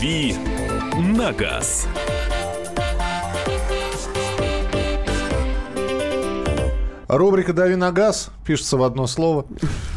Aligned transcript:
«Дави 0.00 0.34
на 0.98 1.30
газ». 1.30 1.86
Рубрика 7.06 7.52
«Дави 7.52 7.76
на 7.76 7.92
газ» 7.92 8.30
пишется 8.46 8.78
в 8.78 8.82
одно 8.82 9.06
слово. 9.06 9.44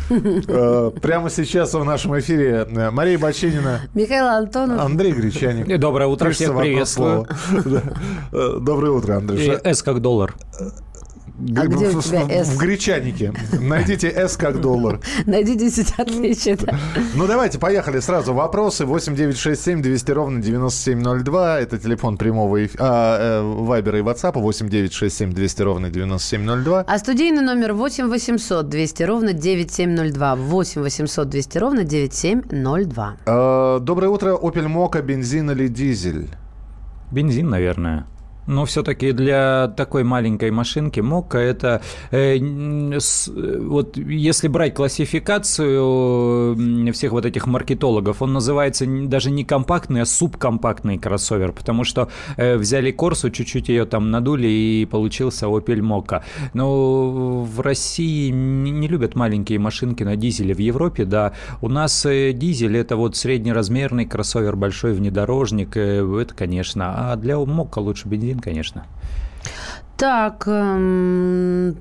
Э, 0.09 0.91
прямо 1.01 1.29
сейчас 1.29 1.73
в 1.73 1.85
нашем 1.85 2.19
эфире 2.19 2.67
э, 2.69 2.91
Мария 2.91 3.17
Бочинина, 3.17 3.79
Михаил 3.93 4.27
Антонов. 4.27 4.81
Андрей 4.81 5.13
Гречаник. 5.13 5.79
Доброе 5.79 6.07
утро, 6.07 6.27
Пишется 6.27 6.43
всех 6.43 6.55
в 6.55 6.59
одно 6.59 6.69
приветствую. 6.69 7.27
Э, 8.33 8.57
Доброе 8.59 8.91
утро, 8.91 9.15
Андрей. 9.15 9.57
S 9.63 9.83
как 9.83 10.01
доллар. 10.01 10.35
А 11.57 11.67
где 11.67 11.89
у 11.89 12.01
тебя 12.01 12.21
S? 12.29 12.49
В 12.49 12.57
Гречанике. 12.57 13.33
Найдите 13.59 14.07
S 14.09 14.37
как 14.37 14.61
доллар. 14.61 14.99
Найди 15.25 15.55
10 15.55 15.93
отличий. 15.99 16.55
да. 16.55 16.77
Ну, 17.15 17.27
давайте, 17.27 17.59
поехали 17.59 17.99
сразу. 17.99 18.33
Вопросы 18.33 18.85
8967 18.85 19.81
200 19.81 20.11
ровно 20.11 20.41
9702. 20.41 21.59
Это 21.59 21.77
телефон 21.77 22.17
прямого 22.17 22.63
эф- 22.63 22.75
а, 22.79 23.41
э, 23.41 23.63
Вайбера 23.63 23.99
и 23.99 24.01
Ватсапа 24.01 24.39
8967 24.39 25.31
200 25.33 25.61
ровно 25.61 25.89
9702. 25.89 26.81
А 26.87 26.97
студийный 26.99 27.41
номер 27.41 27.73
8 27.73 28.07
800 28.09 28.69
200 28.69 29.03
ровно 29.03 29.33
9702. 29.33 30.35
8 30.35 30.81
800 30.81 31.29
200 31.29 31.57
ровно 31.57 31.83
9702. 31.83 33.15
Э, 33.25 33.79
Доброе 33.81 34.07
утро. 34.09 34.37
Opel 34.37 34.67
Mokka, 34.67 35.01
бензин 35.01 35.51
или 35.51 35.67
дизель? 35.67 36.29
Бензин, 37.11 37.49
наверное. 37.49 38.05
Но 38.47 38.65
все-таки 38.65 39.11
для 39.11 39.73
такой 39.77 40.03
маленькой 40.03 40.51
машинки 40.51 40.99
Мокка 40.99 41.37
это 41.37 41.81
э, 42.11 42.37
с- 42.99 43.29
вот 43.29 43.97
если 43.97 44.47
брать 44.47 44.73
классификацию 44.73 46.93
всех 46.93 47.11
вот 47.11 47.25
этих 47.25 47.47
маркетологов, 47.47 48.21
он 48.21 48.33
называется 48.33 48.85
даже 48.87 49.31
не 49.31 49.43
компактный, 49.43 50.01
а 50.01 50.05
субкомпактный 50.05 50.97
кроссовер, 50.97 51.51
потому 51.51 51.83
что 51.83 52.09
э, 52.37 52.57
взяли 52.57 52.91
Корсу, 52.91 53.29
чуть-чуть 53.29 53.69
ее 53.69 53.85
там 53.85 54.11
надули 54.11 54.47
и 54.47 54.85
получился 54.85 55.47
Opel 55.47 55.79
Mokka. 55.79 56.23
Но 56.53 57.43
в 57.43 57.59
России 57.61 58.29
не, 58.29 58.71
не 58.71 58.87
любят 58.87 59.15
маленькие 59.15 59.59
машинки 59.59 60.03
на 60.03 60.15
дизеле. 60.15 60.53
В 60.53 60.59
Европе, 60.59 61.05
да, 61.05 61.33
у 61.61 61.69
нас 61.69 62.05
э, 62.05 62.31
дизель 62.33 62.77
это 62.77 62.95
вот 62.95 63.15
среднеразмерный 63.15 64.05
кроссовер, 64.05 64.55
большой 64.55 64.93
внедорожник, 64.93 65.75
э, 65.77 66.19
это, 66.21 66.33
конечно. 66.33 67.11
А 67.11 67.15
для 67.15 67.33
Мокка 67.43 67.79
лучше 67.79 68.07
бензин, 68.07 68.32
конечно. 68.39 68.85
Так, 70.03 70.43
эм, 70.47 71.77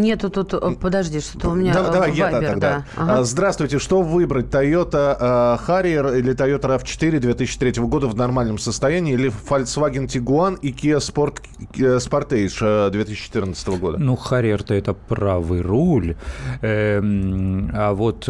нету 0.00 0.30
тут... 0.30 0.54
э, 0.54 0.76
Подожди, 0.80 1.18
что-то 1.18 1.48
у 1.48 1.54
меня... 1.56 1.72
Э, 1.72 1.90
давай 1.90 2.12
я 2.14 2.30
Вайбер, 2.30 2.50
тогда. 2.50 2.70
да. 2.70 2.84
Ага. 2.94 3.18
А, 3.18 3.24
Здравствуйте, 3.24 3.80
что 3.80 4.02
выбрать? 4.02 4.46
Toyota 4.46 5.16
э, 5.18 5.56
Harrier 5.66 6.16
или 6.16 6.32
Toyota 6.32 6.78
RAV4 6.78 7.18
2003 7.18 7.72
года 7.82 8.06
в 8.06 8.14
нормальном 8.14 8.58
состоянии 8.58 9.14
или 9.14 9.32
Volkswagen 9.50 10.06
Tiguan 10.06 10.60
и 10.62 10.70
Kia 10.70 10.98
Sport, 10.98 11.42
Sportage 11.74 12.86
э, 12.86 12.90
2014 12.92 13.68
года? 13.80 13.98
Ну, 13.98 14.14
Харьер-то 14.14 14.72
это 14.72 14.94
правый 14.94 15.62
руль, 15.62 16.14
Эм, 16.62 17.68
а 17.74 17.94
вот 17.94 18.28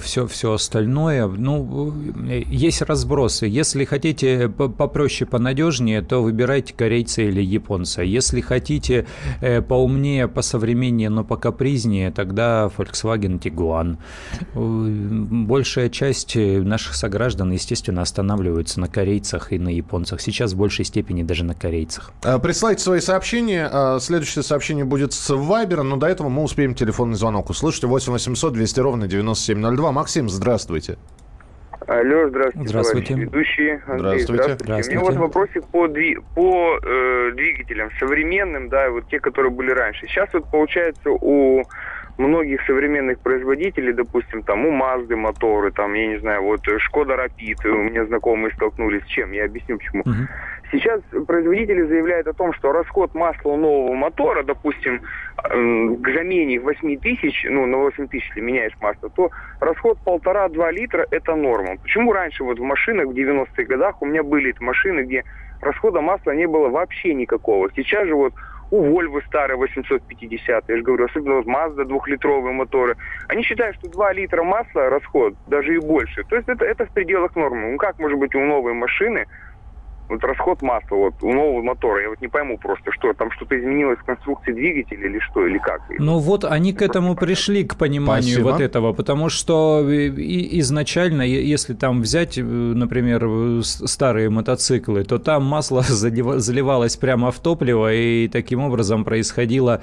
все, 0.00 0.26
все 0.26 0.52
остальное, 0.54 1.26
ну, 1.26 1.92
есть 2.26 2.80
разбросы. 2.80 3.44
Если 3.44 3.84
хотите 3.84 4.48
по- 4.48 4.70
попроще, 4.70 5.28
понадежнее, 5.28 6.00
то 6.00 6.22
выбирайте 6.22 6.72
корейца 6.72 7.20
или 7.20 7.42
японца. 7.42 7.97
Если 8.02 8.40
хотите 8.40 9.06
э, 9.40 9.62
поумнее, 9.62 10.28
посовременнее, 10.28 11.10
но 11.10 11.24
покапризнее, 11.24 12.10
тогда 12.10 12.70
Volkswagen 12.76 13.38
Tiguan. 13.40 13.98
Э, 14.54 15.18
Большая 15.48 15.88
часть 15.88 16.36
э, 16.36 16.60
наших 16.60 16.94
сограждан, 16.94 17.52
естественно, 17.52 18.02
останавливаются 18.02 18.80
на 18.80 18.88
корейцах 18.88 19.52
и 19.52 19.58
на 19.58 19.68
японцах. 19.68 20.20
Сейчас 20.20 20.52
в 20.52 20.56
большей 20.56 20.84
степени 20.84 21.22
даже 21.22 21.44
на 21.44 21.54
корейцах. 21.54 22.12
Э, 22.24 22.38
Присылайте 22.38 22.82
свои 22.82 23.00
сообщения. 23.00 23.98
Следующее 24.00 24.42
сообщение 24.42 24.84
будет 24.84 25.12
с 25.12 25.30
Viber, 25.30 25.82
но 25.82 25.96
до 25.96 26.06
этого 26.06 26.28
мы 26.28 26.42
успеем 26.42 26.74
телефонный 26.74 27.16
звонок 27.16 27.50
услышать. 27.50 27.84
8 27.84 28.12
800 28.12 28.52
200 28.52 28.80
ровно 28.80 29.06
9702. 29.06 29.92
Максим, 29.92 30.28
здравствуйте. 30.28 30.98
Алло, 31.88 32.28
здравствуйте, 32.28 32.68
Здравствуйте. 32.68 33.14
ведущие. 33.14 33.82
Андрей, 33.86 34.20
Здравствуйте. 34.20 34.44
У 34.44 34.46
меня 34.46 34.56
Здравствуйте. 34.58 34.98
вот 34.98 35.16
вопросик 35.16 35.66
по, 35.70 35.86
дви- 35.86 36.22
по 36.34 36.78
э, 36.82 37.30
двигателям 37.34 37.90
современным, 37.98 38.68
да, 38.68 38.90
вот 38.90 39.08
те, 39.08 39.20
которые 39.20 39.50
были 39.50 39.70
раньше. 39.70 40.06
Сейчас 40.06 40.28
вот 40.34 40.50
получается 40.50 41.08
у 41.10 41.64
многих 42.18 42.60
современных 42.66 43.22
производителей, 43.22 43.94
допустим, 43.94 44.42
там 44.42 44.66
у 44.66 44.70
Мазды 44.70 45.16
моторы, 45.16 45.70
там, 45.70 45.94
я 45.94 46.08
не 46.08 46.18
знаю, 46.20 46.42
вот 46.42 46.68
э, 46.68 46.78
Шкода 46.78 47.16
Рапид, 47.16 47.64
у 47.64 47.78
меня 47.78 48.04
знакомые 48.04 48.52
столкнулись 48.52 49.04
с 49.04 49.06
чем, 49.06 49.32
я 49.32 49.46
объясню 49.46 49.78
почему. 49.78 50.02
Мгм. 50.04 50.28
Сейчас 50.70 51.00
производители 51.26 51.82
заявляют 51.82 52.26
о 52.26 52.34
том, 52.34 52.52
что 52.52 52.72
расход 52.72 53.14
масла 53.14 53.52
у 53.52 53.56
нового 53.56 53.94
мотора, 53.94 54.42
допустим, 54.42 55.00
к 55.36 56.08
замене 56.14 56.60
8 56.60 56.98
тысяч, 56.98 57.46
ну, 57.48 57.66
на 57.66 57.78
8 57.78 58.08
тысяч, 58.08 58.28
если 58.28 58.40
меняешь 58.40 58.76
масло, 58.80 59.08
то 59.08 59.30
расход 59.60 59.98
полтора-два 60.04 60.70
литра– 60.70 61.06
это 61.10 61.34
норма. 61.36 61.76
Почему 61.82 62.12
раньше 62.12 62.44
вот 62.44 62.58
в 62.58 62.62
машинах 62.62 63.06
в 63.06 63.12
90-х 63.12 63.64
годах 63.64 64.02
у 64.02 64.06
меня 64.06 64.22
были 64.22 64.54
машины, 64.60 65.00
где 65.02 65.24
расхода 65.62 66.00
масла 66.00 66.32
не 66.32 66.46
было 66.46 66.68
вообще 66.68 67.14
никакого. 67.14 67.70
Сейчас 67.74 68.06
же 68.06 68.14
вот 68.14 68.34
у 68.70 68.84
Volvo 68.84 69.22
старые 69.26 69.56
850, 69.56 70.68
я 70.68 70.76
же 70.76 70.82
говорю, 70.82 71.06
особенно 71.06 71.36
вот 71.36 71.46
Mazda 71.46 71.84
двухлитровые 71.84 72.52
моторы, 72.52 72.96
они 73.28 73.42
считают, 73.42 73.76
что 73.76 73.88
2 73.88 74.12
литра 74.12 74.42
масла 74.42 74.90
расход, 74.90 75.34
даже 75.46 75.74
и 75.74 75.78
больше. 75.78 76.24
То 76.24 76.36
есть 76.36 76.48
это, 76.48 76.64
это 76.64 76.84
в 76.84 76.90
пределах 76.90 77.34
нормы. 77.34 77.72
Ну 77.72 77.78
как 77.78 77.98
может 77.98 78.18
быть 78.18 78.34
у 78.34 78.40
новой 78.40 78.74
машины 78.74 79.26
вот 80.08 80.24
расход 80.24 80.62
масла 80.62 80.96
вот 80.96 81.14
у 81.22 81.32
нового 81.32 81.62
мотора, 81.62 82.02
я 82.02 82.08
вот 82.08 82.20
не 82.20 82.28
пойму 82.28 82.58
просто, 82.58 82.92
что 82.92 83.12
там 83.12 83.30
что-то 83.32 83.58
изменилось 83.58 83.98
в 83.98 84.04
конструкции 84.04 84.52
двигателя 84.52 85.06
или 85.08 85.18
что, 85.18 85.46
или 85.46 85.58
как. 85.58 85.82
Ну 85.98 86.18
вот 86.18 86.44
они 86.44 86.72
к 86.72 86.82
этому 86.82 87.14
пришли, 87.14 87.64
к 87.64 87.76
пониманию 87.76 88.34
Спасибо. 88.34 88.52
вот 88.52 88.60
этого, 88.60 88.92
потому 88.92 89.28
что 89.28 89.84
э, 89.88 90.08
изначально, 90.60 91.22
если 91.22 91.74
там 91.74 92.02
взять, 92.02 92.38
э, 92.38 92.42
например, 92.42 93.24
э, 93.24 93.60
старые 93.62 94.30
мотоциклы, 94.30 95.04
то 95.04 95.18
там 95.18 95.44
масло 95.44 95.80
залива- 95.88 96.38
заливалось 96.38 96.96
прямо 96.96 97.30
в 97.30 97.38
топливо, 97.38 97.92
и 97.92 98.28
таким 98.28 98.60
образом 98.60 99.04
происходила 99.04 99.82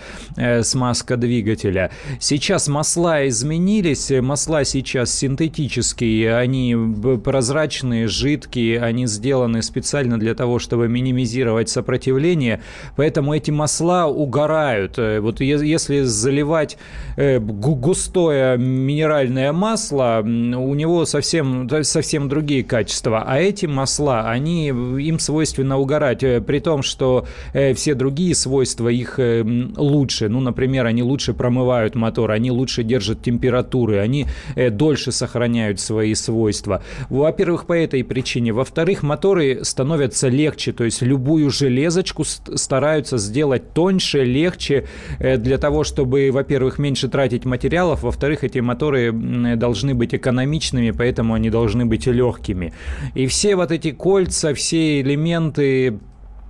смазка 0.62 1.18
двигателя. 1.18 1.92
Сейчас 2.20 2.68
масла 2.68 3.28
изменились, 3.28 4.12
масла 4.22 4.64
сейчас 4.66 5.14
синтетические, 5.14 6.36
они 6.36 6.76
прозрачные, 7.24 8.08
жидкие, 8.08 8.82
они 8.82 9.08
сделаны 9.08 9.62
специально 9.62 10.15
для 10.18 10.36
того, 10.36 10.60
чтобы 10.60 10.88
минимизировать 10.88 11.70
сопротивление, 11.70 12.62
поэтому 12.96 13.34
эти 13.34 13.52
масла 13.52 14.06
угорают. 14.08 14.98
Э, 14.98 15.20
Вот 15.20 15.42
если 15.42 16.02
заливать 16.04 16.78
э, 17.18 17.40
гу- 17.40 17.76
густое 17.76 18.58
минеральное 18.58 19.52
масло, 19.52 20.22
у 20.24 20.76
него 20.76 21.06
совсем, 21.06 21.70
совсем 21.84 22.30
другие 22.30 22.64
качества, 22.64 23.24
а 23.26 23.40
эти 23.40 23.66
масла, 23.66 24.30
они, 24.30 24.68
им 24.68 25.20
свойственно 25.20 25.78
угорать, 25.78 26.24
э, 26.24 26.42
при 26.42 26.60
том, 26.60 26.84
что 26.84 27.26
э, 27.54 27.74
все 27.74 27.96
другие 27.96 28.36
свойства 28.36 28.90
их 28.90 29.20
э, 29.20 29.44
лучше. 29.76 30.30
Ну, 30.30 30.40
например, 30.40 30.86
они 30.86 31.04
лучше 31.04 31.34
промывают 31.34 31.96
мотор, 31.96 32.32
они 32.32 32.52
лучше 32.52 32.84
держат 32.84 33.22
температуры, 33.24 34.00
они 34.00 34.26
э, 34.56 34.70
дольше 34.70 35.12
сохраняют 35.12 35.80
свои 35.80 36.14
свойства. 36.16 36.82
Во-первых, 37.10 37.66
по 37.66 37.74
этой 37.74 38.04
причине. 38.04 38.52
Во-вторых, 38.54 39.04
моторы 39.04 39.60
становятся 39.64 40.05
легче, 40.30 40.72
то 40.72 40.84
есть 40.84 41.02
любую 41.02 41.50
железочку 41.50 42.24
ст- 42.24 42.58
стараются 42.58 43.18
сделать 43.18 43.74
тоньше, 43.74 44.24
легче, 44.24 44.86
э, 45.20 45.38
для 45.38 45.58
того, 45.58 45.84
чтобы, 45.84 46.30
во-первых, 46.32 46.80
меньше 46.80 47.08
тратить 47.08 47.46
материалов, 47.46 48.04
во-вторых, 48.04 48.44
эти 48.44 48.60
моторы 48.60 49.12
должны 49.56 49.94
быть 49.94 50.14
экономичными, 50.14 50.92
поэтому 50.92 51.34
они 51.34 51.50
должны 51.50 51.86
быть 51.86 52.08
легкими. 52.08 52.74
И 53.14 53.28
все 53.28 53.56
вот 53.56 53.72
эти 53.72 53.92
кольца, 53.92 54.54
все 54.54 55.02
элементы 55.02 56.00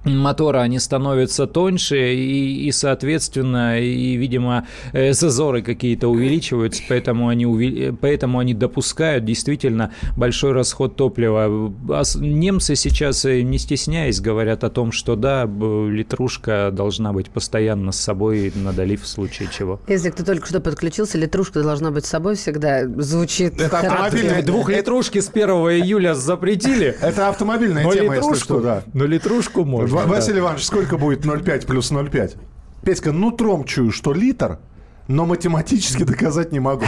мотора 0.05 0.59
они 0.59 0.79
становятся 0.79 1.47
тоньше 1.47 2.13
и, 2.13 2.67
и, 2.67 2.71
соответственно 2.71 3.79
и 3.79 4.15
видимо 4.15 4.67
э, 4.93 5.13
зазоры 5.13 5.61
какие-то 5.61 6.07
увеличиваются 6.07 6.83
поэтому 6.87 7.29
они 7.29 7.45
уве- 7.45 7.95
поэтому 7.99 8.39
они 8.39 8.53
допускают 8.53 9.25
действительно 9.25 9.91
большой 10.15 10.51
расход 10.51 10.95
топлива 10.95 11.73
А 11.89 12.03
немцы 12.15 12.75
сейчас 12.75 13.25
э, 13.25 13.41
не 13.41 13.57
стесняясь 13.57 14.21
говорят 14.21 14.63
о 14.63 14.69
том 14.69 14.91
что 14.91 15.15
да 15.15 15.45
литрушка 15.45 16.69
должна 16.71 17.13
быть 17.13 17.29
постоянно 17.29 17.91
с 17.91 17.99
собой 17.99 18.51
на 18.55 18.73
долив 18.73 19.03
в 19.03 19.07
случае 19.07 19.49
чего 19.51 19.79
Если 19.87 20.09
кто 20.09 20.23
только 20.23 20.47
что 20.47 20.59
подключился, 20.59 21.17
литрушка 21.17 21.61
должна 21.63 21.91
быть 21.91 22.05
с 22.05 22.09
собой 22.09 22.35
всегда. 22.35 22.83
Звучит 22.97 23.59
Это 23.59 23.79
автомобильная 23.79 24.41
двухлитрушки 24.43 25.19
с 25.19 25.29
1 25.29 25.49
июля 25.49 26.13
запретили 26.13 26.95
Это 27.01 27.29
автомобильная 27.29 27.83
но 27.83 27.93
тема, 27.93 28.15
если 28.15 28.27
литрушку, 28.27 28.43
что, 28.45 28.59
да. 28.61 28.83
но 28.93 29.05
литрушку 29.05 29.65
можно. 29.65 29.94
Василий 30.03 30.39
Иванович, 30.39 30.65
сколько 30.65 30.97
будет 30.97 31.25
0,5 31.25 31.65
плюс 31.65 31.92
0,5? 31.92 32.38
Петька, 32.83 33.12
нутром 33.12 33.63
чую, 33.63 33.92
что 33.92 34.13
литр 34.13 34.59
но 35.07 35.25
математически 35.25 36.03
доказать 36.03 36.51
не 36.51 36.59
могу. 36.59 36.85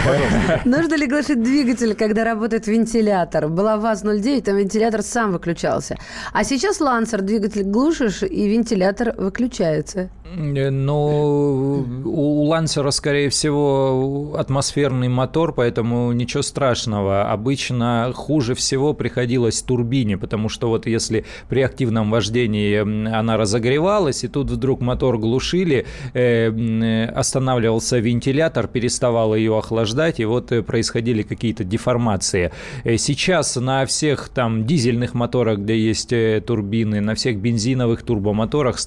Нужно 0.66 0.96
ли 0.96 1.08
глушить 1.08 1.42
двигатель, 1.42 1.94
когда 1.96 2.24
работает 2.24 2.68
вентилятор? 2.68 3.48
Была 3.48 3.78
ВАЗ-09, 3.78 4.42
там 4.42 4.58
вентилятор 4.58 5.02
сам 5.02 5.32
выключался. 5.32 5.98
А 6.34 6.44
сейчас 6.44 6.80
Лансер, 6.80 7.22
двигатель 7.22 7.64
глушишь, 7.64 8.24
и 8.24 8.48
вентилятор 8.48 9.14
выключается. 9.18 10.10
Э, 10.36 10.70
Но 10.70 11.86
у 12.06 12.44
Лансера, 12.44 12.92
скорее 12.92 13.30
всего, 13.30 14.36
атмосферный 14.38 15.08
мотор, 15.08 15.54
поэтому 15.54 16.12
ничего 16.12 16.44
страшного. 16.44 17.32
Обычно 17.32 18.12
хуже 18.14 18.56
всего 18.56 18.94
приходилось 18.94 19.62
турбине, 19.62 20.18
потому 20.18 20.50
что 20.50 20.70
вот 20.70 20.86
если 20.88 21.26
при 21.50 21.62
активном 21.62 22.12
вождении 22.12 22.80
она 23.14 23.38
разогревалась, 23.38 24.24
и 24.24 24.28
тут 24.28 24.50
вдруг 24.52 24.82
мотор 24.82 25.18
глушили, 25.18 25.86
э, 26.14 26.48
м, 26.48 27.18
останавливался 27.18 28.00
вентилятор, 28.08 28.68
переставал 28.68 29.36
ее 29.36 29.58
охлаждать, 29.58 30.20
и 30.20 30.26
вот 30.26 30.52
э, 30.52 30.64
происходили 30.64 31.24
какие-то 31.24 31.64
деформации. 31.64 32.52
Э, 32.84 32.98
Сейчас 32.98 33.56
на 33.56 33.86
всех 33.86 34.30
там 34.30 34.66
дизельных 34.66 35.14
моторах, 35.14 35.60
где 35.60 35.78
есть 35.78 36.14
э, 36.14 36.42
турбины, 36.46 37.02
на 37.02 37.16
всех 37.16 37.38
бензиновых 37.38 38.04
турбомоторах 38.04 38.78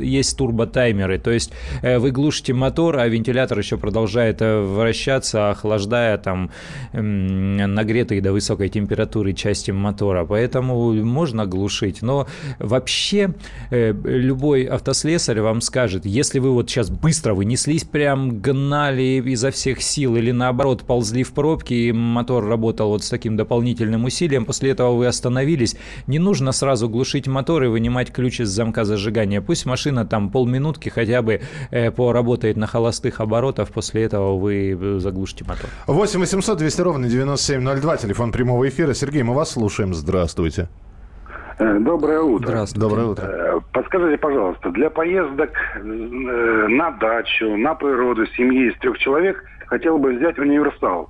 есть 0.00 0.36
турботаймеры. 0.36 1.18
То 1.18 1.30
есть 1.30 1.52
вы 1.82 2.10
глушите 2.10 2.52
мотор, 2.52 2.98
а 2.98 3.08
вентилятор 3.08 3.58
еще 3.58 3.76
продолжает 3.76 4.40
вращаться, 4.40 5.50
охлаждая 5.50 6.18
там 6.18 6.50
нагретые 6.92 8.20
до 8.20 8.32
высокой 8.32 8.68
температуры 8.68 9.32
части 9.32 9.70
мотора. 9.70 10.24
Поэтому 10.24 10.92
можно 11.04 11.46
глушить. 11.46 12.02
Но 12.02 12.26
вообще 12.58 13.34
любой 13.70 14.64
автослесарь 14.64 15.40
вам 15.40 15.60
скажет, 15.60 16.06
если 16.06 16.38
вы 16.38 16.52
вот 16.52 16.70
сейчас 16.70 16.90
быстро 16.90 17.34
вынеслись, 17.34 17.84
прям 17.84 18.40
гнали 18.46 19.22
изо 19.32 19.50
всех 19.50 19.82
сил 19.82 20.16
или 20.16 20.30
наоборот 20.30 20.82
ползли 20.82 21.24
в 21.24 21.32
пробки, 21.32 21.74
и 21.74 21.92
мотор 21.92 22.44
работал 22.46 22.90
вот 22.90 23.02
с 23.02 23.10
таким 23.10 23.36
дополнительным 23.36 24.04
усилием, 24.04 24.44
после 24.44 24.70
этого 24.70 24.92
вы 24.94 25.06
остановились, 25.06 25.76
не 26.06 26.18
нужно 26.18 26.52
сразу 26.52 26.88
глушить 26.88 27.26
мотор 27.26 27.64
и 27.64 27.66
вынимать 27.66 28.12
ключ 28.12 28.40
из 28.40 28.48
замка 28.48 28.84
зажигания. 28.84 29.40
Пусть 29.40 29.66
машина 29.66 30.06
там 30.06 30.30
полминутки 30.30 30.88
хотя 30.88 31.22
бы 31.22 31.40
э, 31.70 31.90
поработает 31.90 32.56
на 32.56 32.66
холостых 32.66 33.20
оборотах, 33.20 33.70
после 33.70 34.04
этого 34.04 34.38
вы 34.38 34.78
э, 34.80 34.98
заглушите 35.00 35.44
мотор. 35.44 35.68
8 35.86 36.20
800 36.20 36.58
200 36.58 36.80
ровно 36.80 37.08
9702, 37.08 37.96
телефон 37.96 38.32
прямого 38.32 38.68
эфира. 38.68 38.94
Сергей, 38.94 39.22
мы 39.22 39.34
вас 39.34 39.50
слушаем. 39.50 39.92
Здравствуйте. 39.92 40.68
Э, 41.58 41.78
Доброе 41.80 42.20
утро. 42.20 42.48
Здравствуйте. 42.48 42.88
Доброе 42.88 43.06
утро. 43.06 43.24
Э, 43.26 43.60
Подскажите, 43.72 44.18
пожалуйста, 44.18 44.70
для 44.70 44.90
поездок 44.90 45.50
э, 45.74 45.80
на 45.80 46.90
дачу, 46.92 47.56
на 47.56 47.74
природу 47.74 48.26
семьи 48.36 48.70
из 48.70 48.78
трех 48.78 48.98
человек 48.98 49.42
хотел 49.66 49.98
бы 49.98 50.14
взять 50.14 50.38
универсал. 50.38 51.08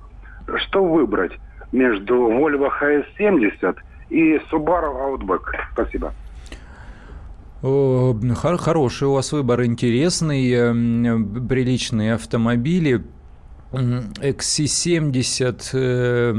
Что 0.55 0.83
выбрать 0.83 1.33
между 1.71 2.15
Volvo 2.15 2.69
HS70 2.81 3.75
и 4.09 4.37
Subaru 4.49 5.19
Outback? 5.19 5.41
Спасибо. 5.73 6.13
Хороший 7.61 9.07
у 9.07 9.13
вас 9.13 9.31
выбор, 9.33 9.65
интересный, 9.65 10.51
приличные 11.49 12.13
автомобили. 12.13 13.03
М, 13.73 14.13
XC70 14.21 15.69
э, 15.73 16.31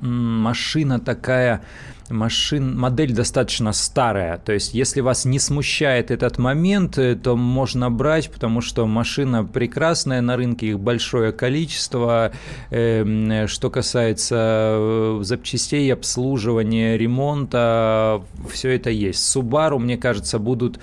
машина 0.00 0.98
такая, 0.98 1.62
машин, 2.08 2.76
модель 2.76 3.12
достаточно 3.12 3.72
старая. 3.72 4.38
То 4.38 4.52
есть, 4.52 4.74
если 4.74 5.00
вас 5.00 5.24
не 5.24 5.38
смущает 5.38 6.10
этот 6.10 6.38
момент, 6.38 6.98
э, 6.98 7.14
то 7.14 7.36
можно 7.36 7.90
брать, 7.90 8.30
потому 8.30 8.60
что 8.60 8.86
машина 8.86 9.44
прекрасная, 9.44 10.20
на 10.20 10.36
рынке 10.36 10.68
их 10.68 10.80
большое 10.80 11.32
количество. 11.32 12.32
Эм, 12.70 13.46
Что 13.46 13.70
касается 13.70 14.36
э, 14.36 15.20
запчастей, 15.22 15.92
обслуживания, 15.92 16.96
ремонта, 16.98 18.22
все 18.50 18.70
это 18.74 18.90
есть. 18.90 19.36
Subaru, 19.36 19.78
мне 19.78 19.96
кажется, 19.96 20.38
будут 20.38 20.80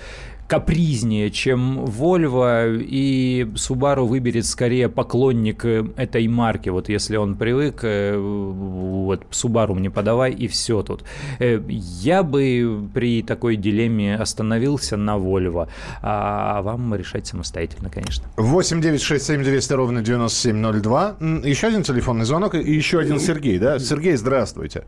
капризнее, 0.48 1.30
чем 1.30 1.84
Volvo, 1.84 2.76
и 2.82 3.46
Subaru 3.54 4.06
выберет 4.06 4.46
скорее 4.46 4.88
поклонник 4.88 5.64
э, 5.64 5.84
этой 5.96 6.26
марки. 6.26 6.70
Вот 6.70 6.88
если 6.88 7.16
он 7.16 7.36
привык, 7.36 7.80
э, 7.82 8.16
вот 8.18 9.24
Subaru 9.30 9.74
мне 9.74 9.90
подавай, 9.90 10.32
и 10.32 10.48
все 10.48 10.82
тут. 10.82 11.04
Э, 11.38 11.60
Я 11.68 12.22
бы 12.22 12.88
при 12.94 13.22
такой 13.22 13.56
дилемме 13.56 14.16
остановился 14.16 14.96
на 14.96 15.16
Volvo, 15.18 15.68
а 16.02 16.62
вам 16.62 16.94
решать 16.94 17.26
самостоятельно, 17.26 17.90
конечно. 17.90 18.24
8 18.38 18.80
9 18.80 19.00
6 19.02 19.24
7 19.26 19.42
200 19.44 19.72
ровно 19.74 20.02
9702. 20.02 21.16
М, 21.20 21.42
Еще 21.44 21.66
один 21.66 21.82
телефонный 21.82 22.24
звонок 22.24 22.54
и 22.54 22.72
еще 22.72 22.98
один 23.00 23.20
Сергей, 23.20 23.58
да? 23.58 23.78
Сергей, 23.78 24.16
здравствуйте. 24.16 24.84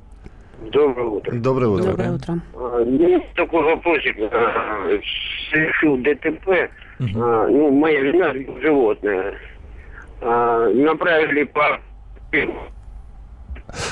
Доброе 0.73 1.07
утро. 1.07 1.33
Доброе 1.37 1.69
утро. 1.69 1.85
Доброе 1.91 2.13
утро. 2.13 2.41
А, 2.55 2.81
Есть 2.83 3.33
такой 3.35 3.63
вопросик. 3.65 4.17
А, 4.33 4.89
Совершил 5.51 5.97
ДТП. 5.99 6.49
А, 7.17 7.47
Ну, 7.49 7.71
моя 7.71 8.01
жена 8.01 8.33
животное. 8.61 9.35
Направили 10.21 11.45
по... 11.45 11.81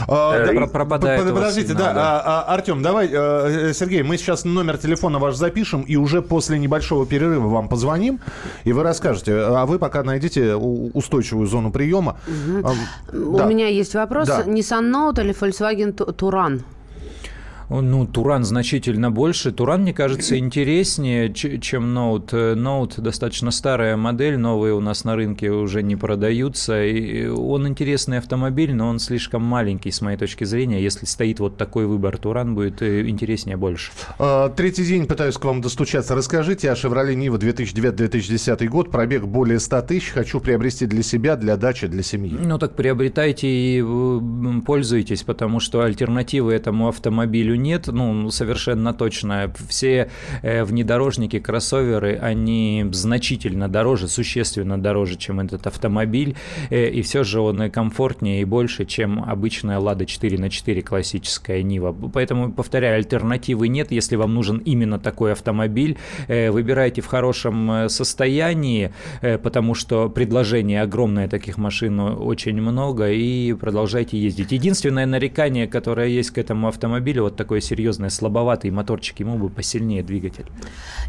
А, 0.06 0.36
Э, 0.36 0.46
да, 0.46 0.52
и- 0.52 0.68
пропадает 0.68 1.24
под- 1.24 1.34
Подождите, 1.34 1.68
сигнал, 1.68 1.86
да, 1.88 1.94
да. 1.94 2.22
а, 2.24 2.44
а, 2.48 2.54
Артем, 2.54 2.82
давай, 2.82 3.08
э, 3.12 3.72
Сергей, 3.74 4.02
мы 4.02 4.16
сейчас 4.18 4.44
номер 4.44 4.78
телефона 4.78 5.18
ваш 5.18 5.34
запишем 5.36 5.82
и 5.82 5.96
уже 5.96 6.22
после 6.22 6.58
небольшого 6.58 7.06
перерыва 7.06 7.48
вам 7.48 7.68
позвоним, 7.68 8.20
и 8.64 8.72
вы 8.72 8.82
расскажете. 8.82 9.34
А 9.36 9.66
вы 9.66 9.78
пока 9.78 10.02
найдите 10.02 10.54
устойчивую 10.54 11.46
зону 11.46 11.70
приема. 11.70 12.16
А, 12.64 12.72
У 13.16 13.36
да. 13.36 13.44
меня 13.44 13.68
есть 13.68 13.94
вопрос. 13.94 14.28
Да. 14.28 14.42
Nissan 14.42 14.90
Note 14.92 15.20
или 15.22 15.34
Volkswagen 15.34 15.92
Ту- 15.92 16.12
Туран? 16.12 16.62
Ну, 17.70 18.06
Туран 18.06 18.44
значительно 18.44 19.10
больше. 19.10 19.52
Туран, 19.52 19.82
мне 19.82 19.92
кажется, 19.92 20.38
интереснее, 20.38 21.32
чем 21.32 21.92
Ноут. 21.92 22.32
Ноут 22.32 22.98
достаточно 22.98 23.50
старая 23.50 23.96
модель, 23.96 24.38
новые 24.38 24.74
у 24.74 24.80
нас 24.80 25.04
на 25.04 25.16
рынке 25.16 25.50
уже 25.50 25.82
не 25.82 25.96
продаются. 25.96 26.82
И 26.84 27.26
он 27.26 27.68
интересный 27.68 28.18
автомобиль, 28.18 28.74
но 28.74 28.88
он 28.88 28.98
слишком 28.98 29.42
маленький, 29.42 29.90
с 29.90 30.00
моей 30.00 30.16
точки 30.16 30.44
зрения. 30.44 30.82
Если 30.82 31.04
стоит 31.04 31.40
вот 31.40 31.56
такой 31.56 31.86
выбор, 31.86 32.16
Туран 32.16 32.54
будет 32.54 32.80
э, 32.82 33.06
интереснее 33.08 33.56
больше. 33.56 33.92
А, 34.18 34.48
Третий 34.48 34.84
день 34.84 35.06
пытаюсь 35.06 35.36
к 35.36 35.44
вам 35.44 35.60
достучаться. 35.60 36.14
Расскажите 36.14 36.70
о 36.70 36.74
Chevrolet 36.74 37.14
Niva 37.14 37.38
2009-2010 37.38 38.66
год. 38.68 38.90
Пробег 38.90 39.24
более 39.24 39.60
100 39.60 39.82
тысяч. 39.82 40.10
Хочу 40.10 40.40
приобрести 40.40 40.86
для 40.86 41.02
себя, 41.02 41.36
для 41.36 41.56
дачи, 41.56 41.86
для 41.86 42.02
семьи. 42.02 42.36
Ну 42.38 42.58
так 42.58 42.74
приобретайте 42.74 43.46
и 43.46 43.82
э, 43.84 44.60
пользуйтесь, 44.64 45.22
потому 45.22 45.60
что 45.60 45.82
альтернативы 45.82 46.54
этому 46.54 46.88
автомобилю 46.88 47.57
нет, 47.58 47.88
ну 47.88 48.30
совершенно 48.30 48.94
точно. 48.94 49.52
Все 49.68 50.10
э, 50.42 50.64
внедорожники, 50.64 51.38
кроссоверы, 51.38 52.16
они 52.16 52.86
значительно 52.92 53.68
дороже, 53.68 54.08
существенно 54.08 54.80
дороже, 54.80 55.16
чем 55.16 55.40
этот 55.40 55.66
автомобиль, 55.66 56.36
э, 56.70 56.88
и 56.88 57.02
все 57.02 57.24
же 57.24 57.40
он 57.40 57.62
и 57.62 57.70
комфортнее 57.70 58.42
и 58.42 58.44
больше, 58.44 58.84
чем 58.84 59.24
обычная 59.24 59.78
Лада 59.78 60.06
4 60.06 60.38
на 60.38 60.50
4 60.50 60.82
классическая 60.82 61.62
Нива. 61.62 61.92
Поэтому, 61.92 62.52
повторяю, 62.52 62.96
альтернативы 62.96 63.68
нет, 63.68 63.90
если 63.90 64.16
вам 64.16 64.34
нужен 64.34 64.58
именно 64.58 64.98
такой 64.98 65.32
автомобиль. 65.32 65.98
э, 66.28 66.50
Выбирайте 66.50 67.02
в 67.02 67.06
хорошем 67.06 67.88
состоянии, 67.88 68.92
потому 69.20 69.74
что 69.74 70.08
предложение 70.08 70.82
огромное 70.82 71.28
таких 71.28 71.58
машин 71.58 71.98
очень 72.00 72.60
много, 72.60 73.10
и 73.10 73.52
продолжайте 73.54 74.18
ездить. 74.18 74.52
Единственное 74.52 75.06
нарекание, 75.06 75.66
которое 75.66 76.08
есть 76.08 76.30
к 76.30 76.38
этому 76.38 76.68
автомобилю, 76.68 77.24
вот 77.24 77.36
такой 77.48 77.62
серьезный, 77.62 78.10
слабоватый 78.10 78.70
моторчик, 78.70 79.20
ему 79.20 79.38
бы 79.38 79.48
посильнее 79.48 80.02
двигатель. 80.02 80.44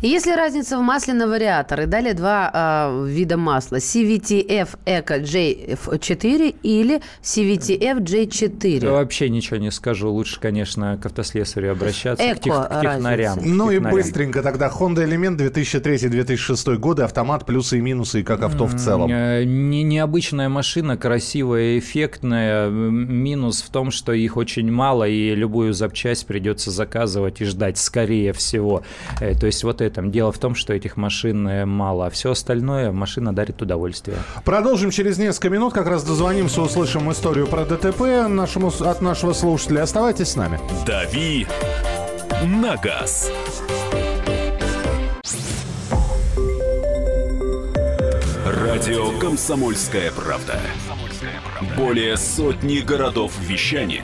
Есть 0.01 0.25
ли 0.25 0.33
разница 0.33 0.77
в 0.77 0.81
масле 0.81 1.13
на 1.13 1.27
вариатор? 1.27 1.81
И 1.81 1.85
далее 1.85 2.13
два 2.13 2.49
а, 2.53 3.05
вида 3.05 3.35
масла. 3.35 3.75
CVT-F 3.75 4.75
Eco 4.85 5.21
J4 5.21 6.55
или 6.63 7.01
CVT-F 7.21 7.97
J4? 7.99 8.89
Вообще 8.89 9.27
ничего 9.29 9.57
не 9.57 9.69
скажу, 9.69 10.09
лучше, 10.09 10.39
конечно, 10.39 10.97
к 10.97 11.05
автослесарю 11.07 11.73
обращаться, 11.73 12.23
к, 12.23 12.37
Эко 12.37 12.39
тех- 12.41 12.69
к 12.69 12.81
технарям. 12.81 13.35
разница. 13.35 13.39
к 13.49 13.53
Ну 13.57 13.69
и 13.69 13.73
технарям. 13.75 13.97
быстренько 13.97 14.41
тогда. 14.41 14.69
Honda 14.69 15.05
Element 15.05 15.35
2003-2006 15.35 16.77
годы. 16.77 17.03
Автомат, 17.03 17.45
плюсы 17.45 17.79
и 17.79 17.81
минусы, 17.81 18.21
и 18.21 18.23
как 18.23 18.43
авто 18.43 18.65
в 18.65 18.75
целом. 18.75 19.11
Э, 19.11 19.43
Не, 19.43 19.83
необычная 19.83 20.47
машина, 20.47 20.95
красивая, 20.95 21.77
эффектная. 21.79 22.69
Минус 22.69 23.61
в 23.61 23.69
том, 23.71 23.91
что 23.91 24.13
их 24.13 24.37
очень 24.37 24.71
мало, 24.71 25.03
и 25.05 25.35
любую 25.35 25.73
запчасть 25.73 26.25
придется 26.29 26.69
заказывать 26.69 27.41
и 27.41 27.45
ждать, 27.45 27.79
скорее 27.79 28.33
всего. 28.33 28.83
Э, 29.19 29.33
То 29.33 29.47
есть 29.47 29.63
вот 29.63 29.81
это. 29.81 30.03
Дело 30.03 30.31
в 30.31 30.37
том, 30.37 30.53
что 30.53 30.73
этих 30.73 30.95
машин 30.95 31.47
э, 31.47 31.65
мало, 31.65 32.05
а 32.05 32.09
все 32.11 32.31
остальное 32.31 32.91
машина 32.91 33.33
дарит 33.33 33.63
удовольствие. 33.63 34.17
Продолжим 34.45 34.91
через 34.91 35.17
несколько 35.17 35.49
минут. 35.49 35.73
Как 35.73 35.87
раз 35.87 36.03
дозвонимся, 36.03 36.61
услышим 36.61 37.11
историю 37.11 37.47
про 37.47 37.65
ДТП 37.65 38.29
нашему, 38.29 38.71
от 38.79 39.01
нашего 39.01 39.33
слушателя. 39.33 39.81
Оставайтесь 39.81 40.27
с 40.29 40.35
нами. 40.35 40.59
«Дави 40.85 41.47
на 42.45 42.77
газ». 42.77 43.31
Радио 48.45 49.17
«Комсомольская 49.17 50.11
правда». 50.11 50.59
Более 51.75 52.17
сотни 52.17 52.79
городов 52.79 53.33
вещания 53.41 54.03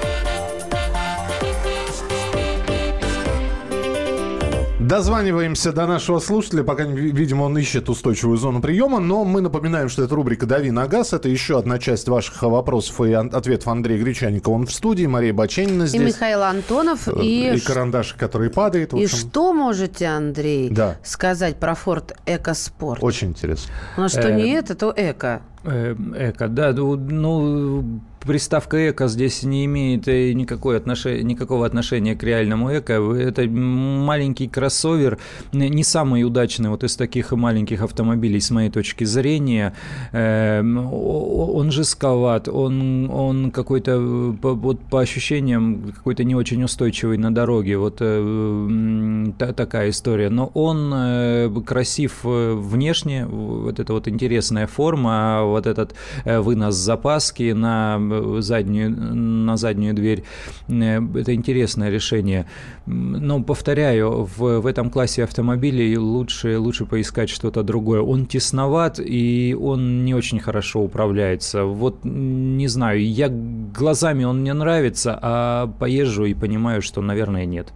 Дозваниваемся 4.91 5.71
до 5.71 5.87
нашего 5.87 6.19
слушателя, 6.19 6.63
пока, 6.63 6.83
видимо, 6.83 7.43
он 7.43 7.57
ищет 7.57 7.87
устойчивую 7.87 8.37
зону 8.37 8.59
приема, 8.59 8.99
но 8.99 9.23
мы 9.23 9.39
напоминаем, 9.39 9.87
что 9.87 10.03
это 10.03 10.13
рубрика 10.15 10.45
«Дави 10.45 10.69
на 10.69 10.85
газ». 10.85 11.13
Это 11.13 11.29
еще 11.29 11.57
одна 11.57 11.79
часть 11.79 12.09
ваших 12.09 12.41
вопросов 12.41 12.99
и 12.99 13.13
ответов 13.13 13.69
Андрея 13.69 14.03
Гречанникова. 14.03 14.53
Он 14.53 14.65
в 14.65 14.73
студии, 14.73 15.05
Мария 15.05 15.33
Баченина 15.33 15.85
здесь. 15.85 16.01
И 16.01 16.03
Михаил 16.03 16.43
Антонов. 16.43 17.07
Э, 17.07 17.23
и, 17.23 17.55
и 17.55 17.59
карандаш, 17.61 18.15
который 18.15 18.49
падает. 18.49 18.93
И 18.93 19.07
что 19.07 19.53
можете, 19.53 20.07
Андрей, 20.07 20.69
да. 20.69 20.97
сказать 21.05 21.55
про 21.55 21.73
Форд 21.73 22.11
Экоспорт? 22.25 23.01
Очень 23.01 23.29
интересно. 23.29 23.71
У 23.95 24.01
нас 24.01 24.11
что 24.11 24.29
не 24.29 24.49
это, 24.49 24.75
то 24.75 24.93
эко. 24.93 25.41
Э, 25.63 25.95
эко, 26.17 26.49
да, 26.49 26.73
ну, 26.73 26.97
ну 26.97 28.01
приставка 28.25 28.89
эко 28.89 29.07
здесь 29.07 29.43
не 29.43 29.65
имеет 29.65 30.07
э, 30.07 30.33
никакой 30.33 30.77
отношения, 30.77 31.23
никакого 31.23 31.65
отношения 31.65 32.15
к 32.15 32.23
реальному 32.23 32.75
эко. 32.77 32.93
Это 33.13 33.47
маленький 33.47 34.47
кроссовер, 34.47 35.17
не 35.51 35.83
самый 35.83 36.23
удачный 36.23 36.69
вот 36.69 36.83
из 36.83 36.95
таких 36.95 37.31
маленьких 37.31 37.81
автомобилей 37.81 38.39
с 38.39 38.51
моей 38.51 38.69
точки 38.69 39.03
зрения. 39.03 39.73
Эм, 40.11 40.77
он 40.93 41.71
жестковат, 41.71 42.47
он, 42.47 43.09
он 43.09 43.51
какой-то, 43.51 43.99
вот 43.99 44.79
по 44.89 45.01
ощущениям, 45.01 45.91
какой-то 45.95 46.23
не 46.23 46.35
очень 46.35 46.63
устойчивый 46.63 47.17
на 47.17 47.33
дороге. 47.33 47.77
Вот 47.77 47.97
э, 47.99 49.25
такая 49.37 49.89
история. 49.89 50.29
Но 50.29 50.51
он 50.53 50.91
э, 50.93 51.49
красив 51.65 52.19
внешне, 52.23 53.25
вот 53.25 53.79
эта 53.79 53.93
вот 53.93 54.07
интересная 54.07 54.67
форма, 54.67 55.11
а 55.11 55.43
вот 55.43 55.65
этот 55.65 55.95
вынос 56.25 56.75
запаски 56.75 57.51
на 57.51 57.97
заднюю, 58.41 58.89
на 58.91 59.57
заднюю 59.57 59.93
дверь. 59.93 60.23
Э, 60.67 60.99
это 61.15 61.33
интересное 61.33 61.89
решение. 61.89 62.45
Но, 62.85 63.43
повторяю, 63.43 64.23
в, 64.23 64.59
в 64.61 64.65
этом 64.65 64.89
классе 64.89 65.23
автомобилей 65.23 65.97
лучше, 65.97 66.57
лучше 66.57 66.85
поискать 66.85 67.29
что-то 67.29 67.63
другое. 67.63 68.01
Он 68.01 68.25
тесноват, 68.25 68.99
и 68.99 69.55
он 69.59 70.05
не 70.05 70.13
очень 70.13 70.39
хорошо 70.39 70.81
управляется. 70.81 71.63
Вот, 71.63 71.99
не 72.03 72.67
знаю, 72.67 73.05
я 73.05 73.29
глазами 73.29 74.23
он 74.23 74.41
мне 74.41 74.53
нравится, 74.53 75.17
а 75.21 75.67
поезжу 75.79 76.25
и 76.25 76.33
понимаю, 76.33 76.81
что, 76.81 77.01
наверное, 77.01 77.45
нет. 77.45 77.73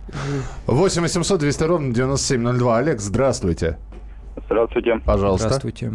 8 0.68 1.01
800 1.01 1.39
200 1.39 1.63
ровно 1.63 1.94
9702. 1.94 2.77
Олег, 2.77 3.00
здравствуйте. 3.00 3.77
Здравствуйте. 4.46 5.01
Пожалуйста. 5.06 5.48
Здравствуйте. 5.48 5.94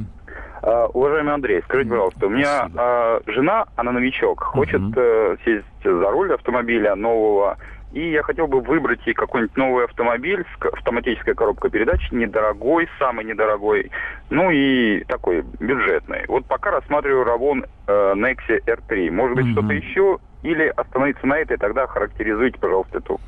Uh, 0.62 0.90
уважаемый 0.92 1.32
Андрей, 1.32 1.62
скажите, 1.62 1.88
пожалуйста, 1.88 2.26
у 2.26 2.28
меня 2.28 2.68
uh, 2.74 3.22
жена, 3.32 3.64
она 3.76 3.92
новичок, 3.92 4.42
хочет 4.42 4.80
uh-huh. 4.80 5.38
сесть 5.42 5.64
за 5.82 6.10
руль 6.10 6.34
автомобиля 6.34 6.94
нового, 6.96 7.56
и 7.92 8.10
я 8.10 8.22
хотел 8.22 8.46
бы 8.46 8.60
выбрать 8.60 9.04
ей 9.06 9.14
какой-нибудь 9.14 9.56
новый 9.56 9.84
автомобиль 9.84 10.44
с 10.44 10.66
автоматической 10.66 11.34
коробкой 11.34 11.70
передач, 11.70 12.00
недорогой, 12.12 12.88
самый 12.98 13.24
недорогой, 13.24 13.90
ну 14.28 14.50
и 14.50 15.02
такой 15.04 15.42
бюджетный. 15.58 16.24
Вот 16.28 16.46
пока 16.46 16.70
рассматриваю 16.70 17.24
Равон 17.24 17.64
э, 17.86 18.14
Nexia 18.14 18.60
R3. 18.64 19.10
Может 19.10 19.36
быть, 19.36 19.50
что-то 19.52 19.72
еще? 19.72 20.18
Или 20.42 20.68
остановиться 20.68 21.26
на 21.26 21.38
этой, 21.38 21.56
тогда 21.56 21.86
характеризуйте, 21.86 22.58
пожалуйста, 22.58 22.98
эту 22.98 23.20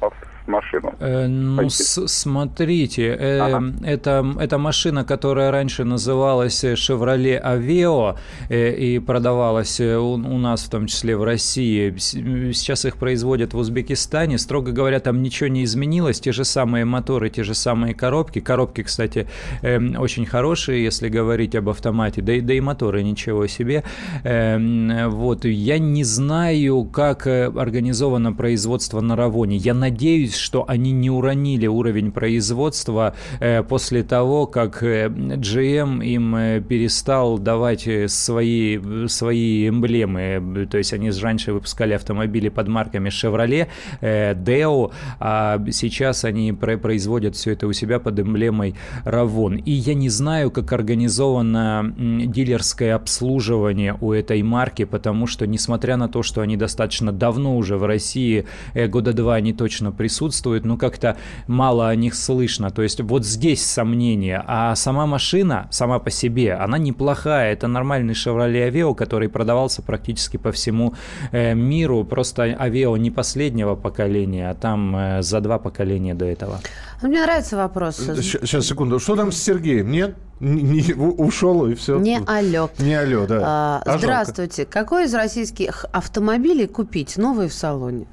машину. 0.46 0.94
Э, 0.98 1.26
ну, 1.26 1.68
с, 1.68 2.06
смотрите, 2.08 3.16
э, 3.18 3.38
ага. 3.38 3.72
это, 3.84 4.24
это 4.40 4.58
машина, 4.58 5.04
которая 5.04 5.50
раньше 5.50 5.84
называлась 5.84 6.64
Chevrolet 6.64 7.42
Aveo 7.42 8.16
э, 8.48 8.74
и 8.74 8.98
продавалась 8.98 9.80
у, 9.80 10.14
у 10.14 10.38
нас, 10.38 10.64
в 10.64 10.70
том 10.70 10.86
числе 10.86 11.16
в 11.16 11.24
России. 11.24 11.94
Сейчас 11.98 12.84
их 12.84 12.96
производят 12.96 13.54
в 13.54 13.58
Узбекистане. 13.58 14.38
Строго 14.38 14.72
говоря, 14.72 15.00
там 15.00 15.22
ничего 15.22 15.48
не 15.48 15.64
изменилось. 15.64 16.20
Те 16.20 16.32
же 16.32 16.44
самые 16.44 16.84
моторы, 16.84 17.30
те 17.30 17.44
же 17.44 17.54
самые 17.54 17.94
коробки. 17.94 18.40
Коробки, 18.40 18.82
кстати, 18.82 19.26
э, 19.62 19.78
очень 19.96 20.26
хорошие, 20.26 20.82
если 20.82 21.08
говорить 21.08 21.54
об 21.54 21.68
автомате. 21.68 22.22
Да 22.22 22.34
и, 22.34 22.40
да 22.40 22.54
и 22.54 22.60
моторы 22.60 23.02
ничего 23.02 23.46
себе. 23.46 23.84
Э, 24.24 25.08
вот, 25.08 25.44
я 25.44 25.78
не 25.78 26.04
знаю, 26.04 26.84
как 26.84 27.26
э, 27.26 27.46
организовано 27.46 28.32
производство 28.32 29.00
на 29.00 29.16
Равоне. 29.16 29.56
Я 29.56 29.74
надеюсь, 29.74 30.31
надеюсь, 30.32 30.36
что 30.36 30.64
они 30.68 30.92
не 30.92 31.10
уронили 31.10 31.66
уровень 31.66 32.12
производства 32.12 33.14
э, 33.40 33.62
после 33.62 34.02
того, 34.02 34.46
как 34.46 34.82
э, 34.82 35.08
GM 35.08 36.04
им 36.04 36.36
э, 36.36 36.60
перестал 36.60 37.38
давать 37.38 37.88
свои, 38.06 38.78
свои 39.08 39.68
эмблемы. 39.68 40.66
То 40.70 40.78
есть 40.78 40.92
они 40.92 41.10
раньше 41.10 41.52
выпускали 41.52 41.94
автомобили 41.94 42.48
под 42.48 42.68
марками 42.68 43.10
Chevrolet, 43.10 43.68
Deo, 44.00 44.90
а 45.20 45.58
сейчас 45.70 46.24
они 46.24 46.52
производят 46.52 47.34
все 47.34 47.52
это 47.52 47.66
у 47.66 47.72
себя 47.72 47.98
под 47.98 48.20
эмблемой 48.20 48.74
Ravon. 49.04 49.62
И 49.66 49.72
я 49.72 49.94
не 49.94 50.10
знаю, 50.10 50.50
как 50.50 50.72
организовано 50.72 51.94
дилерское 51.96 52.94
обслуживание 52.94 53.96
у 54.00 54.12
этой 54.12 54.42
марки, 54.42 54.84
потому 54.84 55.26
что, 55.26 55.46
несмотря 55.46 55.96
на 55.96 56.08
то, 56.08 56.22
что 56.22 56.40
они 56.40 56.56
достаточно 56.56 57.12
давно 57.12 57.56
уже 57.56 57.76
в 57.76 57.84
России, 57.84 58.44
года 58.74 59.12
два 59.12 59.34
они 59.34 59.52
точно 59.52 59.92
присутствуют, 59.92 60.21
присутствует, 60.22 60.64
но 60.64 60.76
как-то 60.76 61.16
мало 61.46 61.88
о 61.88 61.96
них 61.96 62.14
слышно. 62.14 62.70
То 62.70 62.82
есть 62.82 63.00
вот 63.00 63.24
здесь 63.24 63.64
сомнения. 63.64 64.42
А 64.46 64.74
сама 64.76 65.06
машина, 65.06 65.66
сама 65.70 65.98
по 65.98 66.10
себе, 66.10 66.54
она 66.54 66.78
неплохая. 66.78 67.52
Это 67.52 67.66
нормальный 67.68 68.14
Chevrolet 68.14 68.70
Aveo, 68.70 68.94
который 68.94 69.28
продавался 69.28 69.82
практически 69.82 70.36
по 70.38 70.50
всему 70.50 70.94
э, 71.32 71.54
миру. 71.54 72.04
Просто 72.04 72.42
Aveo 72.42 72.98
не 72.98 73.10
последнего 73.10 73.74
поколения, 73.74 74.50
а 74.50 74.54
там 74.54 74.96
э, 74.96 75.22
за 75.22 75.40
два 75.40 75.58
поколения 75.58 76.14
до 76.14 76.24
этого. 76.24 76.60
Ну, 77.02 77.08
мне 77.08 77.22
нравится 77.22 77.56
вопрос. 77.56 77.96
Сейчас, 77.96 78.66
секунду. 78.66 79.00
Что 79.00 79.16
там 79.16 79.32
с 79.32 79.36
Сергеем? 79.36 79.90
Нет? 79.90 80.14
Не, 80.40 80.62
не, 80.62 80.94
ушел 80.94 81.66
и 81.66 81.74
все. 81.74 81.98
Не 82.00 82.20
алло. 82.26 82.68
Не 82.78 82.94
алло, 82.94 83.26
да. 83.26 83.40
А, 83.44 83.82
а 83.84 83.98
здравствуйте. 83.98 84.62
Жалко. 84.62 84.72
Какой 84.72 85.04
из 85.04 85.14
российских 85.14 85.86
автомобилей 85.92 86.66
купить 86.66 87.16
новый 87.16 87.48
в 87.48 87.52
салоне? 87.52 88.06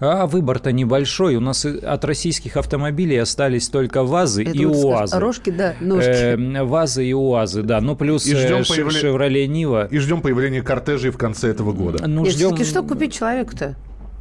А 0.00 0.26
выбор-то 0.26 0.70
небольшой. 0.72 1.36
У 1.36 1.40
нас 1.40 1.64
от 1.64 2.04
российских 2.04 2.56
автомобилей 2.56 3.16
остались 3.16 3.68
только 3.68 4.04
ВАЗы 4.04 4.44
Это 4.44 4.52
и 4.52 4.64
вот 4.64 4.84
УАЗы. 4.84 5.18
Рожки, 5.18 5.50
да, 5.50 5.74
ножки. 5.80 6.08
Э, 6.08 6.64
ВАЗы 6.64 7.06
и 7.06 7.12
УАЗы, 7.12 7.62
да. 7.62 7.80
Ну, 7.80 7.96
плюс 7.96 8.26
и 8.26 8.34
ждем 8.34 8.58
э, 8.58 8.64
появля... 8.68 8.90
Шевроле 8.98 9.46
Нива. 9.46 9.88
И 9.90 9.98
ждем 9.98 10.20
появления 10.20 10.62
кортежей 10.62 11.10
в 11.10 11.18
конце 11.18 11.48
этого 11.48 11.72
года. 11.72 12.06
Ну, 12.06 12.24
ждем... 12.26 12.56
Что 12.64 12.82
купить 12.82 13.14
человеку-то? 13.14 13.76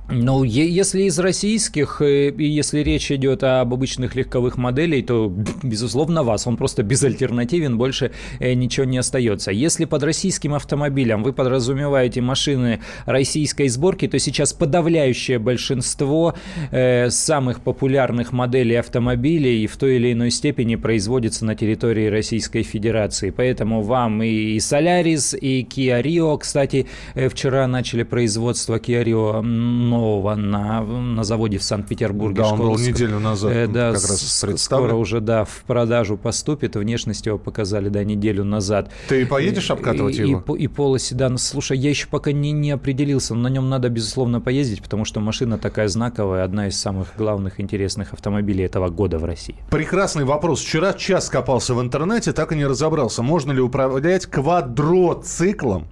Ну, 0.10 0.46
если 0.46 1.04
из 1.04 1.20
российских, 1.20 2.02
э, 2.02 2.30
и 2.30 2.46
если 2.46 2.80
речь 2.80 3.12
идет 3.12 3.44
об 3.44 3.74
обычных 3.74 4.16
легковых 4.16 4.58
моделей, 4.58 5.02
то, 5.02 5.34
безусловно, 5.64 6.24
вас. 6.24 6.48
Он 6.48 6.56
просто 6.56 6.82
безальтернативен, 6.82 7.78
больше 7.78 8.12
э, 8.40 8.54
ничего 8.54 8.86
не 8.86 9.00
остается. 9.00 9.52
Если 9.52 9.84
под 9.84 10.04
российским 10.04 10.54
автомобилем 10.54 11.24
вы 11.24 11.34
подразумеваете 11.34 12.22
машины 12.22 12.80
российской 13.06 13.68
сборки, 13.68 14.08
то 14.08 14.18
сейчас 14.18 14.54
подавляющее 14.54 15.40
большинство 15.40 16.36
э, 16.72 17.10
самых 17.10 17.60
популярных 17.60 18.32
моделей 18.32 18.76
автомобилей 18.76 19.68
в 19.68 19.76
той 19.76 19.98
или 19.98 20.14
иной 20.14 20.32
степени 20.32 20.78
производится 20.78 21.44
на 21.44 21.56
территории 21.56 22.08
Российской 22.08 22.64
Федерации. 22.64 23.30
Поэтому 23.32 23.82
вам 23.82 24.24
и 24.24 24.58
Solaris, 24.60 25.38
и 25.38 25.64
Kia 25.64 26.02
Rio, 26.02 26.38
кстати, 26.38 26.88
вчера 27.14 27.68
начали 27.68 28.04
производство 28.04 28.78
Kia 28.78 29.04
Rio 29.04 29.97
нового 29.98 30.36
на, 30.36 30.82
на 30.82 31.24
заводе 31.24 31.58
в 31.58 31.63
Санкт-Петербурге. 31.63 32.42
Да, 32.42 32.48
он 32.50 32.60
был 32.60 32.77
неделю 32.77 33.20
назад 33.20 33.51
Э, 33.51 33.68
да, 33.68 33.94
как 33.94 34.01
раз 34.01 34.42
представлен. 34.42 34.58
скоро 34.58 34.96
уже, 34.96 35.22
да, 35.22 35.44
в 35.46 35.63
продажу 35.66 36.18
поступит. 36.18 36.75
Внешность 36.75 37.25
его 37.25 37.38
показали, 37.38 37.89
да, 37.89 38.04
неделю 38.04 38.44
назад. 38.44 38.92
Ты 39.08 39.25
поедешь 39.25 39.72
обкатывать 39.72 40.18
и, 40.18 40.22
его? 40.22 40.56
И, 40.56 40.63
и 40.63 40.68
полоседан. 40.68 41.38
Слушай, 41.38 41.77
я 41.77 41.89
еще 41.89 42.08
пока 42.08 42.32
не, 42.32 42.51
не 42.51 42.72
определился. 42.72 43.34
но 43.36 43.42
На 43.44 43.48
нем 43.48 43.70
надо, 43.70 43.89
безусловно, 43.89 44.42
поездить, 44.42 44.82
потому 44.82 45.06
что 45.06 45.20
машина 45.20 45.58
такая 45.58 45.88
знаковая, 45.88 46.44
одна 46.44 46.68
из 46.68 46.80
самых 46.80 47.16
главных 47.18 47.60
интересных 47.60 48.13
автомобилей 48.13 48.66
этого 48.66 48.89
года 48.89 49.18
в 49.18 49.25
России. 49.25 49.56
Прекрасный 49.70 50.25
вопрос. 50.25 50.62
Вчера 50.62 50.94
час 50.94 51.30
копался 51.30 51.74
в 51.74 51.82
интернете, 51.82 52.34
так 52.34 52.51
и 52.51 52.56
не 52.56 52.66
разобрался, 52.66 53.24
можно 53.24 53.51
ли 53.51 53.62
управлять 53.62 54.25
квадроциклом 54.25 55.88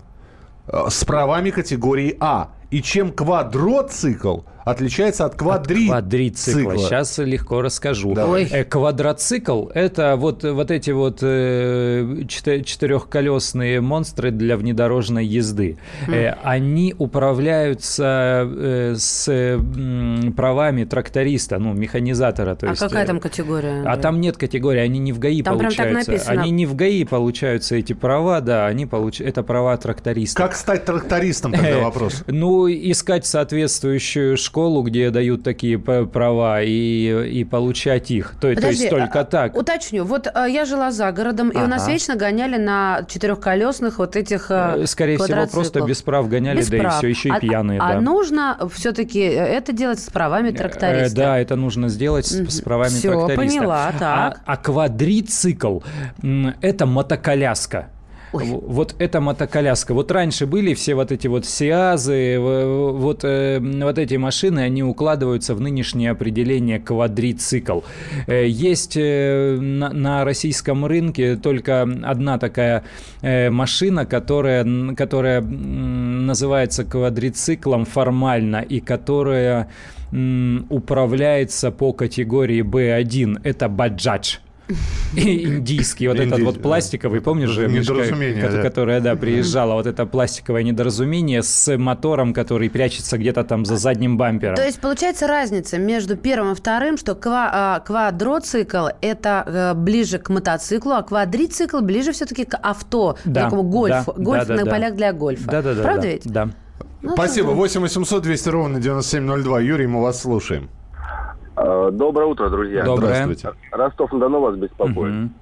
э, 0.68 0.86
с 0.90 1.04
правами 1.04 1.50
категории 1.50 2.16
А. 2.20 2.50
И 2.76 2.82
чем 2.82 3.14
квадроцикл 3.14 4.40
отличается 4.66 5.26
от 5.26 5.36
квадрицикла? 5.36 5.94
Квадрицикла. 5.94 6.78
Сейчас 6.78 7.18
легко 7.20 7.62
расскажу. 7.62 8.14
Давай. 8.16 8.46
Э, 8.46 8.64
Квадроцикл– 8.64 9.68
это 9.74 10.16
вот, 10.18 10.44
вот 10.44 10.72
эти 10.72 10.90
вот 10.90 11.20
э, 11.22 12.24
четырехколесные 12.28 13.80
монстры 13.80 14.32
для 14.32 14.58
внедорожной 14.58 15.24
езды. 15.26 15.78
Э, 16.08 16.32
Они 16.44 16.96
управляются 16.98 18.44
э, 18.46 18.96
с 18.98 19.60
правами 20.36 20.84
тракториста, 20.84 21.60
ну, 21.60 21.74
механизатора. 21.74 22.56
То 22.56 22.66
А 22.66 22.70
есть, 22.72 22.82
какая 22.82 23.06
там 23.06 23.20
категория? 23.20 23.84
А 23.86 23.98
там 23.98 24.20
нет 24.20 24.36
категории, 24.38 24.80
они 24.82 24.98
не 25.00 25.14
в 25.14 25.20
ГАИ 25.20 25.44
Там 25.44 25.60
прям 25.60 25.70
так 25.72 25.86
получаются. 25.86 26.12
написано. 26.12 26.42
Они 26.42 26.52
не 26.52 26.66
в 26.66 26.76
ГАИ 26.76 27.06
получаются, 27.06 27.76
эти 27.76 27.94
права, 27.94 28.42
да, 28.42 28.66
они 28.66 28.88
получ... 28.88 29.22
это 29.22 29.44
права 29.44 29.78
тракториста. 29.78 30.42
Как 30.42 30.56
стать 30.56 30.86
трактористом, 30.86 31.52
тогда 31.54 31.80
вопрос. 31.80 32.24
Ну, 32.28 32.65
искать 32.68 33.26
соответствующую 33.26 34.38
школу, 34.38 34.82
где 34.84 35.10
дают 35.10 35.44
такие 35.44 35.78
права, 35.80 36.62
и, 36.62 37.30
и 37.32 37.44
получать 37.44 38.12
их. 38.12 38.32
То, 38.36 38.42
то 38.42 38.48
есть 38.50 38.62
Подожди, 38.62 38.90
только 38.90 39.20
а, 39.22 39.26
так. 39.26 39.56
Уточню. 39.58 40.04
Вот 40.04 40.28
а, 40.34 40.46
я 40.48 40.66
жила 40.66 40.92
за 40.92 41.12
городом, 41.12 41.50
и 41.50 41.58
у 41.58 41.68
нас 41.68 41.84
Ага. 41.84 41.94
вечно 41.94 42.16
гоняли 42.16 42.58
на 42.58 43.06
четырехколесных 43.08 43.98
вот 44.00 44.16
этих 44.16 44.52
а, 44.52 44.76
Э, 44.78 44.86
Скорее 44.88 45.18
всего, 45.18 45.48
просто 45.48 45.82
без 45.82 46.02
прав 46.02 46.28
гоняли, 46.30 46.58
Без 46.58 46.70
да 46.70 46.78
прав. 46.80 46.94
и 46.96 46.98
все, 46.98 47.08
еще 47.08 47.30
и 47.30 47.32
А- 47.34 47.40
пьяные, 47.40 47.80
а, 47.80 47.94
да. 47.94 48.02
нужно 48.02 48.58
все-таки 48.74 49.20
это 49.20 49.72
делать 49.74 50.00
с 50.00 50.10
правами 50.10 50.50
Э, 50.50 50.54
тракториста? 50.54 51.16
Да, 51.16 51.40
это 51.40 51.56
нужно 51.56 51.90
сделать 51.90 52.26
с, 52.26 52.32
с 52.50 52.62
правами 52.62 52.90
Всё, 52.90 53.12
тракториста. 53.28 53.58
поняла, 53.60 53.92
так. 53.98 54.42
А, 54.46 54.54
а 54.54 54.58
квадрицикл 54.58 55.80
это 56.62 56.86
мотоколяска. 56.86 57.90
Ой. 58.34 58.44
Вот 58.46 58.96
это 59.00 59.22
мотоколяска. 59.22 59.94
Вот 59.94 60.12
раньше 60.12 60.46
были 60.46 60.74
все 60.74 60.96
вот 60.96 61.12
эти 61.12 61.28
вот 61.28 61.46
Сиазы, 61.46 62.38
вот, 62.40 63.24
э, 63.24 63.60
вот 63.60 63.98
эти 63.98 64.16
машины, 64.16 64.60
они 64.60 64.84
укладываются 64.84 65.56
в 65.56 65.62
нынешнее 65.62 66.12
определение 66.12 66.80
квадрицикл. 66.80 67.82
Э, 68.28 68.46
Есть 68.48 68.98
э, 68.98 69.58
на, 69.60 69.90
на 69.90 70.26
российском 70.26 70.86
рынке 70.86 71.36
только 71.36 71.84
одна 72.04 72.38
такая 72.38 72.84
машина, 73.22 74.06
которая, 74.06 74.66
которая 74.96 75.42
называется 75.42 76.84
квадрициклом 76.84 77.86
формально 77.86 78.62
и 78.62 78.80
которая 78.80 79.70
управляется 80.70 81.72
по 81.72 81.94
категории 81.94 82.64
B1. 82.64 83.42
Это 83.44 83.68
баджадж. 83.68 84.38
Индийский, 85.16 86.08
вот 86.08 86.20
этот 86.20 86.40
вот 86.42 86.62
пластиковый, 86.62 87.22
помнишь 87.22 87.50
же, 87.50 88.62
которая, 88.62 89.00
да, 89.00 89.16
приезжала, 89.16 89.74
вот 89.74 89.88
это 89.88 90.06
пластиковое 90.06 90.64
недоразумение 90.64 91.44
с 91.44 91.78
мотором, 91.78 92.34
который 92.34 92.70
прячется 92.70 93.18
где-то 93.18 93.44
там 93.44 93.66
за 93.66 93.78
задним 93.78 94.18
бампером. 94.18 94.56
То 94.56 94.66
есть 94.66 94.80
получается 94.80 95.28
разница 95.28 95.78
между 95.78 96.16
первым 96.16 96.54
и 96.54 96.56
вторым, 96.56 96.98
что 96.98 97.18
а, 97.26 97.80
квадроцикл 97.80 98.88
это 99.02 99.44
э, 99.46 99.74
ближе 99.74 100.20
к 100.20 100.30
мотоциклу, 100.30 100.94
а 100.94 101.04
квадрицикл 101.04 101.80
ближе 101.82 102.12
все-таки 102.12 102.46
к 102.46 102.58
авто, 102.58 103.18
такому 103.32 103.64
гольфу, 103.64 104.14
гольф 104.18 104.48
на 104.48 104.66
полях 104.66 104.96
для 104.96 105.14
гольфа. 105.14 105.50
Да-да-да. 105.50 105.82
Правда 105.84 106.02
да, 106.02 106.08
ведь? 106.08 106.26
Да. 106.26 106.50
Ну, 107.02 107.14
Спасибо. 107.14 107.50
тогда. 107.50 107.62
8 107.62 107.82
800 107.82 108.24
200 108.24 108.50
ровно 108.50 108.80
9702. 108.80 109.60
Юрий, 109.62 109.88
мы 109.88 110.02
вас 110.02 110.22
слушаем. 110.22 110.70
Э, 111.58 111.90
Доброе 111.92 112.26
утро, 112.28 112.50
друзья. 112.50 112.84
Доброе. 112.84 113.24
Здравствуйте. 113.26 113.58
Ростов-на-Дону 113.72 114.40
вас 114.42 114.56
беспокоит. 114.58 115.14
Мгм. 115.14 115.34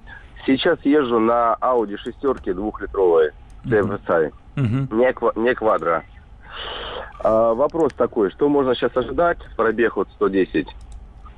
Сейчас 0.46 0.78
езжу 0.84 1.18
на 1.18 1.56
Audi 1.60 1.96
шестерке 1.96 2.52
двухлитровой 2.52 3.30
TFSI, 3.64 4.30
Мгм. 4.56 4.88
не, 4.98 5.10
ква- 5.12 5.32
не 5.36 5.54
квадро. 5.54 6.04
А, 7.20 7.54
вопрос 7.54 7.92
такой, 7.94 8.30
что 8.30 8.48
можно 8.48 8.74
сейчас 8.74 8.94
ожидать, 8.96 9.38
пробег 9.56 9.96
вот 9.96 10.08
110, 10.12 10.68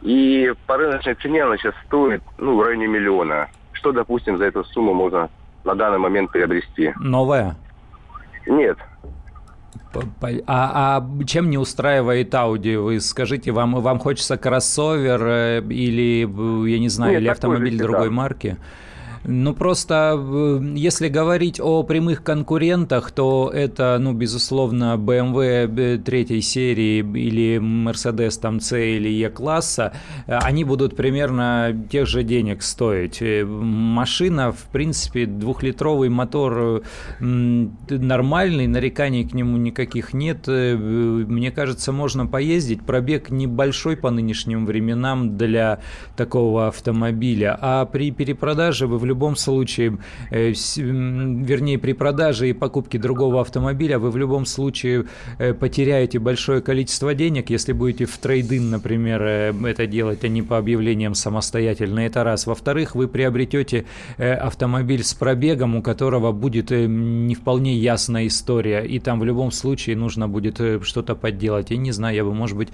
и 0.03 0.53
по 0.67 0.77
рыночной 0.77 1.15
цене 1.15 1.45
она 1.45 1.57
сейчас 1.57 1.75
стоит 1.87 2.23
ну, 2.39 2.57
в 2.57 2.63
районе 2.63 2.89
миллиона. 2.89 3.49
Что, 3.73 3.93
допустим, 3.93 4.39
за 4.39 4.47
эту 4.47 4.65
сумму 4.65 4.93
можно 4.93 5.31
на 5.65 5.75
данный 5.77 5.99
момент 5.99 6.33
приобрести? 6.33 6.93
Новая? 6.99 7.55
Нет, 8.47 8.77
А, 10.47 10.99
а 10.99 11.25
чем 11.25 11.51
не 11.51 11.59
устраивает 11.59 12.35
Audi? 12.35 12.79
Вы 12.79 13.01
скажите, 13.01 13.53
вам, 13.53 13.81
вам 13.81 13.99
хочется 13.99 14.37
кроссовер 14.37 15.23
э, 15.25 15.63
или, 15.71 16.27
э, 16.27 16.71
я 16.71 16.79
не 16.79 16.89
знаю, 16.89 17.13
Нет, 17.13 17.23
или 17.23 17.29
такой 17.29 17.35
же 17.35 17.55
автомобиль 17.55 17.79
другой 17.79 18.11
марки? 18.11 18.57
Ну, 19.29 19.55
просто, 19.55 20.17
э, 20.17 20.61
если 20.77 21.09
говорить 21.09 21.61
о 21.61 21.83
прямых 21.83 22.23
конкурентах, 22.23 23.11
то 23.11 23.51
это, 23.53 23.99
ну, 24.01 24.13
безусловно, 24.13 24.97
BMW 24.97 25.99
третьей 25.99 26.41
серии 26.43 26.99
или 26.99 27.59
Mercedes 27.59 28.39
там 28.41 28.61
C 28.61 28.97
или 28.97 29.09
E-класса, 29.09 29.93
Э, 30.27 30.39
они 30.43 30.65
будут 30.65 30.97
примерно 30.97 31.75
тех 31.91 32.07
же 32.07 32.23
денег 32.23 32.63
стоить. 32.63 33.21
Э, 33.21 33.45
Машина, 33.45 34.53
в 34.53 34.65
принципе, 34.73 35.27
двухлитровый 35.27 36.09
мотор 36.09 36.83
э, 37.21 37.69
нормальный, 37.89 38.67
нареканий 38.67 39.29
к 39.29 39.35
нему 39.35 39.57
никаких 39.57 40.15
нет. 40.15 40.45
Э, 40.47 40.77
Мне 40.77 41.51
кажется, 41.51 41.93
можно 41.93 42.27
поездить. 42.27 42.83
Пробег 42.83 43.31
небольшой 43.31 43.97
по 43.97 44.11
нынешним 44.11 44.67
временам 44.67 45.37
для 45.37 45.81
такого 46.17 46.69
автомобиля. 46.69 47.59
А 47.61 47.87
при 47.87 48.11
перепродаже 48.11 48.87
вы 48.87 48.99
в 48.99 49.05
любом 49.05 49.16
случае, 49.37 49.99
э, 50.31 50.51
вернее, 50.51 51.79
при 51.79 51.93
продаже 51.93 52.51
и 52.51 52.53
покупке 52.53 52.99
другого 52.99 53.41
автомобиля, 53.41 53.99
вы 53.99 54.11
в 54.11 54.17
любом 54.17 54.47
случае 54.47 55.07
э, 55.39 55.55
потеряете 55.55 56.19
большое 56.19 56.61
количество 56.61 57.15
денег, 57.15 57.51
если 57.51 57.73
будете 57.73 58.05
в 58.05 58.17
трейдин, 58.19 58.71
например, 58.71 59.23
э, 59.23 59.53
это 59.65 59.87
делать, 59.87 60.25
а 60.25 60.29
не 60.29 60.43
по 60.43 60.59
объявлениям 60.59 61.15
самостоятельно. 61.15 62.01
Это 62.01 62.25
раз. 62.25 62.47
Во-вторых, 62.47 62.95
вы 62.95 63.09
приобретете 63.09 63.85
автомобиль 64.19 65.03
с 65.03 65.15
пробегом, 65.15 65.77
у 65.77 65.83
которого 65.83 66.33
будет 66.33 66.71
не 66.71 67.35
вполне 67.35 67.75
ясная 67.77 68.27
история, 68.27 68.81
и 68.81 68.99
там 68.99 69.21
в 69.21 69.25
любом 69.25 69.51
случае 69.51 69.97
нужно 69.97 70.29
будет 70.29 70.61
что-то 70.83 71.15
подделать. 71.15 71.71
Я 71.71 71.77
не 71.77 71.93
знаю, 71.93 72.17
я 72.17 72.25
бы, 72.25 72.35
может 72.35 72.57
быть, 72.57 72.69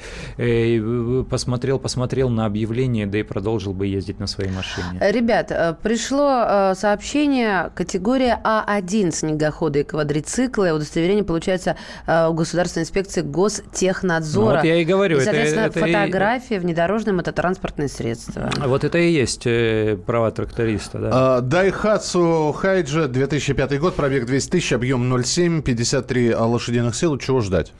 посмотрел, 1.28 1.78
посмотрел 1.78 2.28
на 2.28 2.46
объявление, 2.46 3.06
да 3.06 3.18
и 3.18 3.22
продолжил 3.22 3.72
бы 3.72 3.86
ездить 3.86 4.18
на 4.18 4.26
своей 4.26 4.50
машине. 4.50 4.98
Ребят, 5.00 5.78
пришло 5.82 6.31
э, 6.32 6.74
сообщение, 6.74 7.70
категория 7.74 8.40
А1 8.44 9.12
снегоходы 9.12 9.80
и 9.80 9.82
квадроциклы. 9.84 10.72
Удостоверение 10.72 11.24
получается 11.24 11.76
э, 12.06 12.26
у 12.28 12.32
Государственной 12.34 12.82
инспекции 12.84 13.20
Гостехнадзора. 13.22 14.46
Ну, 14.50 14.56
вот 14.56 14.64
я 14.64 14.76
и 14.76 14.84
говорю, 14.84 15.16
И, 15.16 15.20
это- 15.20 15.24
соответственно, 15.26 15.64
это 15.66 15.78
и- 15.80 15.82
фотографии, 15.92 16.54
внедорожные 16.58 17.14
мототранспортные 17.14 17.88
средства. 17.88 18.50
Вот 18.64 18.84
это 18.84 18.98
и 18.98 19.10
есть 19.10 19.42
э, 19.46 19.96
права 20.06 20.30
тракториста, 20.30 20.98
да. 20.98 21.10
А, 21.12 21.40
Дайхатсу 21.40 22.52
Хайджа, 22.56 23.08
2005 23.08 23.78
год, 23.78 23.94
пробег 23.96 24.26
200 24.26 24.50
тысяч, 24.50 24.72
объем 24.72 25.12
0,7, 25.12 25.62
53 25.62 26.34
лошадиных 26.34 26.94
сил. 26.94 27.18
Чего 27.18 27.40
ждать? 27.40 27.72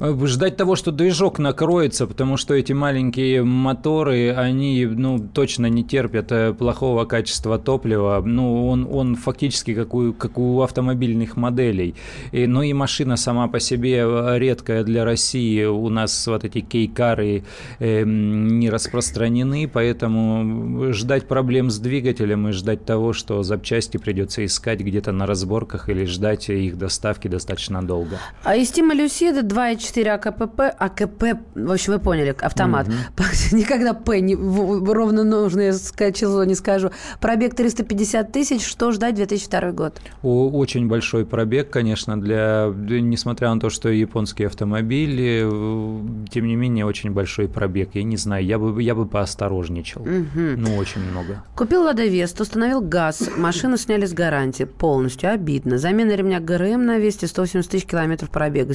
Э, 0.00 0.14
Ждать 0.26 0.56
того, 0.56 0.76
что 0.76 0.92
движок 0.92 1.38
накроется, 1.38 2.06
потому 2.06 2.36
что 2.36 2.54
эти 2.54 2.72
маленькие 2.72 3.42
моторы, 3.42 4.32
они 4.32 4.84
ну, 4.86 5.18
точно 5.18 5.66
не 5.66 5.84
терпят 5.84 6.32
э, 6.32 6.52
плохого 6.52 7.04
качества 7.04 7.58
топлива. 7.58 8.22
Ну, 8.24 8.68
он, 8.68 8.88
он 8.90 9.16
фактически 9.16 9.74
как 9.74 9.94
у, 9.94 10.12
как 10.12 10.38
у 10.38 10.60
автомобильных 10.62 11.36
моделей. 11.36 11.94
И, 12.32 12.46
ну 12.46 12.62
и 12.62 12.72
машина 12.72 13.16
сама 13.16 13.48
по 13.48 13.60
себе 13.60 14.04
э, 14.04 14.38
редкая 14.38 14.84
для 14.84 15.04
России. 15.04 15.64
У 15.64 15.88
нас 15.88 16.26
вот 16.26 16.44
эти 16.44 16.60
кейкары 16.60 17.44
э, 17.78 18.02
не 18.04 18.68
распространены, 18.68 19.68
поэтому 19.72 20.92
ждать 20.92 21.28
проблем 21.28 21.70
с 21.70 21.78
двигателем 21.78 22.48
и 22.48 22.52
ждать 22.52 22.84
того, 22.84 23.12
что 23.12 23.42
запчасти 23.42 23.96
придется 23.96 24.44
искать 24.44 24.80
где-то 24.80 25.12
на 25.12 25.26
разборках 25.26 25.88
или 25.88 26.04
ждать 26.04 26.50
их 26.50 26.76
доставки 26.76 27.28
достаточно 27.28 27.82
долго. 27.82 28.18
А 28.42 28.56
Истима 28.56 28.94
Люсида 28.94 29.40
2.4 29.40 29.85
АКПП, 30.14 30.60
АКП, 30.78 31.24
в 31.54 31.72
общем, 31.72 31.92
вы 31.92 31.98
поняли, 31.98 32.34
автомат. 32.40 32.88
Никогда 33.52 33.94
П, 33.94 34.20
не, 34.20 34.34
в- 34.34 34.92
ровно 34.92 35.24
нужное 35.24 35.72
число 35.72 36.44
не 36.44 36.54
скажу. 36.54 36.90
Пробег 37.20 37.54
300 37.54 37.76
350 37.76 38.32
тысяч. 38.32 38.66
Что 38.66 38.92
ждать 38.92 39.14
2002 39.14 39.72
год? 39.72 40.00
О, 40.22 40.50
очень 40.50 40.88
большой 40.88 41.24
пробег, 41.24 41.70
конечно, 41.70 42.20
для, 42.20 42.72
несмотря 42.74 43.52
на 43.52 43.60
то, 43.60 43.70
что 43.70 43.88
японские 43.88 44.48
автомобили, 44.48 45.42
э, 45.44 46.28
тем 46.30 46.46
не 46.46 46.56
менее, 46.56 46.86
очень 46.86 47.10
большой 47.10 47.48
пробег. 47.48 47.90
Я 47.94 48.02
не 48.02 48.16
знаю, 48.16 48.44
я 48.44 48.58
бы, 48.58 48.82
я 48.82 48.94
бы 48.94 49.06
поосторожничал. 49.06 50.02
Угу. 50.02 50.40
Ну, 50.56 50.76
очень 50.76 51.02
много. 51.02 51.42
Купил 51.54 51.82
Лада 51.82 52.04
Вест, 52.04 52.40
установил 52.40 52.80
газ, 52.80 53.28
машину 53.36 53.76
сняли 53.76 54.06
с 54.06 54.12
гарантии 54.12 54.64
полностью. 54.64 55.30
Обидно. 55.30 55.78
Замена 55.78 56.12
ремня 56.12 56.40
ГРМ 56.40 56.84
на 56.84 56.98
Весте 56.98 57.26
180 57.26 57.70
тысяч 57.70 57.86
километров 57.86 58.30
пробега. 58.30 58.74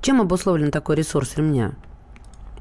Чем 0.00 0.20
обусловлен 0.38 0.70
такой 0.70 0.94
ресурс 0.94 1.36
ремня? 1.36 1.72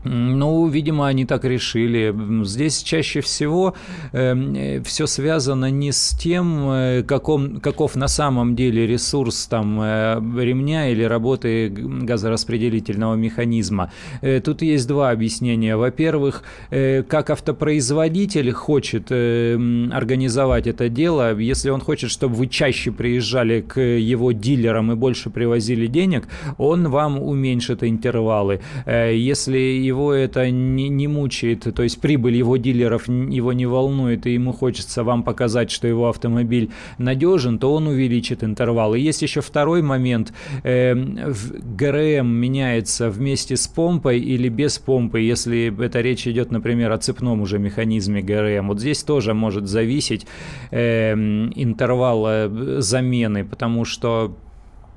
Ну, 0.03 0.67
видимо, 0.67 1.07
они 1.07 1.25
так 1.25 1.43
решили. 1.45 2.15
Здесь 2.43 2.81
чаще 2.83 3.21
всего 3.21 3.73
э, 4.11 4.81
все 4.83 5.07
связано 5.07 5.69
не 5.71 5.91
с 5.91 6.17
тем, 6.17 6.69
э, 6.69 7.03
каком, 7.03 7.59
каков 7.59 7.95
на 7.95 8.07
самом 8.07 8.55
деле 8.55 8.87
ресурс 8.87 9.47
там, 9.47 9.79
э, 9.81 10.21
ремня 10.37 10.89
или 10.89 11.03
работы 11.03 11.69
газораспределительного 11.69 13.15
механизма. 13.15 13.91
Э, 14.21 14.39
тут 14.39 14.61
есть 14.61 14.87
два 14.87 15.11
объяснения. 15.11 15.75
Во-первых, 15.75 16.43
э, 16.69 17.03
как 17.03 17.29
автопроизводитель 17.29 18.51
хочет 18.51 19.07
э, 19.09 19.55
организовать 19.91 20.67
это 20.67 20.89
дело, 20.89 21.37
если 21.37 21.69
он 21.69 21.81
хочет, 21.81 22.11
чтобы 22.11 22.35
вы 22.35 22.47
чаще 22.47 22.91
приезжали 22.91 23.61
к 23.61 23.79
его 23.81 24.31
дилерам 24.31 24.91
и 24.91 24.95
больше 24.95 25.29
привозили 25.29 25.87
денег, 25.87 26.27
он 26.57 26.89
вам 26.89 27.21
уменьшит 27.21 27.83
интервалы. 27.83 28.61
Э, 28.85 29.13
если 29.15 29.86
его 29.87 30.13
это 30.13 30.51
не, 30.51 30.89
не 30.89 31.07
мучает, 31.07 31.67
то 31.73 31.83
есть 31.83 31.99
прибыль 31.99 32.35
его 32.35 32.57
дилеров 32.57 33.07
его 33.07 33.53
не 33.53 33.65
волнует, 33.65 34.27
и 34.27 34.33
ему 34.33 34.53
хочется 34.53 35.03
вам 35.03 35.23
показать, 35.23 35.71
что 35.71 35.87
его 35.87 36.09
автомобиль 36.09 36.69
надежен, 36.97 37.57
то 37.59 37.73
он 37.73 37.87
увеличит 37.87 38.43
интервал. 38.43 38.93
И 38.93 38.99
есть 38.99 39.21
еще 39.21 39.41
второй 39.41 39.81
момент. 39.81 40.33
Э, 40.63 40.93
ГРМ 40.93 42.27
меняется 42.27 43.09
вместе 43.09 43.55
с 43.55 43.67
помпой 43.67 44.19
или 44.19 44.49
без 44.49 44.77
помпы, 44.77 45.21
если 45.21 45.73
это 45.83 46.01
речь 46.01 46.27
идет, 46.27 46.51
например, 46.51 46.91
о 46.91 46.97
цепном 46.97 47.41
уже 47.41 47.59
механизме 47.59 48.21
ГРМ. 48.21 48.67
Вот 48.67 48.79
здесь 48.79 49.03
тоже 49.03 49.33
может 49.33 49.67
зависеть 49.67 50.27
э, 50.71 51.13
интервал 51.13 52.25
э, 52.27 52.81
замены, 52.81 53.45
потому 53.45 53.85
что 53.85 54.35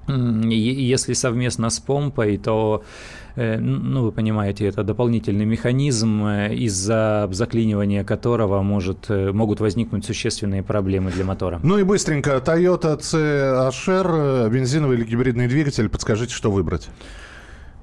если 0.09 1.13
совместно 1.13 1.71
с 1.71 1.79
помпой, 1.79 2.37
то 2.37 2.83
ну, 3.37 4.05
вы 4.05 4.13
понимаете, 4.13 4.67
это 4.67 4.83
дополнительный 4.83 5.45
механизм, 5.45 6.25
э, 6.25 6.55
из-за 6.55 7.29
заклинивания 7.31 8.05
которого 8.05 8.63
может, 8.63 9.07
э, 9.09 9.33
могут 9.33 9.61
возникнуть 9.61 10.05
существенные 10.05 10.63
проблемы 10.63 11.11
для 11.11 11.25
мотора. 11.25 11.61
Ну 11.63 11.79
и 11.79 11.83
быстренько, 11.83 12.43
Toyota 12.45 12.99
CHR, 12.99 14.51
бензиновый 14.51 14.99
или 14.99 15.05
гибридный 15.05 15.49
двигатель, 15.49 15.89
подскажите, 15.89 16.35
что 16.35 16.51
выбрать? 16.51 16.89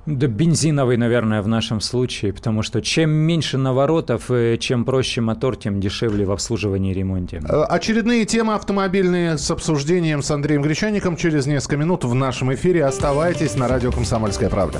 Да 0.06 0.28
бензиновый, 0.28 0.96
наверное, 0.96 1.42
в 1.42 1.50
нашем 1.50 1.82
случае, 1.82 2.32
потому 2.32 2.64
что 2.64 2.82
чем 2.82 3.10
меньше 3.10 3.58
наворотов, 3.58 4.32
чем 4.60 4.86
проще 4.86 5.20
мотор, 5.20 5.58
тем 5.58 5.82
дешевле 5.82 6.24
в 6.26 6.32
обслуживании 6.32 6.92
и 6.92 6.94
ремонте. 6.94 7.40
Очередные 7.40 8.24
темы 8.24 8.54
автомобильные 8.54 9.38
с 9.38 9.52
обсуждением 9.52 10.22
с 10.22 10.32
Андреем 10.32 10.62
Гречаником 10.62 11.18
через 11.18 11.46
несколько 11.46 11.76
минут 11.76 12.06
в 12.06 12.14
нашем 12.14 12.54
эфире. 12.54 12.86
Оставайтесь 12.86 13.56
на 13.56 13.68
радио 13.68 13.92
«Комсомольская 13.92 14.50
правда». 14.50 14.80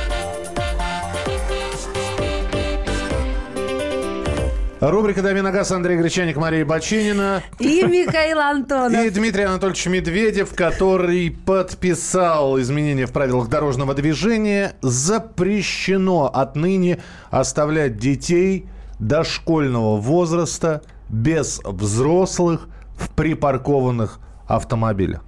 Рубрика 4.81 5.21
«Дави 5.21 5.41
на 5.41 5.51
газ» 5.51 5.71
Андрей 5.71 5.95
Гречаник, 5.95 6.37
Мария 6.37 6.65
Бочинина. 6.65 7.43
И 7.59 7.83
Михаил 7.83 8.39
Антонов. 8.39 9.05
И 9.05 9.11
Дмитрий 9.11 9.43
Анатольевич 9.43 9.85
Медведев, 9.85 10.55
который 10.55 11.29
подписал 11.29 12.59
изменения 12.59 13.05
в 13.05 13.11
правилах 13.11 13.47
дорожного 13.47 13.93
движения. 13.93 14.73
Запрещено 14.81 16.31
отныне 16.33 16.97
оставлять 17.29 17.97
детей 17.97 18.65
дошкольного 18.97 19.97
возраста 19.97 20.81
без 21.09 21.61
взрослых 21.63 22.67
в 22.95 23.11
припаркованных 23.11 24.17
автомобилях. 24.47 25.23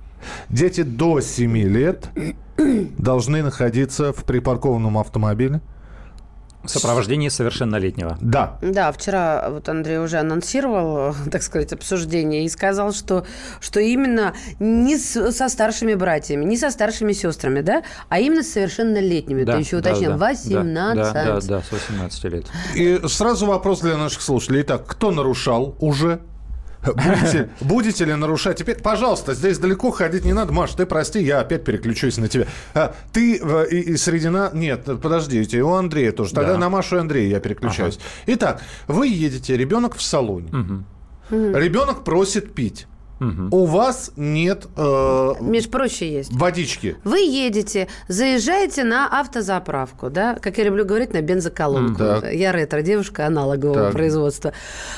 Дети 0.49 0.81
до 0.81 1.21
7 1.21 1.55
лет 1.57 2.09
должны 2.97 3.43
находиться 3.43 4.13
в 4.13 4.23
припаркованном 4.23 4.97
автомобиле– 4.97 5.61
в 6.63 6.69
сопровождении 6.69 7.29
совершеннолетнего. 7.29 8.17
Да. 8.21 8.57
Да, 8.61 8.91
вчера 8.91 9.49
вот 9.49 9.67
Андрей 9.69 9.99
уже 9.99 10.17
анонсировал, 10.17 11.15
так 11.31 11.43
сказать, 11.43 11.73
обсуждение 11.73 12.45
и 12.45 12.49
сказал, 12.49 12.93
что, 12.93 13.25
что 13.59 13.79
именно 13.79 14.33
не 14.59 14.97
с, 14.97 15.31
со 15.31 15.49
старшими 15.49 15.93
братьями, 15.93 16.45
не 16.45 16.57
со 16.57 16.69
старшими 16.71 17.13
сестрами, 17.13 17.61
да, 17.61 17.83
а 18.09 18.19
именно 18.19 18.43
с 18.43 18.51
совершеннолетними. 18.51 19.43
Да, 19.43 19.55
Ты 19.55 19.59
еще 19.59 19.77
уточнил, 19.77 20.11
да, 20.11 20.17
18. 20.17 20.95
Да, 20.95 21.13
да, 21.13 21.39
да, 21.41 21.61
с 21.61 21.71
18 21.71 22.23
лет. 22.25 22.45
И 22.75 23.01
сразу 23.07 23.45
вопрос 23.45 23.81
для 23.81 23.97
наших 23.97 24.21
слушателей. 24.21 24.61
Итак, 24.61 24.85
кто 24.87 25.11
нарушал 25.11 25.75
уже 25.79 26.21
Будете, 26.85 27.49
будете 27.61 28.05
ли 28.05 28.13
нарушать? 28.15 28.57
Теперь, 28.57 28.81
пожалуйста, 28.81 29.33
здесь 29.33 29.57
далеко 29.57 29.91
ходить 29.91 30.25
не 30.25 30.33
надо. 30.33 30.53
Маш, 30.53 30.71
ты 30.71 30.85
прости, 30.85 31.21
я 31.21 31.39
опять 31.39 31.63
переключусь 31.63 32.17
на 32.17 32.27
тебя. 32.27 32.47
А, 32.73 32.93
ты 33.11 33.35
и, 33.35 33.79
и 33.79 33.97
среди 33.97 34.29
нас... 34.29 34.53
Нет, 34.53 34.85
подождите, 35.01 35.61
у 35.61 35.73
Андрея 35.73 36.11
тоже. 36.11 36.33
Тогда 36.33 36.53
да. 36.53 36.57
на 36.59 36.69
Машу 36.69 36.97
и 36.97 36.99
Андрея 36.99 37.29
я 37.29 37.39
переключаюсь. 37.39 37.97
Ага. 37.97 38.33
Итак, 38.35 38.61
вы 38.87 39.07
едете, 39.07 39.55
ребенок 39.55 39.95
в 39.95 40.01
салоне. 40.01 40.49
Угу. 40.49 41.57
Ребенок 41.57 42.03
просит 42.03 42.53
пить. 42.53 42.87
Угу. 43.19 43.55
У 43.55 43.65
вас 43.65 44.11
нет... 44.15 44.67
Э, 44.75 45.33
Меж 45.39 45.69
проще 45.69 46.11
есть. 46.11 46.33
Водички. 46.33 46.97
Вы 47.03 47.19
едете, 47.19 47.87
заезжаете 48.07 48.83
на 48.83 49.07
автозаправку, 49.07 50.09
да, 50.09 50.35
как 50.35 50.57
я 50.57 50.65
люблю 50.65 50.85
говорить, 50.85 51.13
на 51.13 51.21
бензоколонку. 51.21 51.99
Так. 51.99 52.33
Я 52.33 52.51
ретро, 52.51 52.81
девушка 52.81 53.25
аналогового 53.27 53.85
так. 53.85 53.93
производства. 53.93 54.53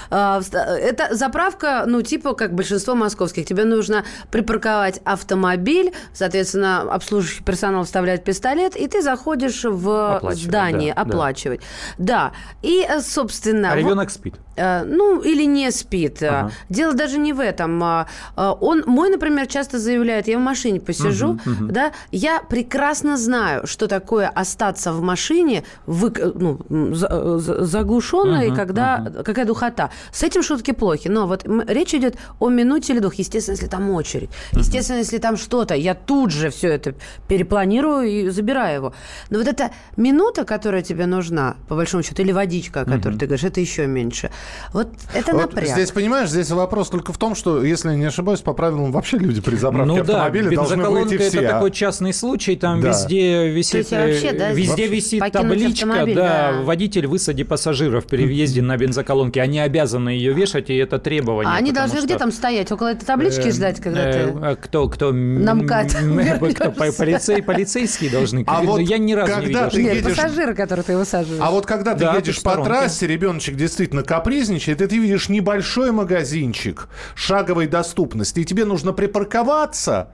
А, 0.09 0.41
это 0.51 1.15
заправка, 1.15 1.83
ну, 1.85 2.01
типа, 2.01 2.33
как 2.33 2.53
большинство 2.53 2.95
московских. 2.95 3.45
Тебе 3.45 3.65
нужно 3.65 4.05
припарковать 4.31 5.01
автомобиль, 5.03 5.93
соответственно, 6.13 6.81
обслуживающий 6.81 7.43
персонал 7.43 7.83
вставляет 7.83 8.23
пистолет, 8.23 8.75
и 8.75 8.87
ты 8.87 9.01
заходишь 9.01 9.63
в 9.63 10.15
оплачивать, 10.15 10.45
здание 10.45 10.93
да, 10.93 11.01
оплачивать. 11.01 11.61
Да. 11.97 12.31
да. 12.31 12.33
И, 12.61 12.85
э, 12.87 13.01
собственно... 13.01 13.71
А 13.71 13.75
ребенок 13.75 14.09
спит. 14.09 14.35
Э, 14.55 14.83
ну, 14.83 15.21
или 15.21 15.45
не 15.45 15.71
спит. 15.71 16.23
Ага. 16.23 16.51
Дело 16.69 16.93
даже 16.93 17.17
не 17.17 17.33
в 17.33 17.39
этом. 17.39 17.83
А, 17.83 18.07
а, 18.35 18.53
он, 18.53 18.83
мой, 18.85 19.09
например, 19.09 19.47
часто 19.47 19.79
заявляет, 19.79 20.27
я 20.27 20.37
в 20.37 20.41
машине 20.41 20.79
посижу, 20.79 21.29
угу, 21.29 21.51
угу. 21.51 21.65
да, 21.71 21.91
я 22.11 22.41
прекрасно 22.41 23.17
знаю, 23.17 23.67
что 23.67 23.87
такое 23.87 24.29
остаться 24.29 24.93
в 24.93 25.01
машине 25.01 25.63
вы, 25.85 26.11
ну, 26.35 26.59
заглушенной, 26.69 28.47
угу, 28.47 28.55
когда 28.55 29.05
угу. 29.05 29.23
какая 29.23 29.45
духота. 29.45 29.89
С 30.11 30.23
этим 30.23 30.43
шутки 30.43 30.71
плохи. 30.71 31.09
Но 31.09 31.27
вот 31.27 31.45
речь 31.67 31.93
идет 31.93 32.15
о 32.39 32.49
минуте 32.49 32.93
или 32.93 32.99
двух. 32.99 33.15
Естественно, 33.15 33.55
если 33.55 33.67
там 33.67 33.89
очередь. 33.91 34.29
Естественно, 34.53 34.99
если 34.99 35.17
там 35.17 35.37
что-то, 35.37 35.75
я 35.75 35.95
тут 35.95 36.31
же 36.31 36.49
все 36.49 36.69
это 36.69 36.95
перепланирую 37.27 38.07
и 38.07 38.29
забираю 38.29 38.75
его. 38.75 38.93
Но 39.29 39.39
вот 39.39 39.47
эта 39.47 39.71
минута, 39.97 40.45
которая 40.45 40.81
тебе 40.81 41.05
нужна, 41.05 41.55
по 41.67 41.75
большому 41.75 42.03
счету, 42.03 42.21
или 42.21 42.31
водичка, 42.31 42.81
о 42.81 42.85
которой 42.85 43.13
угу. 43.13 43.19
ты 43.19 43.25
говоришь, 43.25 43.43
это 43.43 43.59
еще 43.59 43.87
меньше. 43.87 44.31
Вот 44.73 44.87
это 45.13 45.31
Вот 45.33 45.53
напряг. 45.53 45.69
здесь, 45.69 45.91
понимаешь, 45.91 46.29
здесь 46.29 46.49
вопрос 46.51 46.89
только 46.89 47.13
в 47.13 47.17
том, 47.17 47.35
что, 47.35 47.63
если 47.63 47.89
я 47.91 47.95
не 47.95 48.05
ошибаюсь, 48.05 48.41
по 48.41 48.53
правилам 48.53 48.91
вообще 48.91 49.17
люди 49.17 49.41
при 49.41 49.55
заправке 49.55 49.87
Ну 49.87 49.95
да, 50.03 50.13
автомобиля 50.17 50.51
должны 50.55 50.75
бензоколонка 50.75 51.09
выйти 51.09 51.29
все. 51.29 51.39
это 51.41 51.49
а- 51.49 51.51
такой 51.53 51.71
частный 51.71 52.13
случай, 52.13 52.55
там 52.55 52.81
Да. 52.81 52.89
везде 52.89 53.49
висит, 53.49 53.75
есть 53.75 53.91
вообще, 53.91 54.31
да, 54.33 54.49
э, 54.51 54.53
везде 54.55 54.69
вообще 54.83 54.87
висит 54.87 55.31
табличка, 55.31 56.05
да, 56.05 56.05
да. 56.15 56.51
водитель 56.63 57.07
высади 57.07 57.43
пассажиров 57.43 58.05
при 58.05 58.25
въезде 58.25 58.61
на 58.61 58.75
бензоколонке. 58.77 59.41
Они 59.41 59.59
обязаны 59.59 60.09
ее 60.09 60.33
вешать, 60.33 60.69
и 60.69 60.75
это 60.75 60.99
требование. 60.99 61.53
А 61.53 61.57
они 61.57 61.71
должны 61.71 61.97
что, 61.97 62.05
где 62.07 62.17
там 62.17 62.31
стоять? 62.31 62.71
Около 62.71 62.89
этой 62.89 63.05
таблички 63.05 63.47
э, 63.47 63.51
ждать, 63.51 63.79
когда 63.79 64.01
э, 64.09 64.55
ты... 64.55 64.55
Кто, 64.61 64.89
кто? 64.89 65.11
На 65.11 65.53
МКАД 65.53 65.95
полицейские 67.45 68.09
должны. 68.09 68.43
А 68.47 68.61
вот 68.61 68.79
я 68.79 68.97
ни 68.97 69.13
разу 69.13 69.39
не 69.39 69.45
когда 69.53 69.65
видел. 69.69 69.79
Нет, 69.79 69.95
едешь- 69.97 70.15
пассажиры, 70.17 70.53
которых 70.55 70.85
ты 70.85 70.97
высаживаешь. 70.97 71.41
А 71.43 71.51
вот 71.51 71.65
когда 71.65 71.93
ты 71.93 72.01
Да, 72.01 72.15
едешь 72.15 72.41
по 72.41 72.55
трассе, 72.63 73.07
ребеночек 73.07 73.55
действительно 73.55 74.03
капризничает, 74.35 74.81
и 74.81 74.87
ты 74.87 74.97
видишь 74.97 75.29
небольшой 75.29 75.91
магазинчик 75.91 76.89
шаговой 77.15 77.67
доступности, 77.67 78.41
и 78.41 78.45
тебе 78.45 78.65
нужно 78.65 78.91
припарковаться, 78.91 80.09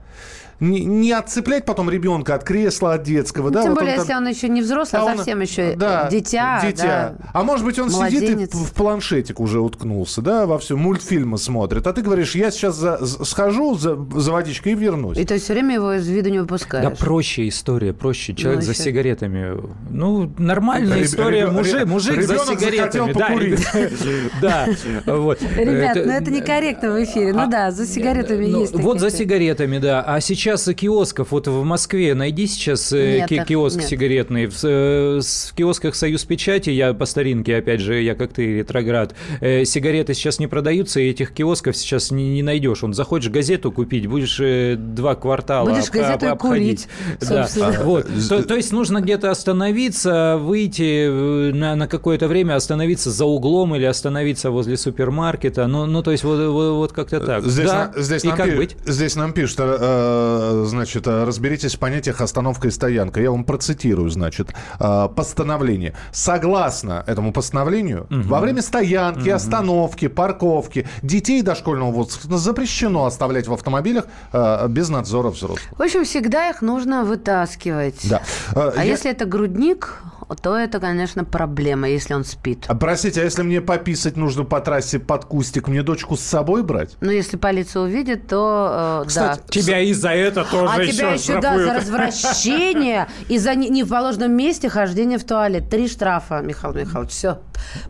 не, 0.62 0.84
не 0.84 1.12
отцеплять 1.12 1.64
потом 1.64 1.90
ребенка 1.90 2.34
от 2.36 2.44
кресла, 2.44 2.94
от 2.94 3.02
детского. 3.02 3.48
Ну, 3.48 3.50
да, 3.50 3.62
Тем 3.62 3.70
вот 3.72 3.80
более, 3.80 3.96
там- 3.96 4.02
если 4.04 4.14
он 4.14 4.28
еще 4.28 4.48
не 4.48 4.62
взрослый, 4.62 5.02
а, 5.02 5.04
он- 5.04 5.16
совсем 5.16 5.40
еще 5.40 5.74
да, 5.76 6.08
дитя. 6.10 6.60
дитя. 6.64 7.14
да. 7.18 7.30
А 7.32 7.42
может 7.42 7.64
быть, 7.64 7.78
он 7.78 7.90
сидит 7.90 8.22
и 8.22 8.26
Младенец. 8.34 8.54
в 8.54 8.72
планшетик 8.72 9.40
уже 9.40 9.60
уткнулся, 9.60 10.22
да, 10.22 10.46
во 10.46 10.58
все 10.58 10.76
мультфильмы 10.76 11.36
смотрит. 11.38 11.86
А 11.86 11.92
ты 11.92 12.02
говоришь, 12.02 12.34
я 12.34 12.50
сейчас 12.50 12.76
за- 12.76 13.04
схожу 13.24 13.76
за, 13.76 13.96
за 14.14 14.32
водичкой 14.32 14.72
и 14.72 14.74
вернусь. 14.74 15.18
И 15.18 15.24
то 15.24 15.34
есть 15.34 15.44
все 15.44 15.54
время 15.54 15.74
его 15.74 15.92
из 15.94 16.06
виду 16.08 16.30
не 16.30 16.38
выпускаешь. 16.38 16.84
Да 16.88 16.90
проще 16.94 17.48
история, 17.48 17.92
проще. 17.92 18.34
Человек 18.34 18.60
Ну, 18.60 18.66
за 18.66 18.72
еще. 18.72 18.82
сигаретами. 18.82 19.56
Ну, 19.90 20.32
нормальная 20.38 20.98
Реб- 20.98 21.06
история. 21.06 21.40
реб- 21.42 21.52
Мужик, 21.52 21.86
мужик 21.86 22.22
за 22.22 22.34
ребенок 22.34 22.60
сигаретами. 22.60 23.12
Да, 23.12 23.26
покурить. 23.26 23.66
Да, 24.40 24.66
вот. 25.06 25.40
Ребят, 25.56 25.96
Это- 25.96 26.06
ну 26.08 26.12
это 26.12 26.30
некорректно 26.30 26.92
в 26.92 27.02
эфире. 27.04 27.32
Ну 27.32 27.42
А, 27.42 27.46
да, 27.46 27.70
за 27.70 27.86
сигаретами 27.86 28.46
Ну, 28.46 28.60
есть. 28.60 28.74
Вот 28.74 29.00
за 29.00 29.10
сигаретами, 29.10 29.78
да. 29.78 30.02
А 30.06 30.20
сейчас 30.20 30.51
и 30.68 30.74
киосков. 30.74 31.30
Вот 31.32 31.48
в 31.48 31.62
Москве 31.64 32.14
найди 32.14 32.46
сейчас 32.46 32.92
э, 32.92 33.18
Нет, 33.20 33.28
ки- 33.28 33.44
киоск 33.48 33.76
нет. 33.78 33.86
сигаретный. 33.88 34.46
В, 34.46 34.54
э, 34.64 35.20
в 35.20 35.54
киосках 35.54 35.94
Союз 35.94 36.24
Печати, 36.24 36.70
я 36.70 36.92
по 36.94 37.06
старинке, 37.06 37.56
опять 37.56 37.80
же, 37.80 38.00
я 38.02 38.14
как 38.14 38.32
ты, 38.32 38.58
ретроград. 38.58 39.14
э, 39.40 39.64
Сигареты 39.64 40.14
сейчас 40.14 40.38
не 40.38 40.46
продаются, 40.46 41.00
и 41.00 41.08
этих 41.10 41.32
киосков 41.32 41.76
сейчас 41.76 42.10
не, 42.10 42.30
не 42.34 42.42
найдешь. 42.42 42.82
Он 42.84 42.92
захочешь 42.94 43.30
газету 43.30 43.72
купить, 43.72 44.06
будешь 44.06 44.38
э, 44.40 44.76
два 44.76 45.14
квартала 45.14 45.68
Будешь 45.70 45.88
об- 45.88 45.94
газету 45.94 46.28
об- 46.28 46.38
курить. 46.38 46.88
Да. 47.20 47.46
собственно. 47.46 47.82
Вот. 47.84 48.06
То, 48.28 48.42
то 48.42 48.54
есть 48.54 48.72
нужно 48.72 49.00
где-то 49.00 49.30
остановиться, 49.30 50.38
выйти 50.40 51.52
на, 51.52 51.74
на 51.76 51.86
какое-то 51.88 52.28
время, 52.28 52.56
остановиться 52.56 53.10
за 53.10 53.24
углом 53.24 53.74
или 53.74 53.84
остановиться 53.84 54.50
возле 54.50 54.76
супермаркета. 54.76 55.66
Ну, 55.66 55.86
ну 55.86 56.02
то 56.02 56.10
есть 56.10 56.24
вот, 56.24 56.38
вот, 56.50 56.72
вот 56.72 56.92
как-то 56.92 57.20
так. 57.20 57.44
Здесь, 57.44 57.66
да? 57.66 57.92
на- 57.94 58.02
здесь 58.02 58.24
и 58.24 58.28
нам 58.28 58.36
как 58.36 58.50
пи- 58.50 58.56
быть? 58.56 58.76
Здесь 58.84 59.16
нам 59.16 59.32
пишут, 59.32 59.58
э, 59.60 60.31
значит, 60.64 61.06
э, 61.06 61.24
разберитесь 61.24 61.74
в 61.74 61.78
понятиях 61.78 62.20
остановка 62.20 62.68
и 62.68 62.70
стоянка. 62.70 63.20
Я 63.20 63.30
вам 63.30 63.44
процитирую, 63.44 64.10
значит, 64.10 64.50
э, 64.80 65.08
постановление. 65.14 65.94
Согласно 66.12 67.04
этому 67.06 67.32
постановлению, 67.32 68.06
во 68.10 68.40
время 68.40 68.62
стоянки, 68.62 69.28
остановки, 69.28 70.08
парковки 70.08 70.86
детей 71.02 71.42
дошкольного 71.42 71.90
возраста 71.92 72.36
запрещено 72.38 73.06
оставлять 73.06 73.46
в 73.48 73.52
автомобилях 73.52 74.06
э, 74.32 74.66
без 74.68 74.88
надзора 74.88 75.28
взрослых. 75.30 75.60
В 75.76 75.82
общем, 75.82 76.04
всегда 76.04 76.48
их 76.50 76.62
нужно 76.62 77.04
вытаскивать. 77.04 78.00
Да. 78.08 78.22
Э, 78.54 78.72
А 78.76 78.84
я- 78.84 78.92
если 78.92 79.10
это 79.10 79.24
грудник, 79.24 79.98
то 80.34 80.56
это, 80.56 80.80
конечно, 80.80 81.24
проблема, 81.24 81.88
если 81.88 82.14
он 82.14 82.24
спит. 82.24 82.64
А, 82.68 82.74
Простите, 82.74 83.20
а 83.20 83.24
если 83.24 83.42
мне 83.42 83.60
пописать 83.60 84.16
нужно 84.16 84.44
по 84.44 84.60
трассе 84.60 84.98
под 84.98 85.24
кустик, 85.24 85.68
мне 85.68 85.82
дочку 85.82 86.16
с 86.16 86.20
собой 86.20 86.62
брать? 86.62 86.96
Но 87.00 87.10
если 87.10 87.36
полиция 87.36 87.82
увидит, 87.82 88.28
то 88.28 89.02
э, 89.04 89.08
Кстати, 89.08 89.40
да. 89.40 89.44
Тебя 89.48 89.80
и 89.80 89.92
за 89.92 90.10
это 90.10 90.44
тоже 90.44 90.72
А 90.72 90.86
тебя 90.86 91.12
еще, 91.12 91.40
да, 91.40 91.58
за 91.58 91.74
развращение 91.74 93.08
и 93.28 93.38
за 93.38 93.54
не, 93.54 93.68
не 93.68 93.84
в 93.84 93.88
положенном 93.88 94.32
месте 94.32 94.68
хождение 94.68 95.18
в 95.18 95.24
туалет. 95.24 95.68
Три 95.68 95.88
штрафа, 95.88 96.40
Михаил 96.40 96.74
Михайлович. 96.74 97.12
Все, 97.12 97.40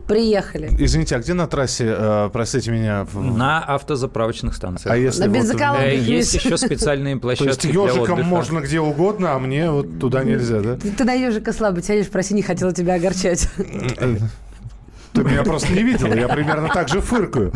приехали. 0.07 0.75
Извините, 0.79 1.15
а 1.15 1.19
где 1.19 1.33
на 1.33 1.47
трассе, 1.47 1.85
э, 1.97 2.29
простите 2.31 2.71
меня, 2.71 3.05
в- 3.11 3.21
На 3.37 3.59
автозаправочных 3.63 4.55
станциях. 4.55 4.93
а 4.93 4.97
если 4.97 5.21
На 5.23 5.27
вот- 5.29 5.35
бензоколонке. 5.35 5.89
Э, 5.89 5.97
Есть 5.97 6.33
еще 6.33 6.57
специальные 6.57 7.17
То 7.19 7.29
есть 7.31 7.41
площадки 7.43 7.67
ежиком 7.67 8.23
можно 8.23 8.59
где 8.59 8.79
угодно, 8.79 9.33
а 9.33 9.39
мне 9.39 9.69
вот 9.71 9.99
туда 9.99 10.23
нельзя, 10.23 10.59
да? 10.61 10.75
Ты, 10.75 10.91
ты 10.91 11.03
на 11.03 11.13
ежика 11.13 11.53
слабо 11.53 11.81
тянешь, 11.81 12.07
проси, 12.09 12.33
не 12.33 12.41
хотела 12.41 12.73
тебя 12.73 12.95
огорчать. 12.95 13.49
Ты 15.13 15.23
меня 15.23 15.43
просто 15.43 15.71
не 15.71 15.83
видела, 15.83 16.13
я 16.13 16.27
примерно 16.27 16.69
так 16.69 16.89
же 16.89 16.99
фыркаю. 17.01 17.51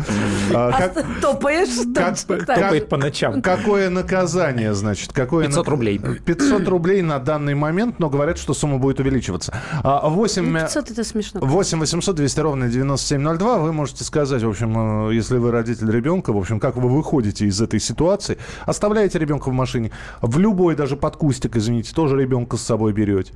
А, 0.54 0.70
как- 0.72 1.04
Топаешь, 1.20 1.68
как- 1.94 2.16
что 2.16 2.36
как- 2.36 2.46
Топает 2.46 2.88
по 2.88 2.96
ночам. 2.96 3.42
Какое 3.42 3.90
наказание, 3.90 4.74
значит? 4.74 5.12
Какое 5.12 5.46
500 5.46 5.66
нак- 5.66 5.70
рублей. 5.70 5.98
500 5.98 6.68
рублей 6.68 7.02
на 7.02 7.18
данный 7.18 7.54
момент, 7.54 7.98
но 7.98 8.08
говорят, 8.10 8.38
что 8.38 8.54
сумма 8.54 8.78
будет 8.78 9.00
увеличиваться. 9.00 9.52
А, 9.82 10.08
8... 10.08 10.54
500 10.60 10.90
это 10.92 11.04
смешно. 11.04 11.40
8 11.42 11.78
800 11.80 12.14
200 12.16 12.40
ровно 12.40 12.68
9702. 12.68 13.58
Вы 13.58 13.72
можете 13.72 14.04
сказать, 14.04 14.42
в 14.42 14.48
общем, 14.48 15.08
э, 15.08 15.14
если 15.14 15.36
вы 15.38 15.50
родитель 15.50 15.90
ребенка, 15.90 16.32
в 16.32 16.36
общем, 16.38 16.60
как 16.60 16.76
вы 16.76 16.88
выходите 16.88 17.46
из 17.46 17.60
этой 17.60 17.80
ситуации. 17.80 18.38
Оставляете 18.66 19.18
ребенка 19.18 19.48
в 19.48 19.52
машине. 19.52 19.90
В 20.22 20.38
любой, 20.38 20.76
даже 20.76 20.96
под 20.96 21.16
кустик, 21.16 21.56
извините, 21.56 21.92
тоже 21.94 22.16
ребенка 22.16 22.56
с 22.56 22.62
собой 22.62 22.92
берете. 22.92 23.32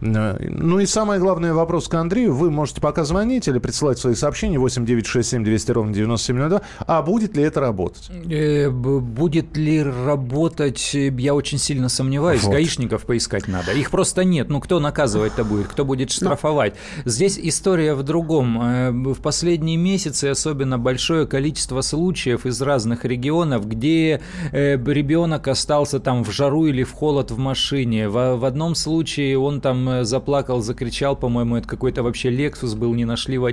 Э, 0.00 0.36
Ну 0.40 0.78
и 0.80 0.86
самый 0.86 1.18
главный 1.18 1.52
вопрос 1.52 1.88
к 1.88 1.94
Андрею. 1.94 2.32
Вы 2.34 2.50
можете 2.50 2.80
пока 2.80 3.04
звонить 3.04 3.46
или 3.48 3.57
присылать 3.60 3.98
свои 3.98 4.14
сообщения 4.14 4.58
8 4.58 4.84
967 4.84 5.44
200 5.44 5.70
ровно 5.72 5.92
9702. 5.92 6.62
А 6.86 7.02
будет 7.02 7.36
ли 7.36 7.42
это 7.42 7.60
работать? 7.60 8.08
Э, 8.30 8.68
Будет 8.70 9.56
ли 9.56 9.82
работать, 9.82 10.94
э, 10.94 11.12
я 11.18 11.34
очень 11.34 11.58
сильно 11.58 11.88
сомневаюсь. 11.88 12.42
Вот. 12.42 12.52
Гаишников 12.52 13.04
поискать 13.04 13.48
надо. 13.48 13.72
Их 13.72 13.90
просто 13.90 14.24
нет. 14.24 14.48
Ну, 14.48 14.60
кто 14.60 14.80
наказывать-то 14.80 15.44
будет? 15.44 15.68
Кто 15.68 15.84
будет 15.84 16.10
штрафовать? 16.10 16.74
Здесь 17.04 17.38
история 17.40 17.94
в 17.94 18.02
другом. 18.02 18.60
Э, 18.62 18.90
В 18.90 19.20
последние 19.20 19.76
месяцы 19.76 20.26
особенно 20.26 20.78
большое 20.78 21.26
количество 21.26 21.80
случаев 21.80 22.46
из 22.46 22.60
разных 22.62 23.04
регионов, 23.04 23.66
где 23.66 24.20
ребенок 24.52 25.48
остался 25.48 26.00
там 26.00 26.24
в 26.24 26.30
жару 26.30 26.66
или 26.66 26.82
в 26.82 26.92
холод 26.92 27.30
в 27.30 27.38
машине. 27.38 28.08
В, 28.08 28.36
в 28.36 28.44
одном 28.44 28.74
случае 28.74 29.38
он 29.38 29.60
там 29.60 30.04
заплакал, 30.04 30.60
закричал, 30.60 31.16
по-моему, 31.16 31.56
это 31.56 31.68
какой-то 31.68 32.02
вообще 32.02 32.30
Lexus 32.30 32.76
был, 32.76 32.94
не 32.94 33.04
нашли 33.04 33.38
водителя, 33.38 33.47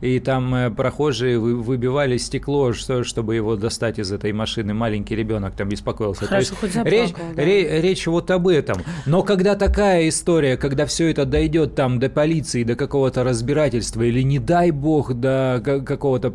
и 0.00 0.20
там 0.20 0.54
э, 0.54 0.70
прохожие 0.70 1.38
вы- 1.38 1.56
выбивали 1.56 2.16
стекло, 2.16 2.72
что, 2.72 3.04
чтобы 3.04 3.34
его 3.34 3.56
достать 3.56 3.98
из 3.98 4.12
этой 4.12 4.32
машины. 4.32 4.74
Маленький 4.74 5.16
ребенок 5.16 5.54
там 5.54 5.68
беспокоился. 5.68 6.26
Хорошо, 6.26 6.54
хоть 6.60 6.72
заплакал, 6.72 6.90
речь, 6.98 7.14
да. 7.36 7.42
ре- 7.42 7.80
речь 7.80 8.06
вот 8.06 8.30
об 8.30 8.48
этом. 8.48 8.82
Но 9.06 9.22
когда 9.22 9.54
такая 9.54 10.08
история, 10.08 10.56
когда 10.56 10.86
все 10.86 11.10
это 11.10 11.24
дойдет 11.24 11.74
там 11.74 11.98
до 11.98 12.08
полиции, 12.08 12.64
до 12.64 12.76
какого-то 12.76 13.24
разбирательства, 13.24 14.02
или 14.02 14.22
не 14.22 14.38
дай 14.38 14.70
бог 14.70 15.14
до 15.14 15.60
ка- 15.64 15.80
какого-то 15.80 16.30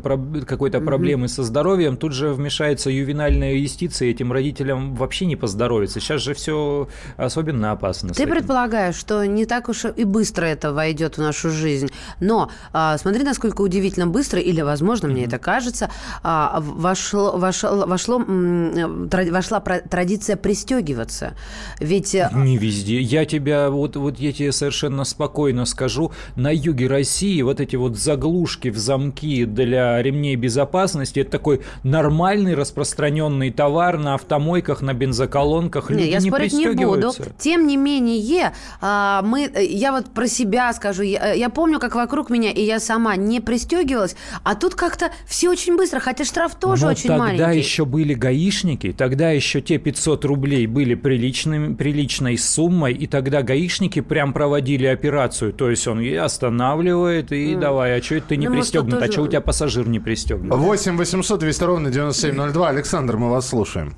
какой-то 0.46 0.80
проблемы 0.80 1.28
со 1.28 1.42
здоровьем, 1.42 1.96
тут 1.96 2.12
же 2.12 2.32
вмешается 2.32 2.90
ювенальная 2.90 3.54
юстиция, 3.54 4.08
и 4.08 4.10
этим 4.12 4.32
родителям 4.32 4.94
вообще 4.94 5.26
не 5.26 5.36
поздоровится. 5.36 6.00
Сейчас 6.00 6.22
же 6.22 6.34
все 6.34 6.88
особенно 7.16 7.72
опасно. 7.72 8.12
Ты 8.14 8.26
предполагаешь, 8.26 8.96
что 8.96 9.24
не 9.24 9.46
так 9.46 9.68
уж 9.68 9.84
и 9.84 10.04
быстро 10.04 10.44
это 10.46 10.72
войдет 10.72 11.16
в 11.16 11.20
нашу 11.20 11.50
жизнь. 11.50 11.88
Но 12.20 12.50
а, 12.78 12.98
смотри, 12.98 13.22
насколько 13.24 13.62
удивительно 13.62 14.06
быстро, 14.06 14.38
или, 14.38 14.60
возможно, 14.60 15.08
мне 15.08 15.24
это 15.24 15.38
кажется, 15.38 15.90
а, 16.22 16.60
вошло, 16.60 17.32
вошло, 17.38 17.86
вошло, 17.86 18.18
тра- 18.18 19.30
вошла 19.30 19.60
традиция 19.60 20.36
пристегиваться. 20.36 21.32
Ведь 21.80 22.14
э, 22.14 22.28
Не 22.34 22.58
везде. 22.58 23.00
Я 23.00 23.24
тебя, 23.24 23.70
вот, 23.70 23.96
вот 23.96 24.18
я 24.18 24.30
тебе 24.30 24.52
совершенно 24.52 25.04
спокойно 25.04 25.64
скажу, 25.64 26.12
на 26.34 26.52
юге 26.54 26.86
России 26.86 27.40
вот 27.40 27.60
эти 27.60 27.76
вот 27.76 27.96
заглушки 27.96 28.68
в 28.68 28.76
замки 28.76 29.46
для 29.46 30.02
ремней 30.02 30.36
безопасности, 30.36 31.20
это 31.20 31.30
такой 31.30 31.62
нормальный 31.82 32.54
распространенный 32.54 33.52
товар 33.52 33.96
на 33.96 34.16
автомойках, 34.16 34.82
на 34.82 34.92
бензоколонках. 34.92 35.90
Люди 35.90 36.02
Не, 36.02 36.10
я 36.10 36.18
не 36.18 36.28
спорить 36.28 36.52
не 36.52 36.68
буду. 36.74 37.10
Тем 37.38 37.66
не 37.66 37.78
менее, 37.78 38.52
а, 38.82 39.22
мы, 39.22 39.46
э, 39.46 39.64
я 39.64 39.92
вот 39.92 40.10
про 40.10 40.26
себя 40.26 40.70
скажу. 40.74 41.02
Я, 41.02 41.32
э, 41.32 41.38
я 41.38 41.48
помню, 41.48 41.80
как 41.80 41.94
вокруг 41.94 42.28
меня, 42.28 42.50
и 42.50 42.65
я 42.66 42.80
сама 42.80 43.16
не 43.16 43.40
пристегивалась, 43.40 44.16
а 44.44 44.54
тут 44.54 44.74
как-то 44.74 45.10
все 45.26 45.48
очень 45.50 45.76
быстро, 45.76 46.00
хотя 46.00 46.24
штраф 46.24 46.54
тоже 46.56 46.84
Но 46.84 46.90
очень 46.90 47.08
тогда 47.08 47.18
маленький. 47.24 47.58
еще 47.58 47.84
были 47.84 48.14
гаишники, 48.14 48.92
тогда 48.92 49.30
еще 49.30 49.60
те 49.60 49.78
500 49.78 50.24
рублей 50.24 50.66
были 50.66 50.94
приличными, 50.94 51.74
приличной 51.74 52.36
суммой, 52.38 52.92
и 52.92 53.06
тогда 53.06 53.42
гаишники 53.42 54.00
прям 54.00 54.32
проводили 54.32 54.86
операцию. 54.86 55.52
То 55.52 55.70
есть 55.70 55.86
он 55.88 56.00
и 56.00 56.14
останавливает, 56.14 57.32
и 57.32 57.54
давай, 57.54 57.98
а 57.98 58.02
что 58.02 58.16
это 58.16 58.28
ты 58.28 58.36
не 58.36 58.48
Ну, 58.48 58.54
пристегнут, 58.54 59.02
а 59.02 59.10
что 59.10 59.22
у 59.22 59.28
тебя 59.28 59.40
пассажир 59.40 59.88
не 59.88 60.00
пристегнут? 60.00 60.54
8 60.54 60.96
800 60.96 61.40
200 61.40 61.64
ровно 61.64 61.90
9702. 61.90 62.68
Александр, 62.68 63.16
мы 63.16 63.30
вас 63.30 63.48
слушаем. 63.48 63.94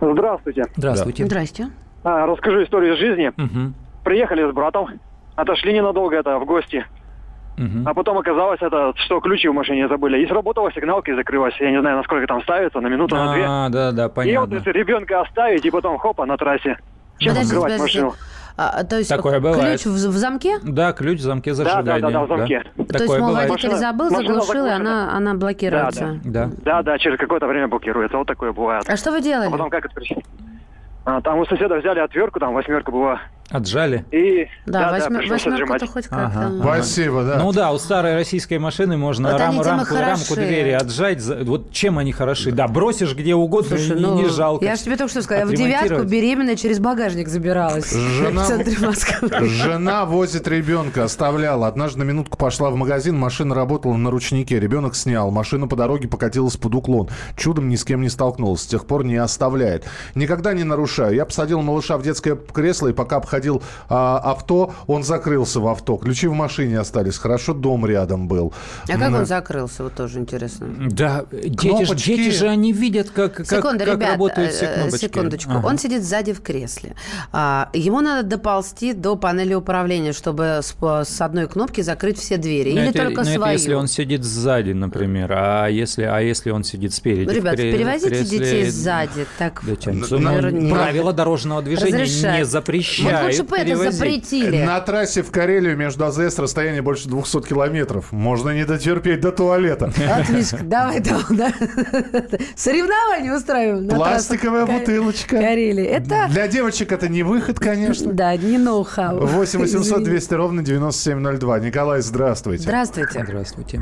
Здравствуйте. 0.00 0.64
Здравствуйте. 0.76 1.24
Здрасте. 1.24 1.68
А, 2.02 2.26
расскажу 2.26 2.62
историю 2.62 2.94
из 2.94 2.98
жизни. 2.98 3.32
Мгм. 3.36 3.74
Приехали 4.04 4.50
с 4.50 4.52
братом, 4.54 5.00
отошли 5.34 5.72
ненадолго 5.72 6.16
это 6.16 6.38
в 6.38 6.44
гости. 6.44 6.84
А 7.86 7.94
потом 7.94 8.18
оказалось, 8.18 8.60
это, 8.60 8.92
что 8.96 9.20
ключи 9.20 9.48
в 9.48 9.52
машине 9.54 9.86
забыли. 9.88 10.18
И 10.22 10.26
сработала 10.26 10.72
сигналка 10.72 11.12
и 11.12 11.14
закрылась. 11.14 11.54
Я 11.60 11.70
не 11.70 11.80
знаю, 11.80 11.98
насколько 11.98 12.26
там 12.26 12.42
ставится, 12.42 12.80
на 12.80 12.88
минуту, 12.88 13.14
на 13.16 13.32
две. 13.32 13.44
А, 13.46 13.68
да, 13.68 13.92
да, 13.92 14.02
И 14.02 14.06
вот 14.06 14.14
понятно. 14.14 14.54
если 14.54 14.70
ребенка 14.72 15.20
оставить, 15.20 15.64
и 15.64 15.70
потом 15.70 15.98
хопа 15.98 16.26
на 16.26 16.36
трассе. 16.36 16.76
Чем 17.18 17.30
Подождите, 17.32 17.56
открывать 17.56 17.72
подождите. 17.74 18.02
машину? 18.04 18.14
А, 18.56 18.84
то 18.84 18.96
есть 18.98 19.08
Такое 19.08 19.40
бывает. 19.40 19.80
ключ 19.82 19.86
в, 19.86 19.94
в 19.96 20.16
замке? 20.16 20.58
Да, 20.62 20.92
ключ 20.92 21.18
в 21.18 21.22
замке 21.22 21.54
Да, 21.54 21.64
да, 21.64 21.70
зажигания. 21.82 22.00
да, 22.02 22.10
да, 22.10 22.24
в 22.24 22.28
замке. 22.28 22.62
то 22.76 22.84
Такое 22.84 23.00
есть, 23.02 23.18
мол, 23.18 23.28
бывает. 23.30 23.50
водитель 23.50 23.68
Машина- 23.70 23.76
забыл, 23.92 24.10
машина 24.10 24.34
заглушил, 24.40 24.66
и 24.66 24.70
она, 24.70 25.16
она 25.16 25.34
блокируется. 25.34 26.20
Да. 26.24 26.50
Да, 26.64 26.82
да, 26.82 26.98
через 26.98 27.18
какое-то 27.18 27.46
время 27.46 27.66
блокируется. 27.68 28.16
Вот 28.16 28.26
такое 28.28 28.52
бывает. 28.52 28.84
А 28.88 28.96
что 28.96 29.10
вы 29.10 29.18
А 29.18 29.20
делали? 29.20 29.50
потом 29.50 29.70
как 29.70 29.84
это 29.86 29.94
причина? 29.94 30.22
А, 31.04 31.20
там 31.20 31.38
у 31.38 31.46
соседа 31.46 31.76
взяли 31.76 31.98
отвертку, 32.00 32.38
там 32.40 32.54
восьмерка 32.54 32.90
была. 32.92 33.20
Отжали. 33.50 34.04
И 34.10 34.48
Да, 34.66 34.90
да, 34.90 34.98
восьмер- 34.98 35.18
пришлось 35.20 35.44
восьмерку-то 35.44 35.74
отжимать. 35.84 35.92
хоть 35.92 36.04
Ага. 36.10 36.32
как-то. 36.32 36.60
Спасибо, 36.62 37.24
да. 37.24 37.38
Ну 37.38 37.52
да, 37.52 37.72
у 37.72 37.78
старой 37.78 38.14
российской 38.14 38.58
машины 38.58 38.96
можно 38.96 39.32
Вот 39.32 39.40
рам- 39.40 39.60
рамку, 39.60 39.94
рамку 39.94 40.34
двери 40.34 40.70
отжать. 40.70 41.20
За- 41.20 41.44
Вот 41.44 41.70
чем 41.70 41.98
они 41.98 42.10
хороши? 42.10 42.52
Да, 42.52 42.66
бросишь 42.66 43.14
где 43.14 43.34
угодно, 43.34 43.76
Слушай, 43.76 43.96
и 43.96 44.00
не, 44.00 44.06
ну, 44.06 44.14
не 44.22 44.28
жалко. 44.28 44.64
Я 44.64 44.76
же 44.76 44.82
тебе 44.82 44.96
только 44.96 45.10
что 45.10 45.22
сказала, 45.22 45.50
я 45.50 45.54
в 45.54 45.54
девятку 45.56 46.02
беременная 46.04 46.56
через 46.56 46.78
багажник 46.80 47.28
забиралась. 47.28 47.92
Жена- 47.92 48.44
В 48.44 48.48
центре 48.48 48.76
Москвы. 48.84 49.28
Жена 49.46 50.06
возит 50.06 50.48
ребенка, 50.48 51.04
оставляла. 51.04 51.66
Однажды 51.68 51.98
на 52.00 52.04
минутку 52.04 52.38
пошла 52.38 52.70
в 52.70 52.76
магазин, 52.76 53.16
машина 53.16 53.54
работала 53.54 53.94
на 53.94 54.10
ручнике, 54.10 54.58
ребенок 54.58 54.96
снял. 54.96 55.30
Машина 55.30 55.68
по 55.68 55.76
дороге 55.76 56.08
покатилась 56.08 56.56
под 56.56 56.74
уклон. 56.74 57.08
Чудом 57.36 57.68
ни 57.68 57.76
с 57.76 57.84
кем 57.84 58.00
не 58.00 58.08
столкнулась, 58.08 58.62
с 58.62 58.66
тех 58.66 58.86
пор 58.86 59.04
не 59.04 59.16
оставляет. 59.16 59.84
Никогда 60.14 60.54
не 60.54 60.64
нарушаю. 60.64 61.14
Я 61.14 61.24
посадил 61.26 61.60
малыша 61.60 61.98
в 61.98 62.02
детское 62.02 62.34
кресло, 62.36 62.88
и 62.88 62.92
пока 62.94 63.16
обходил 63.18 63.33
а, 63.88 64.18
авто, 64.18 64.74
он 64.86 65.02
закрылся 65.04 65.60
в 65.60 65.66
авто. 65.68 65.96
Ключи 65.96 66.26
в 66.26 66.32
машине 66.34 66.78
остались. 66.80 67.18
Хорошо, 67.18 67.54
дом 67.54 67.86
рядом 67.86 68.28
был. 68.28 68.52
А 68.84 68.92
как 68.92 69.00
М, 69.02 69.14
он 69.14 69.26
закрылся? 69.26 69.82
Вот 69.84 69.94
тоже 69.94 70.18
интересно. 70.18 70.68
Да, 70.90 71.24
дети, 71.32 71.84
ж- 71.84 71.96
дети 71.96 72.30
же 72.30 72.48
они 72.48 72.72
видят, 72.72 73.10
как, 73.10 73.34
как, 73.34 73.46
Секунду, 73.46 73.84
как 73.84 73.94
ребят, 73.96 74.10
работают 74.12 74.52
все 74.52 74.66
э, 74.66 74.74
кнопочки. 74.74 75.04
секундочку. 75.06 75.50
Ага. 75.52 75.66
Он 75.66 75.78
сидит 75.78 76.02
сзади 76.04 76.32
в 76.32 76.40
кресле. 76.42 76.94
А, 77.32 77.68
ему 77.72 78.00
надо 78.00 78.26
доползти 78.28 78.92
до 78.92 79.16
панели 79.16 79.54
управления, 79.54 80.12
чтобы 80.12 80.60
с, 80.62 80.74
с 80.80 81.20
одной 81.20 81.46
кнопки 81.48 81.80
закрыть 81.80 82.18
все 82.18 82.36
двери. 82.36 82.72
Ну, 82.72 82.80
Или 82.80 82.88
это- 82.90 82.98
только 83.04 83.22
ну, 83.22 83.28
это 83.28 83.32
свою. 83.38 83.52
если 83.52 83.74
он 83.74 83.86
сидит 83.88 84.24
сзади, 84.24 84.72
например, 84.72 85.32
а 85.32 85.66
если, 85.68 86.02
а 86.04 86.20
если 86.20 86.50
он 86.50 86.64
сидит 86.64 86.92
спереди? 86.94 87.26
Ну, 87.28 87.32
ребят, 87.32 87.54
кре- 87.54 87.72
перевозите 87.72 88.08
кресле- 88.10 88.24
детей 88.38 88.70
сзади. 88.70 89.26
Так, 89.38 89.62
Да, 89.66 89.76
Тянь, 89.76 90.00
Н- 90.02 90.06
ну, 90.10 90.18
на- 90.18 90.74
правила 90.74 91.12
дорожного 91.12 91.62
движения 91.62 92.02
разрешают. 92.02 92.38
не 92.38 92.44
Вот 93.04 93.10
лучше 93.26 93.42
бы 93.44 93.56
это 93.56 93.90
запретили. 93.92 94.64
На 94.64 94.80
трассе 94.80 95.22
в 95.22 95.30
Карелию 95.30 95.76
между 95.76 96.04
АЗС 96.06 96.38
расстояние 96.38 96.82
больше 96.82 97.08
200 97.08 97.42
километров. 97.42 98.12
Можно 98.12 98.50
не 98.50 98.64
дотерпеть 98.64 99.20
до 99.20 99.32
туалета. 99.32 99.92
Отлично, 100.16 100.58
давай 100.62 101.00
там, 101.02 101.22
да. 101.30 101.52
Соревнования 102.56 103.34
устраиваем. 103.34 103.86
на 103.86 103.94
Пластиковая 103.94 104.66
бутылочка. 104.66 105.36
Карелии. 105.38 105.84
Это, 105.84 106.26
Для 106.30 106.48
девочек 106.48 106.92
это 106.92 107.08
не 107.08 107.22
выход, 107.22 107.58
конечно. 107.58 108.12
да, 108.12 108.36
не 108.36 108.58
ноу-хау. 108.58 109.18
8 109.26 109.60
800 109.60 109.84
Извини. 109.84 110.04
200 110.04 110.34
ровно 110.34 110.62
9702. 110.62 111.58
Николай, 111.60 112.00
здравствуйте. 112.00 112.62
Здравствуйте. 112.64 113.24
Здравствуйте. 113.24 113.80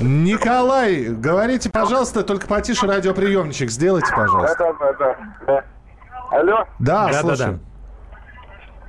Николай, 0.00 1.04
говорите, 1.04 1.70
пожалуйста, 1.70 2.22
только 2.22 2.46
потише 2.46 2.86
радиоприемничек 2.86 3.70
сделайте, 3.70 4.10
пожалуйста. 4.14 4.56
Да, 4.80 4.92
да, 4.98 5.16
да. 5.46 5.64
Алло? 6.34 6.64
Да, 6.80 7.06
Да-да-да. 7.06 7.36
слушаю. 7.36 7.60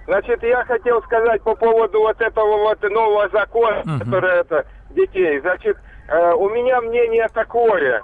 Значит, 0.07 0.43
я 0.43 0.65
хотел 0.65 1.01
сказать 1.03 1.41
по 1.43 1.55
поводу 1.55 1.99
вот 1.99 2.19
этого 2.19 2.57
вот 2.57 2.81
нового 2.89 3.29
закона, 3.29 3.83
который 3.99 4.39
это 4.39 4.65
детей. 4.91 5.39
Значит, 5.41 5.77
э, 6.07 6.33
у 6.33 6.49
меня 6.49 6.81
мнение 6.81 7.27
такое. 7.33 8.01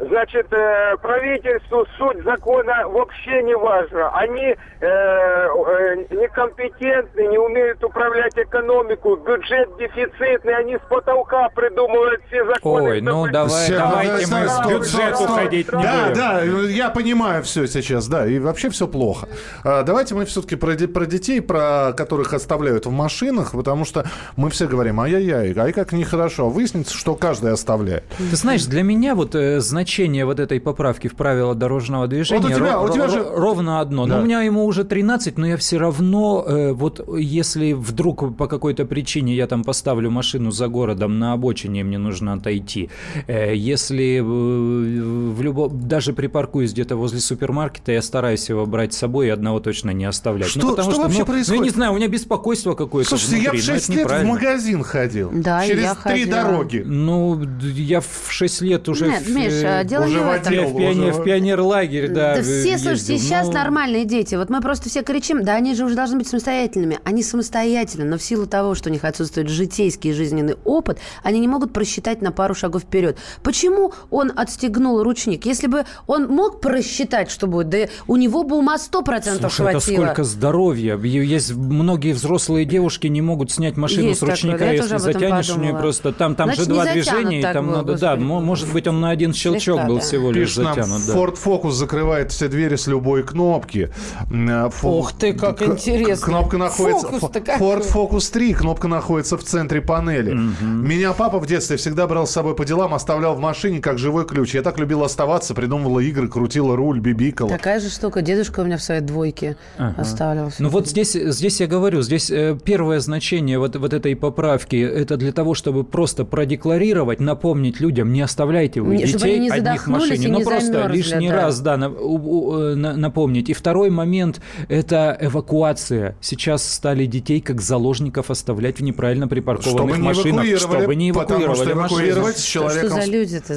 Значит, 0.00 0.46
э, 0.52 0.96
правительству 1.02 1.86
суть 1.98 2.24
закона 2.24 2.88
вообще 2.88 3.42
не 3.42 3.54
важна. 3.56 4.08
Они 4.14 4.46
э, 4.46 4.56
э, 4.80 5.96
некомпетентны, 6.10 7.26
не 7.28 7.38
умеют 7.38 7.84
управлять 7.84 8.32
экономику, 8.36 9.16
бюджет 9.16 9.68
дефицитный, 9.78 10.56
они 10.56 10.76
с 10.76 10.80
потолка 10.88 11.48
придумывают 11.50 12.22
все 12.28 12.44
законы. 12.46 12.90
Ой, 12.90 13.00
ну 13.02 13.26
давай, 13.30 13.64
Всё, 13.64 13.76
давайте 13.78 14.26
да, 14.26 14.38
мы 14.40 14.48
стоп, 14.48 14.72
бюджету 14.72 15.16
стоп, 15.16 15.28
стоп. 15.28 15.38
ходить 15.38 15.72
не 15.72 15.82
Да, 15.82 16.02
будем. 16.08 16.14
да, 16.16 16.42
я 16.42 16.90
понимаю 16.90 17.42
все 17.42 17.66
сейчас, 17.66 18.08
да, 18.08 18.26
и 18.26 18.38
вообще 18.38 18.70
все 18.70 18.86
плохо. 18.88 19.28
А, 19.64 19.82
Давайте 19.82 20.14
мы 20.14 20.24
все-таки 20.24 20.56
про, 20.56 20.74
про 20.76 21.04
детей, 21.06 21.42
про 21.42 21.92
которых 21.96 22.32
оставляют 22.32 22.86
в 22.86 22.90
машинах, 22.90 23.52
потому 23.52 23.84
что 23.84 24.06
мы 24.36 24.48
все 24.50 24.66
говорим, 24.66 25.00
ай-яй-яй, 25.00 25.54
ай 25.58 25.72
как 25.72 25.92
нехорошо. 25.92 26.46
А 26.46 26.48
Выяснится, 26.48 26.96
что 26.96 27.14
каждый 27.16 27.52
оставляет. 27.52 28.04
Ты 28.16 28.36
знаешь, 28.36 28.64
для 28.66 28.82
меня 28.82 29.14
вот 29.14 29.34
э, 29.34 29.60
значение 29.90 30.24
вот 30.24 30.38
этой 30.38 30.60
поправки 30.60 31.08
в 31.08 31.14
правила 31.16 31.54
дорожного 31.54 32.06
движения 32.06 32.40
Вот 32.42 32.52
у 32.52 32.54
тебя- 32.54 32.74
ро- 32.74 32.88
у 32.88 32.92
тебя 32.92 33.04
ро- 33.06 33.10
же- 33.10 33.26
ровно 33.34 33.80
одно. 33.80 34.06
Да. 34.06 34.14
Но 34.16 34.22
у 34.22 34.24
меня 34.24 34.42
ему 34.42 34.64
уже 34.64 34.84
13, 34.84 35.36
но 35.36 35.46
я 35.48 35.56
все 35.56 35.78
равно, 35.78 36.44
э, 36.46 36.72
вот 36.72 37.00
если 37.18 37.72
вдруг 37.72 38.36
по 38.36 38.46
какой-то 38.46 38.84
причине 38.84 39.34
я 39.34 39.46
там 39.46 39.64
поставлю 39.64 40.10
машину 40.10 40.52
за 40.52 40.68
городом 40.68 41.18
на 41.18 41.32
обочине, 41.32 41.82
мне 41.82 41.98
нужно 41.98 42.34
отойти. 42.34 42.88
Э, 43.26 43.52
если 43.54 44.18
э, 44.18 44.22
в 44.22 45.42
любо, 45.42 45.68
даже 45.68 46.12
припаркуюсь 46.12 46.72
где-то 46.72 46.96
возле 46.96 47.18
супермаркета, 47.20 47.92
я 47.92 48.02
стараюсь 48.02 48.48
его 48.48 48.66
брать 48.66 48.92
с 48.94 48.98
собой 48.98 49.26
и 49.26 49.30
одного 49.30 49.58
точно 49.60 49.90
не 49.90 50.04
оставлять. 50.04 50.48
Что- 50.50 50.70
потому 50.70 50.92
что 50.92 51.02
вообще 51.02 51.20
ну, 51.20 51.26
происходит? 51.26 51.48
Ну, 51.48 51.54
я 51.54 51.60
не 51.62 51.70
знаю, 51.70 51.92
у 51.92 51.96
меня 51.96 52.08
беспокойство 52.08 52.74
какое-то 52.74 53.08
Слушайте, 53.10 53.36
я 53.42 53.50
в 53.50 53.54
внутри, 53.54 53.72
но 53.72 53.74
6 53.74 53.90
это 53.90 53.98
лет 53.98 54.22
в 54.22 54.24
магазин 54.26 54.82
ходил. 54.84 55.30
Да, 55.32 55.66
Через 55.66 55.82
я 55.82 55.94
три 55.94 56.02
ходила. 56.24 56.30
дороги. 56.42 56.82
Ну, 56.86 57.40
я 57.74 58.00
в 58.00 58.06
6 58.28 58.60
лет 58.62 58.88
уже... 58.88 59.08
Нет, 59.08 59.22
в, 59.22 59.34
Миша, 59.34 59.79
э, 59.80 59.84
дело 59.84 60.04
уже 60.04 60.14
не 60.18 60.24
в 60.24 60.28
этом. 60.28 60.52
В, 60.52 60.76
пионер, 60.76 61.12
уже- 61.12 61.20
в 61.20 61.24
пионерлагерь, 61.24 62.08
да. 62.08 62.36
Да 62.36 62.42
все, 62.42 62.78
слушайте, 62.78 63.12
ездил. 63.14 63.18
сейчас 63.18 63.46
Ну, 63.48 63.52
нормальные 63.52 64.04
дети. 64.04 64.34
Вот 64.34 64.50
мы 64.50 64.60
просто 64.60 64.88
все 64.88 65.02
кричим, 65.02 65.44
да 65.44 65.54
они 65.54 65.74
же 65.74 65.84
уже 65.84 65.94
должны 65.94 66.18
быть 66.18 66.28
самостоятельными. 66.28 66.98
Они 67.04 67.22
самостоятельны, 67.22 68.04
но 68.04 68.18
в 68.18 68.22
силу 68.22 68.46
того, 68.46 68.74
что 68.74 68.88
у 68.88 68.92
них 68.92 69.04
отсутствует 69.04 69.48
житейский 69.48 70.12
жизненный 70.12 70.56
опыт, 70.64 70.98
они 71.22 71.40
не 71.40 71.48
могут 71.48 71.72
просчитать 71.72 72.22
на 72.22 72.32
пару 72.32 72.54
шагов 72.54 72.82
вперед. 72.82 73.18
Почему 73.42 73.92
он 74.10 74.32
отстегнул 74.34 75.02
ручник? 75.02 75.44
Если 75.46 75.66
бы 75.66 75.84
он 76.06 76.26
мог 76.28 76.60
просчитать, 76.60 77.30
что 77.30 77.46
будет, 77.46 77.68
да 77.68 77.78
у 78.06 78.16
него 78.16 78.42
бы 78.44 78.56
ума 78.56 78.76
100% 78.76 79.22
Слушай, 79.22 79.36
это 79.38 79.48
хватило. 79.48 79.80
сколько 80.04 80.24
здоровья. 80.24 80.96
Есть 80.98 81.52
многие 81.54 82.12
взрослые 82.12 82.64
девушки 82.64 83.06
не 83.06 83.22
могут 83.22 83.50
снять 83.50 83.76
машину 83.76 84.08
Есть 84.08 84.20
с 84.20 84.22
ручника, 84.22 84.58
такое, 84.58 84.72
если 84.72 84.96
затянешь 84.98 85.48
у 85.50 85.52
нее 85.54 85.60
подумала. 85.68 85.80
просто 85.82 86.12
там, 86.12 86.34
там 86.34 86.46
Значит, 86.48 86.64
же 86.64 86.70
два 86.70 86.86
движения, 86.86 87.40
и 87.40 87.42
там 87.42 87.66
надо, 87.70 87.94
да, 87.96 88.10
господи. 88.16 88.24
мо- 88.24 88.40
может 88.40 88.72
быть 88.72 88.86
он 88.86 89.00
на 89.00 89.10
один 89.10 89.32
щелчок 89.32 89.69
Слегка, 89.74 89.88
был 89.88 89.94
да. 89.96 90.00
всего 90.00 90.30
лишь 90.30 90.48
Пишет 90.48 90.64
нам, 90.64 90.74
затянут. 90.74 91.02
да. 91.06 91.14
Ford 91.14 91.38
Focus 91.42 91.70
закрывает 91.72 92.32
все 92.32 92.48
двери 92.48 92.76
с 92.76 92.86
любой 92.86 93.22
кнопки. 93.22 93.90
Фо- 94.30 94.98
Ух 94.98 95.12
ты, 95.12 95.32
как 95.32 95.58
к- 95.58 95.62
интересно. 95.62 96.26
Кнопка 96.26 96.56
находится... 96.58 97.08
Ford 97.08 97.86
Focus 97.90 98.32
3, 98.32 98.54
кнопка 98.54 98.88
находится 98.88 99.36
в 99.36 99.42
центре 99.44 99.80
панели. 99.80 100.32
Меня 100.62 101.12
папа 101.12 101.38
в 101.38 101.46
детстве 101.46 101.76
всегда 101.76 102.06
брал 102.06 102.26
с 102.26 102.30
собой 102.30 102.54
по 102.54 102.64
делам, 102.64 102.94
оставлял 102.94 103.34
в 103.34 103.40
машине 103.40 103.80
как 103.80 103.98
живой 103.98 104.26
ключ. 104.26 104.54
Я 104.54 104.62
так 104.62 104.78
любил 104.78 105.02
оставаться, 105.02 105.54
придумывала 105.54 106.00
игры, 106.00 106.28
крутила 106.28 106.76
руль, 106.76 107.00
бибикала. 107.00 107.50
Такая 107.50 107.80
же 107.80 107.90
штука. 107.90 108.22
Дедушка 108.22 108.60
у 108.60 108.64
меня 108.64 108.76
в 108.76 108.82
своей 108.82 109.00
двойке 109.00 109.56
оставил. 109.96 110.50
Ну 110.58 110.68
вот 110.68 110.88
здесь, 110.88 111.12
здесь 111.12 111.60
я 111.60 111.66
говорю, 111.66 112.02
здесь 112.02 112.30
э, 112.30 112.56
первое 112.64 113.00
значение 113.00 113.58
вот, 113.58 113.76
вот 113.76 113.92
этой 113.92 114.14
поправки, 114.16 114.76
это 114.76 115.16
для 115.16 115.32
того, 115.32 115.54
чтобы 115.54 115.84
просто 115.84 116.24
продекларировать, 116.24 117.20
напомнить 117.20 117.80
людям, 117.80 118.12
не 118.12 118.20
оставляйте 118.20 118.80
вы 118.80 118.96
Не- 118.96 119.06
чтобы 119.06 119.24
детей 119.26 119.38
не 119.50 119.56
одних 119.68 119.86
машине. 119.86 120.28
ну 120.28 120.38
не 120.38 120.44
просто 120.44 120.66
замерзли, 120.66 120.96
лишний 120.96 121.28
да. 121.28 121.36
раз, 121.36 121.60
да, 121.60 121.74
э, 121.74 122.74
на- 122.74 122.96
напомнить. 122.96 123.48
И 123.50 123.52
второй 123.52 123.90
момент– 123.90 124.40
это 124.68 125.16
эвакуация. 125.20 126.16
Сейчас 126.20 126.64
стали 126.68 127.06
детей 127.06 127.40
как 127.40 127.60
заложников 127.60 128.30
оставлять 128.30 128.78
в 128.78 128.82
неправильно 128.82 129.28
припаркованных 129.28 129.80
Чтобы 129.94 129.98
не 129.98 130.08
машинах, 130.08 130.44
эвакуировали, 130.46 130.56
чтобы 130.78 130.94
не 130.96 131.12
потому 131.12 131.44
эвакуировали 131.44 131.64
что 131.70 131.72
эвакуировать 131.72 132.38
с 132.38 132.42
Что 132.44 132.52
человеком, 132.52 132.88
за 132.90 132.96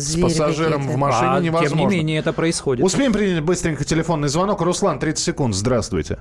с- 0.02 0.16
пассажиром 0.22 0.88
в 0.88 0.96
машине 0.98 1.30
А, 1.32 1.40
невозможно. 1.40 1.78
тем 1.78 1.90
не 1.90 1.96
менее, 1.98 2.20
это 2.20 2.34
происходит. 2.34 2.84
Успеем 2.86 3.14
принять 3.14 3.42
быстренько 3.44 3.84
телефонный 3.84 4.28
звонок. 4.30 4.62
Руслан, 4.62 5.00
30 5.00 5.24
секунд. 5.24 5.56
Здравствуйте. 5.56 6.18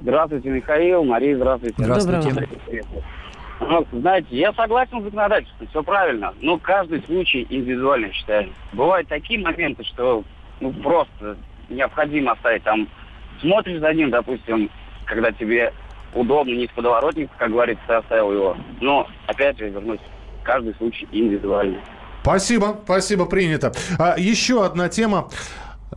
Здравствуйте, 0.00 0.48
Михаил, 0.48 1.02
Мария, 1.04 1.36
здравствуйте. 1.36 1.74
Здравствуйте. 1.78 2.46
Ну, 3.60 3.86
знаете, 3.92 4.28
я 4.30 4.52
согласен 4.52 5.00
с 5.00 5.04
законодательством, 5.04 5.66
все 5.68 5.82
правильно, 5.82 6.32
но 6.40 6.58
каждый 6.58 7.02
случай 7.02 7.46
индивидуально, 7.50 8.12
считаю. 8.12 8.50
Бывают 8.72 9.08
такие 9.08 9.40
моменты, 9.40 9.84
что 9.84 10.24
ну, 10.60 10.72
просто 10.72 11.36
необходимо 11.68 12.32
оставить 12.32 12.62
там, 12.62 12.88
смотришь 13.40 13.80
за 13.80 13.92
ним, 13.92 14.10
допустим, 14.10 14.70
когда 15.04 15.32
тебе 15.32 15.72
удобно, 16.14 16.54
не 16.54 16.66
с 16.66 16.70
подворотника, 16.70 17.32
как 17.36 17.50
говорится, 17.50 17.98
оставил 17.98 18.32
его. 18.32 18.56
Но, 18.80 19.06
опять 19.26 19.58
же, 19.58 19.68
вернусь, 19.68 20.00
каждый 20.44 20.74
случай 20.74 21.08
индивидуальный. 21.10 21.80
Спасибо, 22.22 22.80
спасибо, 22.84 23.26
принято. 23.26 23.72
А, 23.98 24.14
еще 24.18 24.64
одна 24.64 24.88
тема. 24.88 25.28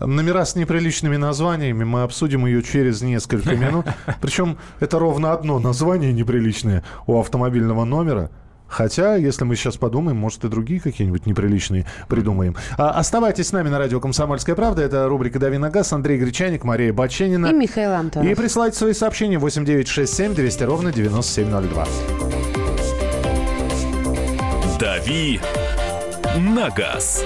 Номера 0.06 0.46
с 0.46 0.56
неприличными 0.56 1.18
названиями. 1.18 1.84
Мы 1.84 2.04
обсудим 2.04 2.46
ее 2.46 2.62
через 2.64 3.02
несколько 3.02 3.56
минут. 3.56 3.86
Причем 4.22 4.58
это 4.80 5.00
ровно 5.00 5.34
одно 5.34 5.60
название 5.60 6.14
неприличное 6.14 6.84
у 7.08 7.20
автомобильного 7.20 7.86
номера. 7.86 8.32
Хотя, 8.68 9.16
если 9.16 9.44
мы 9.44 9.58
сейчас 9.58 9.76
подумаем, 9.76 10.18
может, 10.18 10.46
и 10.46 10.48
другие 10.48 10.80
какие-нибудь 10.80 11.26
неприличные 11.26 11.86
придумаем. 12.08 12.56
А, 12.78 12.92
оставайтесь 12.92 13.48
с 13.48 13.52
нами 13.52 13.68
на 13.68 13.78
радио 13.78 14.00
«Комсомольская 14.00 14.56
правда». 14.56 14.82
Это 14.82 15.10
рубрика 15.10 15.40
«Дави 15.40 15.58
на 15.58 15.70
газ». 15.70 15.92
Андрей 15.92 16.18
Гречаник, 16.18 16.64
Мария 16.64 16.94
Баченина. 16.94 17.48
И 17.48 17.54
Михаил 17.54 17.92
Антонов. 17.92 18.32
И 18.32 18.34
присылайте 18.34 18.78
свои 18.78 18.94
сообщения 18.94 19.38
8967 19.40 20.34
200 20.34 20.64
ровно 20.64 20.94
9702. 20.94 21.86
«Дави 24.80 25.42
на 26.38 26.70
газ». 26.70 27.26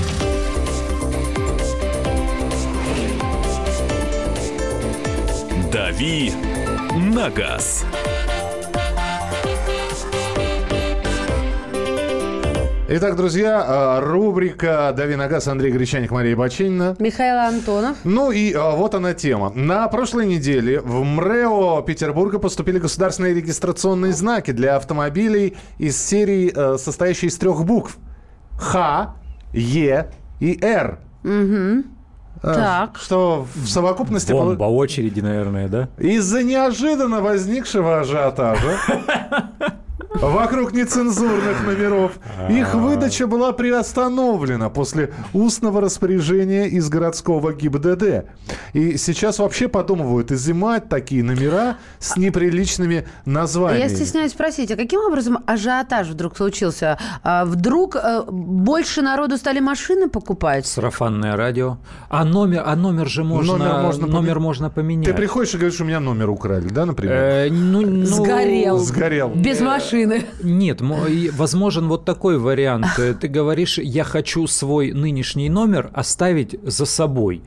«Дави 5.91 6.31
на 6.95 7.29
газ». 7.29 7.85
Итак, 12.87 13.17
друзья, 13.17 13.61
а, 13.67 13.99
рубрика 13.99 14.93
«Дави 14.95 15.17
на 15.17 15.27
газ» 15.27 15.49
Андрей 15.49 15.71
Гречаник, 15.73 16.11
Мария 16.11 16.37
Баченина. 16.37 16.95
Михаил 16.97 17.39
Антонов. 17.39 17.97
Ну 18.05 18.31
и 18.31 18.53
а, 18.53 18.71
вот 18.71 18.95
она 18.95 19.13
тема. 19.13 19.51
На 19.53 19.85
прошлой 19.89 20.27
неделе 20.27 20.79
в 20.79 21.03
МРЭО 21.03 21.81
Петербурга 21.81 22.39
поступили 22.39 22.79
государственные 22.79 23.33
регистрационные 23.33 24.13
знаки 24.13 24.51
для 24.51 24.77
автомобилей 24.77 25.57
из 25.77 26.01
серии, 26.01 26.53
а, 26.55 26.77
состоящей 26.77 27.27
из 27.27 27.37
трех 27.37 27.65
букв. 27.65 27.97
Х, 28.57 29.15
Е 29.51 30.09
и 30.39 30.57
Р. 30.61 30.99
Угу. 31.25 31.83
Так. 32.41 32.97
Что 32.99 33.47
в 33.53 33.67
совокупности... 33.67 34.31
Бомба 34.31 34.63
очереди, 34.63 35.19
наверное, 35.19 35.67
да? 35.67 35.89
Из-за 35.97 36.43
неожиданно 36.43 37.21
возникшего 37.21 37.99
ажиотажа 37.99 38.77
вокруг 40.13 40.73
нецензурных 40.73 41.65
номеров. 41.65 42.13
Их 42.49 42.73
выдача 42.73 43.27
была 43.27 43.53
приостановлена 43.53 44.69
после 44.69 45.13
устного 45.33 45.81
распоряжения 45.81 46.65
из 46.65 46.89
городского 46.89 47.53
ГИБДД. 47.53 48.25
И 48.73 48.97
сейчас 48.97 49.39
вообще 49.39 49.67
подумывают 49.67 50.31
изымать 50.31 50.89
такие 50.89 51.23
номера 51.23 51.77
с 51.99 52.17
неприличными 52.17 53.07
названиями. 53.25 53.89
Я 53.89 53.89
стесняюсь 53.89 54.31
спросить, 54.31 54.71
а 54.71 54.75
каким 54.75 55.01
образом 55.01 55.39
ажиотаж 55.45 56.07
вдруг 56.07 56.37
случился? 56.37 56.97
А 57.23 57.45
вдруг 57.45 57.95
э, 57.95 58.23
больше 58.29 59.01
народу 59.01 59.37
стали 59.37 59.59
машины 59.59 60.09
покупать? 60.09 60.65
Сарафанное 60.65 61.35
радио. 61.35 61.77
А 62.09 62.25
номер, 62.25 62.63
а 62.65 62.75
номер 62.75 63.07
же 63.07 63.23
можно, 63.23 63.57
номер 63.57 63.81
можно, 63.81 64.07
номер 64.07 64.33
пом... 64.35 64.43
можно 64.43 64.69
поменять. 64.69 65.05
Ты 65.07 65.13
приходишь 65.13 65.53
и 65.53 65.57
говоришь, 65.57 65.79
у 65.79 65.85
меня 65.85 65.99
номер 65.99 66.29
украли, 66.29 66.67
да, 66.67 66.85
например? 66.85 67.15
Э, 67.15 67.49
ну, 67.49 67.81
ну, 67.81 68.05
Сгорел. 68.05 68.77
Сгорел. 68.77 69.29
Без 69.29 69.61
машины 69.61 70.00
машины. 70.05 70.25
Нет, 70.43 70.81
возможен 70.81 71.87
вот 71.87 72.05
такой 72.05 72.37
вариант. 72.37 72.87
Ты 72.95 73.27
говоришь, 73.27 73.77
я 73.77 74.03
хочу 74.03 74.47
свой 74.47 74.91
нынешний 74.91 75.49
номер 75.49 75.89
оставить 75.93 76.55
за 76.63 76.85
собой, 76.85 77.41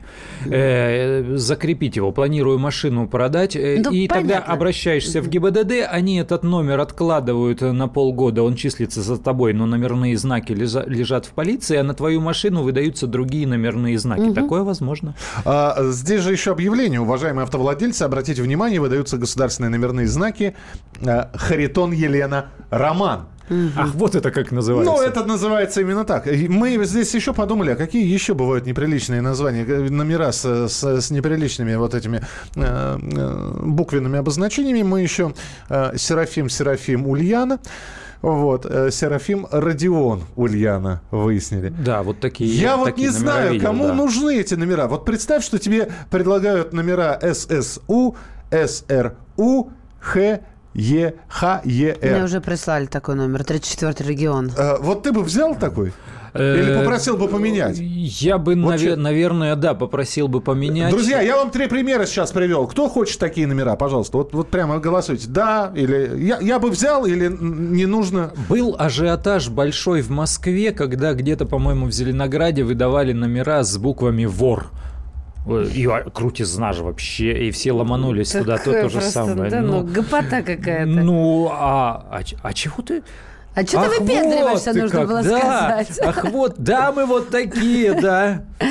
э, 0.45 1.35
закрепить 1.37 1.95
его, 1.95 2.11
планирую 2.11 2.59
машину 2.59 3.07
продать, 3.07 3.55
э, 3.55 3.81
ну, 3.83 3.91
и 3.91 4.07
понятно. 4.07 4.15
тогда 4.15 4.39
обращаешься 4.39 5.21
в 5.21 5.29
ГИБДД, 5.29 5.87
они 5.89 6.17
этот 6.17 6.43
номер 6.43 6.79
откладывают 6.79 7.61
на 7.61 7.87
полгода, 7.87 8.43
он 8.43 8.55
числится 8.55 9.01
за 9.01 9.17
тобой, 9.17 9.53
но 9.53 9.65
номерные 9.65 10.17
знаки 10.17 10.53
лежат 10.53 11.25
в 11.25 11.31
полиции, 11.31 11.77
а 11.77 11.83
на 11.83 11.93
твою 11.93 12.21
машину 12.21 12.63
выдаются 12.63 13.07
другие 13.07 13.47
номерные 13.47 13.97
знаки. 13.97 14.21
Угу. 14.21 14.33
Такое 14.33 14.63
возможно. 14.63 15.15
А, 15.45 15.75
здесь 15.91 16.21
же 16.21 16.31
еще 16.31 16.51
объявление, 16.51 16.99
уважаемые 16.99 17.43
автовладельцы, 17.43 18.03
обратите 18.03 18.41
внимание, 18.41 18.79
выдаются 18.79 19.17
государственные 19.17 19.69
номерные 19.69 20.07
знаки. 20.07 20.55
Э, 21.01 21.25
Харитон 21.33 21.91
Елена 21.91 22.44
Роман. 22.69 23.27
Ах, 23.49 23.93
вот 23.93 24.15
это 24.15 24.31
как 24.31 24.51
называется. 24.51 24.91
Ну, 24.91 25.01
это 25.01 25.23
называется 25.23 25.81
именно 25.81 26.03
так. 26.03 26.25
Мы 26.25 26.83
здесь 26.83 27.13
еще 27.13 27.33
подумали, 27.33 27.71
а 27.71 27.75
какие 27.75 28.05
еще 28.05 28.33
бывают 28.33 28.65
неприличные 28.65 29.21
названия, 29.21 29.63
э, 29.63 29.89
номера 29.89 30.31
с, 30.31 30.67
с, 30.67 30.83
с 30.83 31.11
неприличными 31.11 31.75
вот 31.75 31.93
этими 31.93 32.21
э, 32.55 32.99
э, 32.99 33.59
буквенными 33.61 34.17
обозначениями. 34.17 34.81
Мы 34.81 35.01
еще 35.01 35.33
э, 35.69 35.95
Серафим, 35.95 36.49
Серафим, 36.49 37.07
Ульяна. 37.07 37.59
Вот, 38.23 38.65
э, 38.65 38.89
Серафим 38.89 39.45
Родион 39.51 40.23
Ульяна 40.35 41.01
выяснили. 41.11 41.69
Да, 41.69 42.01
вот 42.01 42.19
такие. 42.19 42.49
Я 42.49 42.77
вот 42.77 42.85
такие 42.85 43.09
не 43.09 43.13
знаю, 43.13 43.53
видел, 43.53 43.67
кому 43.67 43.87
да. 43.87 43.93
нужны 43.93 44.37
эти 44.39 44.55
номера. 44.55 44.87
Вот 44.87 45.05
представь, 45.05 45.43
что 45.43 45.59
тебе 45.59 45.91
предлагают 46.09 46.73
номера 46.73 47.19
ССУ, 47.21 48.15
СРУ, 48.49 49.71
Х, 49.99 50.39
Е, 50.75 51.13
Х, 51.27 51.61
Е, 51.65 51.95
Р. 52.03 52.11
Мне 52.15 52.23
уже 52.25 52.39
прислали 52.41 52.85
такой 52.85 53.15
номер, 53.15 53.41
34-й 53.41 54.03
регион. 54.07 54.51
А, 54.57 54.77
вот 54.81 55.03
ты 55.03 55.11
бы 55.13 55.23
взял 55.23 55.55
такой? 55.55 55.93
Или 56.37 56.71
Э, 56.73 56.79
попросил 56.79 57.15
бы 57.15 57.29
поменять? 57.29 57.77
Я 57.79 58.37
бы, 58.37 58.55
Вот 58.61 58.73
наве- 58.73 58.79
че- 58.89 58.95
наверное, 58.97 59.55
да, 59.55 59.73
попросил 59.73 60.27
бы 60.27 60.41
поменять. 60.41 60.91
Друзья, 60.91 61.21
я 61.21 61.37
вам 61.37 61.49
три 61.49 61.67
примера 61.67 62.05
сейчас 62.05 62.31
привел. 62.31 62.67
Кто 62.67 62.89
хочет 62.89 63.19
такие 63.19 63.47
номера, 63.47 63.77
пожалуйста, 63.77 64.17
вот, 64.17 64.33
вот 64.33 64.49
прямо 64.49 64.79
голосуйте. 64.79 65.27
Да, 65.29 65.71
или 65.73 66.11
я, 66.25 66.39
я 66.41 66.59
бы 66.59 66.69
взял, 66.71 67.05
или 67.05 67.29
не 67.39 67.85
нужно. 67.85 68.31
Был 68.49 68.75
ажиотаж 68.77 69.47
большой 69.47 70.01
в 70.01 70.09
Москве, 70.09 70.73
когда 70.73 71.13
где-то, 71.13 71.45
по-моему, 71.45 71.85
в 71.85 71.91
Зеленограде 71.93 72.63
выдавали 72.65 73.13
номера 73.13 73.63
с 73.63 73.77
буквами 73.77 74.25
«вор». 74.25 74.71
И 75.47 75.87
крутизна 76.13 76.73
же 76.73 76.83
вообще, 76.83 77.47
и 77.47 77.51
все 77.51 77.71
ломанулись 77.71 78.31
туда, 78.31 78.57
то, 78.57 78.71
то 78.71 78.89
же 78.89 79.01
самое. 79.01 79.49
Да, 79.51 79.61
ну, 79.61 79.81
Ну, 79.81 79.83
гопота 79.83 80.41
какая-то. 80.41 80.85
ну, 80.85 81.49
а, 81.51 82.05
а, 82.11 82.21
а 82.41 82.53
чего 82.53 82.81
ты... 82.81 83.03
а 83.53 83.63
что 83.63 83.79
Ах, 83.81 83.93
ты 83.93 83.99
выпендриваешься, 84.01 84.71
вот 84.73 84.81
нужно 84.81 84.99
как, 84.99 85.07
было 85.07 85.23
да, 85.23 85.37
сказать. 85.85 85.99
Ах, 86.03 86.25
вот, 86.31 86.55
да, 86.57 86.91
мы 86.91 87.05
вот 87.05 87.29
такие, 87.29 87.93
да. 87.93 88.43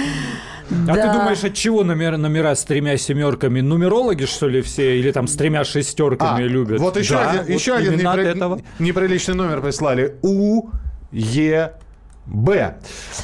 А 0.88 0.94
ты 0.94 1.12
думаешь, 1.12 1.44
от 1.44 1.52
чего 1.54 1.84
номера, 1.84 2.16
номера 2.16 2.54
с 2.54 2.64
тремя 2.64 2.96
семерками? 2.96 3.60
Нумерологи, 3.60 4.24
что 4.24 4.48
ли, 4.48 4.62
все? 4.62 4.98
Или 4.98 5.12
там 5.12 5.26
с 5.28 5.36
тремя 5.36 5.62
шестерками 5.62 6.42
А, 6.42 6.46
любят? 6.48 6.80
Вот 6.80 6.96
еще 6.96 7.14
Да, 7.14 7.30
один, 7.30 7.40
вот 7.42 7.48
еще 7.50 7.74
один 7.74 7.92
непри- 7.94 8.22
этого. 8.24 8.60
неприличный 8.78 9.34
номер 9.34 9.60
прислали. 9.60 10.16
У, 10.22 10.70
Е, 11.12 11.74
Б. 12.26 12.74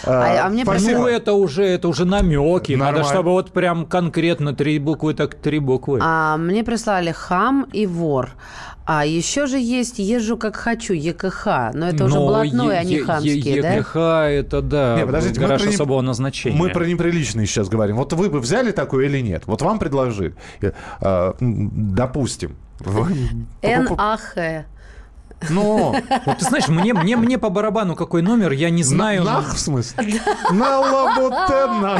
А- 0.05 0.47
а 0.47 0.49
мне 0.51 0.65
спасибо. 0.65 1.01
Ну, 1.01 1.07
это 1.07 1.33
уже, 1.33 1.65
это 1.65 1.89
уже 1.89 2.05
намеки. 2.05 2.73
Надо, 2.73 2.85
Нормально. 2.99 3.05
чтобы 3.09 3.31
вот 3.31 3.51
прям 3.53 3.87
конкретно 3.87 4.55
три 4.55 4.79
буквы, 4.79 5.15
так 5.15 5.35
три 5.37 5.59
буквы. 5.59 6.01
А 6.03 6.37
мне 6.37 6.63
прислали 6.65 7.11
хам 7.13 7.67
и 7.73 7.87
вор. 7.87 8.31
А 8.85 9.07
еще 9.07 9.47
же 9.47 9.59
есть 9.59 9.99
езжу 10.01 10.37
как 10.37 10.57
хочу, 10.57 10.95
ЕКХ. 10.95 11.47
Но 11.75 11.89
это 11.89 12.07
уже 12.07 12.15
Но 12.17 12.27
блатной, 12.27 12.79
а 12.79 12.83
не 12.83 12.95
Е- 12.97 13.39
Е- 13.39 13.63
да? 13.63 13.73
ЕКХ 13.75 13.97
это 13.97 14.63
да, 14.63 14.97
Не, 14.99 15.07
подождите, 15.07 15.41
мы 15.41 15.47
гараж 15.47 15.63
про 15.63 15.69
не- 15.69 15.75
особого 15.75 16.01
назначения. 16.01 16.57
Мы 16.59 16.71
про 16.71 16.85
неприличные 16.85 17.47
сейчас 17.47 17.69
говорим. 17.69 17.97
Вот 17.97 18.13
вы 18.15 18.29
бы 18.29 18.41
взяли 18.41 18.73
такое 18.73 19.07
или 19.07 19.21
нет? 19.21 19.45
Вот 19.47 19.63
вам 19.63 19.79
предложили. 19.79 20.35
Э, 21.01 21.33
Допустим. 21.41 22.57
НАХ. 23.63 24.35
Ну, 25.49 25.95
Вот 26.27 26.39
ты 26.39 26.45
знаешь, 26.45 26.69
мне, 26.69 26.93
мне, 26.93 27.17
мне 27.17 27.39
по 27.39 27.49
барабану 27.49 27.95
какой 27.97 28.21
номер, 28.23 28.53
я 28.53 28.69
не 28.71 28.83
знаю. 28.83 29.25
на- 29.25 29.35
нах 29.41 29.55
в 29.55 29.59
смысле? 29.59 30.21
На 30.53 30.81
лабутена. 30.81 31.99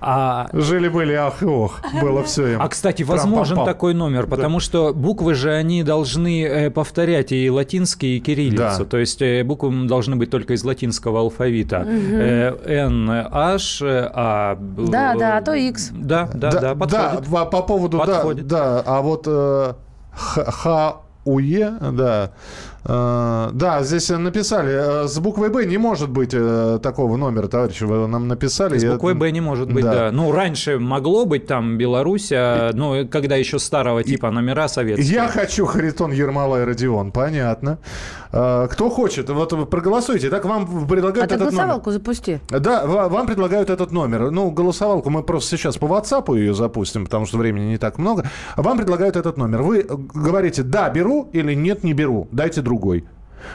А, 0.00 0.48
Жили-были, 0.52 1.12
ах 1.14 1.42
и 1.42 1.46
ох. 1.46 1.80
Было 2.00 2.22
все 2.24 2.54
им. 2.54 2.62
а, 2.62 2.68
кстати, 2.68 3.02
возможен 3.02 3.56
Трам-пам-пам. 3.58 3.64
такой 3.64 3.94
номер, 3.94 4.26
потому 4.26 4.60
что 4.60 4.92
буквы 4.92 5.34
же 5.34 5.52
они 5.52 5.82
должны 5.82 6.44
э, 6.44 6.70
повторять 6.70 7.32
и 7.32 7.50
латинский, 7.50 8.16
и 8.16 8.20
кириллицу. 8.20 8.80
Да. 8.80 8.84
То 8.84 8.98
есть 8.98 9.22
э, 9.22 9.44
буквы 9.44 9.86
должны 9.86 10.16
быть 10.16 10.30
только 10.30 10.54
из 10.54 10.64
латинского 10.64 11.20
алфавита. 11.20 11.86
Э, 11.86 12.56
Н, 12.86 13.08
H, 13.10 13.82
А. 13.82 14.56
б- 14.56 14.90
Да, 14.90 15.14
да, 15.14 15.38
а 15.38 15.42
то 15.42 15.54
X. 15.54 15.90
Да, 15.92 16.28
да, 16.34 16.50
да, 16.50 16.74
подходит. 16.74 17.26
по, 17.30 17.44
по 17.46 17.62
поводу, 17.62 17.98
да, 17.98 18.04
Подходит. 18.06 18.46
да, 18.46 18.82
а 18.84 19.00
вот 19.02 19.24
э, 19.26 19.74
Х, 20.12 20.44
Х, 20.50 20.96
УЕ, 21.24 21.72
да, 21.92 22.30
Э, 22.86 23.50
Да, 23.52 23.82
здесь 23.82 24.10
написали, 24.10 25.04
э, 25.04 25.08
с 25.08 25.18
буквой 25.18 25.48
«Б» 25.48 25.64
не 25.64 25.78
может 25.78 26.10
быть 26.10 26.34
э, 26.34 26.78
такого 26.82 27.16
номера, 27.16 27.46
товарищи, 27.48 27.84
вы 27.84 28.06
нам 28.06 28.28
написали. 28.28 28.78
С 28.78 28.84
буквой 28.84 29.14
«Б» 29.14 29.30
не 29.30 29.40
может 29.40 29.72
быть, 29.72 29.84
Да. 29.84 29.94
да. 29.94 30.10
Ну, 30.12 30.32
раньше 30.32 30.78
могло 30.78 31.24
быть 31.24 31.46
там 31.46 31.78
Беларусь, 31.78 32.30
а, 32.32 32.72
ну, 32.74 33.08
когда 33.08 33.36
еще 33.36 33.58
старого 33.58 34.02
типа 34.02 34.30
номера 34.30 34.68
советские. 34.68 35.14
Я 35.14 35.28
хочу 35.28 35.64
Харитон 35.64 36.12
Ермолай 36.12 36.64
Родион, 36.64 37.10
понятно. 37.10 37.78
Э, 38.36 38.66
Кто 38.70 38.90
хочет, 38.90 39.30
вот 39.30 39.70
проголосуйте. 39.70 40.28
Так 40.28 40.44
вам 40.44 40.62
А 40.84 40.86
предлагают 40.86 41.28
ты 41.28 41.36
этот 41.36 41.46
номер. 41.52 41.52
голосовалку 41.52 41.90
запусти. 41.92 42.40
Да, 42.50 42.84
ва- 42.86 43.08
вам 43.08 43.26
предлагают 43.26 43.70
этот 43.70 43.92
номер. 43.92 44.30
Ну, 44.32 44.50
голосовалку 44.50 45.08
мы 45.10 45.22
просто 45.22 45.56
сейчас 45.56 45.76
по 45.76 45.86
WhatsApp 45.86 46.36
ее 46.36 46.52
запустим, 46.52 47.04
потому 47.04 47.26
что 47.26 47.38
времени 47.38 47.66
не 47.66 47.78
так 47.78 47.98
много. 47.98 48.24
Вам 48.56 48.76
предлагают 48.78 49.16
этот 49.16 49.36
номер. 49.36 49.62
Вы 49.62 49.78
э, 49.80 49.84
говорите 50.14 50.62
«да, 50.64 50.90
беру» 50.90 51.28
или 51.32 51.54
«нет, 51.54 51.84
не 51.84 51.92
беру». 51.94 52.26
Дайте 52.32 52.60
другой. 52.60 53.04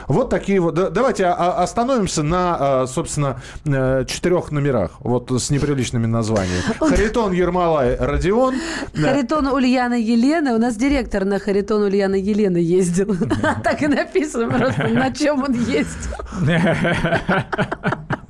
Вот 0.08 0.30
такие 0.30 0.60
вот. 0.60 0.74
Да- 0.74 0.90
Давайте 0.90 1.26
остановимся 1.26 2.22
на, 2.22 2.56
а, 2.82 2.86
собственно, 2.86 3.40
э, 3.64 4.04
четырех 4.06 4.50
номерах, 4.52 4.92
вот 5.00 5.30
с 5.30 5.50
неприличными 5.50 6.06
названиями. 6.06 6.62
Харитон 6.80 7.32
Ермолай 7.32 7.96
Родион. 7.96 8.54
Харитон 8.94 9.46
Ульяна 9.48 9.94
Елена. 9.94 10.54
У 10.54 10.58
нас 10.58 10.76
директор 10.76 11.24
на 11.24 11.38
Харитон 11.38 11.82
Ульяна 11.82 12.14
Елена 12.16 12.58
ездил. 12.58 13.16
Так 13.64 13.82
и 13.82 13.86
написано 13.88 14.48
просто, 14.50 14.88
на 14.88 15.12
чем 15.12 15.42
он 15.44 15.52
ездил. 15.52 16.16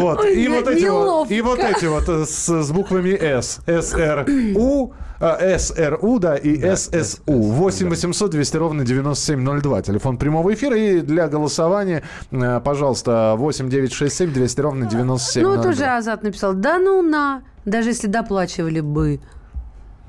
Вот. 0.00 0.20
Ой, 0.20 0.42
И 0.42 0.48
вот 0.48 0.68
эти 0.68 0.84
вот, 0.86 1.30
и 1.30 1.40
вот 1.40 1.58
эти 1.58 1.86
вот 1.86 2.08
с, 2.08 2.48
с 2.62 2.70
буквами 2.72 3.10
С. 3.20 3.60
СРУ, 3.66 4.92
э, 5.20 5.58
СРУ, 5.58 6.18
да, 6.18 6.36
и 6.36 6.74
ССУ. 6.76 7.20
8 7.26 7.88
800 7.88 8.30
200 8.30 8.56
ровно 8.56 8.84
9702. 8.84 9.82
Телефон 9.82 10.16
прямого 10.18 10.52
эфира. 10.54 10.76
И 10.76 11.00
для 11.00 11.28
голосования, 11.28 12.02
э, 12.30 12.60
пожалуйста, 12.64 13.34
8 13.36 13.68
967 13.68 14.32
200 14.32 14.60
ровно 14.60 14.84
Ну, 14.84 14.90
9702. 14.90 15.56
вот 15.56 15.66
уже 15.66 15.84
Азат 15.84 16.22
написал, 16.22 16.54
да 16.54 16.78
ну 16.78 17.02
на, 17.02 17.42
даже 17.64 17.90
если 17.90 18.06
доплачивали 18.08 18.80
бы. 18.80 19.20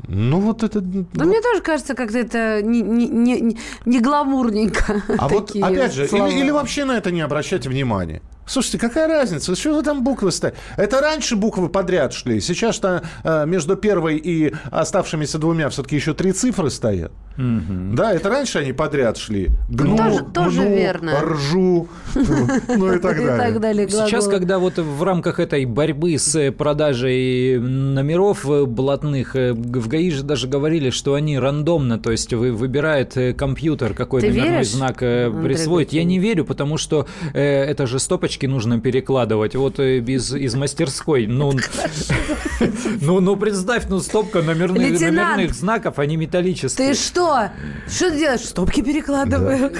Ну, 0.07 0.39
вот 0.39 0.63
это... 0.63 0.79
Но 0.79 1.25
мне 1.25 1.41
тоже 1.41 1.61
кажется, 1.61 1.95
как-то 1.95 2.19
это 2.19 2.61
не, 2.61 2.81
не, 2.81 3.07
не, 3.07 3.41
не- 3.41 3.57
не 3.85 3.99
гламурненько. 3.99 5.01
А 5.17 5.27
вот 5.27 5.55
опять 5.55 5.93
же, 5.93 6.05
или, 6.05 6.39
или 6.39 6.51
вообще 6.51 6.85
на 6.85 6.93
это 6.97 7.09
не 7.11 7.21
обращайте 7.21 7.67
внимания. 7.67 8.21
Слушайте, 8.47 8.77
какая 8.77 9.07
разница? 9.07 9.55
Что 9.55 9.75
вы 9.75 9.83
там 9.83 10.03
буквы 10.03 10.31
ставите? 10.31 10.57
Это 10.77 11.01
раньше 11.01 11.35
буквы 11.35 11.69
подряд 11.69 12.13
шли. 12.13 12.39
Сейчас-то 12.39 13.03
э, 13.23 13.45
между 13.45 13.75
первой 13.75 14.17
и 14.17 14.53
оставшимися 14.71 15.37
двумя 15.37 15.69
все-таки 15.69 15.95
еще 15.97 16.13
три 16.13 16.31
цифры 16.31 16.69
стоят. 16.69 17.11
Да, 17.37 18.13
это 18.13 18.29
раньше 18.29 18.59
они 18.59 18.73
подряд 18.73 19.17
шли. 19.17 19.49
Гну, 19.69 19.95
Тоже- 19.95 20.25
тоже 20.33 20.61
мну, 20.61 20.75
верно. 20.75 21.21
ржу, 21.21 21.87
ну 22.15 22.93
и 22.93 22.99
так 22.99 23.17
И 23.21 23.25
так 23.25 23.59
далее. 23.59 23.87
Сейчас, 23.89 24.27
когда 24.27 24.57
вот 24.57 24.77
в 24.79 25.03
рамках 25.03 25.39
этой 25.39 25.65
борьбы 25.65 26.17
с 26.17 26.35
э, 26.35 26.51
продажей 26.51 27.59
номеров 27.59 28.49
э, 28.49 28.65
блатных, 28.65 29.35
э, 29.35 29.53
в 29.53 29.87
ГАИ 29.87 30.09
же 30.09 30.23
даже 30.23 30.47
говорили, 30.47 30.89
что 30.89 31.13
они 31.13 31.37
рандомно, 31.37 31.99
то 31.99 32.11
есть 32.11 32.33
вы, 32.33 32.51
выбирает 32.51 33.15
компьютер, 33.37 33.93
какой 33.93 34.21
Ты 34.21 34.29
номерной 34.29 34.63
знак 34.63 34.97
присвоить. 34.97 35.93
Я 35.93 36.03
не 36.05 36.17
верю, 36.17 36.43
потому 36.43 36.77
что 36.77 37.07
это 37.33 37.85
же 37.85 37.99
стопочки 38.37 38.45
нужно 38.45 38.79
перекладывать. 38.79 39.55
Вот 39.55 39.79
э, 39.79 39.97
из, 39.99 40.33
из 40.33 40.55
мастерской. 40.55 41.27
Ну, 41.27 41.53
ну, 43.01 43.19
ну, 43.19 43.35
представь, 43.35 43.85
ну, 43.89 43.99
стопка 43.99 44.41
номерных, 44.41 44.99
номерных 45.01 45.53
знаков, 45.53 45.99
они 45.99 46.17
металлические. 46.17 46.89
Ты 46.89 46.93
что? 46.93 47.49
Что 47.87 48.11
ты 48.11 48.19
делаешь? 48.19 48.41
Стопки 48.41 48.81
перекладываю. 48.81 49.71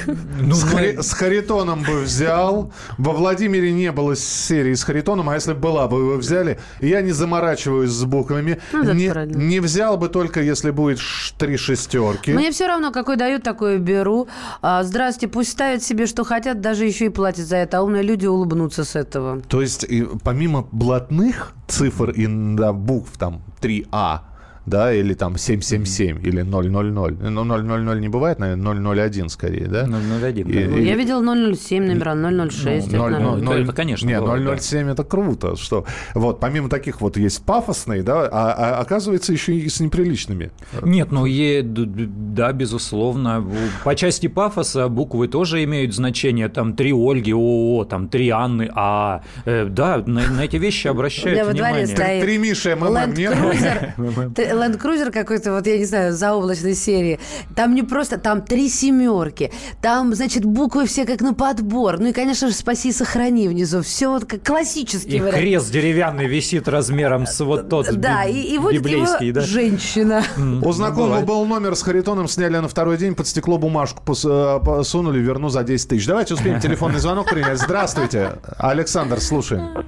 Ну, 0.42 0.56
С, 0.56 0.64
Хари- 0.64 1.02
с 1.02 1.14
Харитоном 1.14 1.84
бы 1.84 2.02
взял. 2.02 2.72
Во 2.98 3.12
Владимире 3.12 3.72
не 3.72 3.92
было 3.92 4.16
серии 4.16 4.74
с 4.74 4.84
Харитоном, 4.84 5.30
а 5.30 5.36
если 5.36 5.54
бы 5.54 5.60
была, 5.60 5.88
бы 5.88 6.06
вы 6.06 6.18
взяли. 6.18 6.60
Я 6.82 7.02
не 7.02 7.12
заморачиваюсь 7.12 7.92
с 7.92 8.04
буквами. 8.04 8.60
Ну, 8.74 8.94
не, 8.94 9.10
правильно. 9.10 9.38
не 9.38 9.60
взял 9.60 9.98
бы 9.98 10.10
только, 10.10 10.42
если 10.42 10.72
будет 10.72 11.00
три 11.38 11.58
шестерки. 11.58 12.34
Мне 12.34 12.52
все 12.52 12.68
равно, 12.68 12.92
какой 12.92 13.18
дают, 13.18 13.44
такой 13.44 13.78
беру. 13.78 14.28
А, 14.62 14.84
Здравствуйте, 14.84 15.28
пусть 15.28 15.52
ставят 15.52 15.84
себе, 15.84 16.06
что 16.06 16.24
хотят, 16.24 16.62
даже 16.62 16.86
еще 16.86 17.06
и 17.06 17.10
платят 17.10 17.46
за 17.46 17.58
это. 17.58 17.80
А 17.80 17.82
умные 17.82 18.04
люди 18.04 18.26
улыбнутся 18.48 18.84
с 18.84 18.96
этого. 18.96 19.42
То 19.42 19.62
есть, 19.62 19.86
помимо 20.24 20.68
блатных 20.72 21.54
цифр 21.68 22.12
и 22.12 22.28
да, 22.56 22.74
букв, 22.74 23.18
там, 23.18 23.42
3А, 23.62 24.20
да, 24.68 24.94
или 24.94 25.14
там 25.14 25.38
777, 25.38 26.20
или 26.28 26.42
000. 26.42 26.70
Ну, 26.70 27.44
000 27.44 28.00
не 28.00 28.10
бывает, 28.10 28.38
наверное, 28.40 29.08
001 29.10 29.30
скорее, 29.30 29.66
да? 29.68 29.86
001, 29.86 30.20
да. 30.20 30.60
И- 30.62 30.66
Ну, 30.68 30.78
и- 30.78 30.86
Я 30.86 30.96
видел 30.96 31.22
007 31.56 31.86
номера, 31.88 32.14
006. 32.50 32.88
это 32.90 32.98
Ноль- 32.98 33.12
нормально. 33.12 33.28
ноль- 33.30 33.38
это, 33.38 33.46
ноль- 33.46 33.64
это, 33.64 33.74
конечно, 33.74 34.06
Не, 34.08 34.20
бывает, 34.20 34.44
да. 34.46 34.58
007 34.58 34.90
это 34.90 35.04
круто. 35.04 35.56
Что, 35.56 35.86
вот, 36.14 36.40
помимо 36.40 36.70
таких 36.70 37.02
вот 37.02 37.18
есть 37.18 37.44
пафосные, 37.46 38.04
да, 38.04 38.28
а, 38.32 38.54
а 38.54 38.82
оказывается 38.82 39.32
еще 39.34 39.56
и 39.56 39.70
с 39.70 39.80
неприличными. 39.80 40.52
Нет, 40.84 41.12
ну 41.12 41.26
е- 41.26 41.64
да, 41.64 42.52
безусловно. 42.52 43.46
По 43.86 43.96
части 43.96 44.28
пафоса 44.28 44.90
буквы 44.90 45.28
тоже 45.30 45.64
имеют 45.64 45.94
значение. 45.96 46.50
Там 46.50 46.76
три 46.76 46.92
Ольги, 46.94 47.32
ООО, 47.32 47.86
там 47.86 48.10
три 48.10 48.30
Анны, 48.30 48.70
А. 48.76 49.22
Э, 49.46 49.66
да, 49.66 50.04
на, 50.06 50.28
на 50.30 50.44
эти 50.44 50.58
вещи 50.58 50.88
обращают 50.88 51.48
внимание. 51.54 51.88
Три 52.22 52.38
Миши 52.38 52.76
МММ, 52.76 53.14
нет? 53.14 53.38
Ленд 54.58 54.78
Крузер 54.78 55.12
какой-то, 55.12 55.52
вот 55.54 55.68
я 55.68 55.78
не 55.78 55.86
знаю, 55.86 56.14
заоблачной 56.14 56.76
серии. 56.76 57.20
Там 57.56 57.76
не 57.76 57.84
просто, 57.84 58.18
там 58.18 58.42
три 58.42 58.70
семерки, 58.70 59.52
там, 59.82 60.14
значит, 60.16 60.46
буквы 60.46 60.86
все 60.86 61.06
как 61.06 61.22
на 61.22 61.34
подбор. 61.34 62.00
Ну 62.00 62.08
и, 62.08 62.12
конечно 62.14 62.48
же, 62.48 62.54
спаси 62.54 62.90
и 62.90 62.92
сохрани 62.92 63.48
внизу. 63.48 63.82
Все 63.82 64.10
вот 64.10 64.26
как 64.26 64.44
классический 64.44 65.18
И 65.18 65.20
вариант. 65.20 65.38
крест 65.38 65.72
деревянный 65.72 66.28
висит 66.28 66.68
размером 66.68 67.26
с 67.26 67.40
вот 67.40 67.70
тот 67.70 67.88
Да, 67.96 68.26
би- 68.26 68.32
и, 68.34 68.56
и 68.56 68.58
водит 68.58 68.82
его 68.86 68.90
библейский, 68.90 69.32
да? 69.32 69.42
женщина. 69.42 70.24
У 70.64 70.72
знакомого 70.72 71.22
был 71.22 71.46
номер 71.46 71.76
с 71.76 71.82
Харитоном, 71.82 72.28
сняли 72.28 72.58
на 72.58 72.68
второй 72.68 72.98
день, 72.98 73.16
под 73.16 73.28
стекло 73.28 73.58
бумажку 73.58 74.02
э, 74.26 74.60
посунули, 74.64 75.20
верну 75.20 75.50
за 75.50 75.64
10 75.64 75.90
тысяч. 75.90 76.06
Давайте 76.08 76.34
успеем 76.34 76.60
телефонный 76.60 77.00
звонок 77.00 77.30
принять. 77.30 77.60
Здравствуйте. 77.60 78.34
Александр, 78.58 79.20
слушаем. 79.20 79.86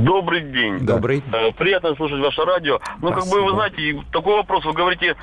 Добрый 0.00 0.40
день. 0.42 0.78
Добрый. 0.86 1.22
Э, 1.32 1.50
Приятно 1.52 1.94
слушать 1.96 2.20
ваше 2.20 2.44
радио. 2.44 2.78
Ну, 3.02 3.12
как 3.12 3.24
бы, 3.26 3.42
вы 3.42 3.50
знаете, 3.50 4.00
такой 4.12 4.36
вопрос, 4.36 4.64
вы 4.64 4.72
говорите, 4.72 5.16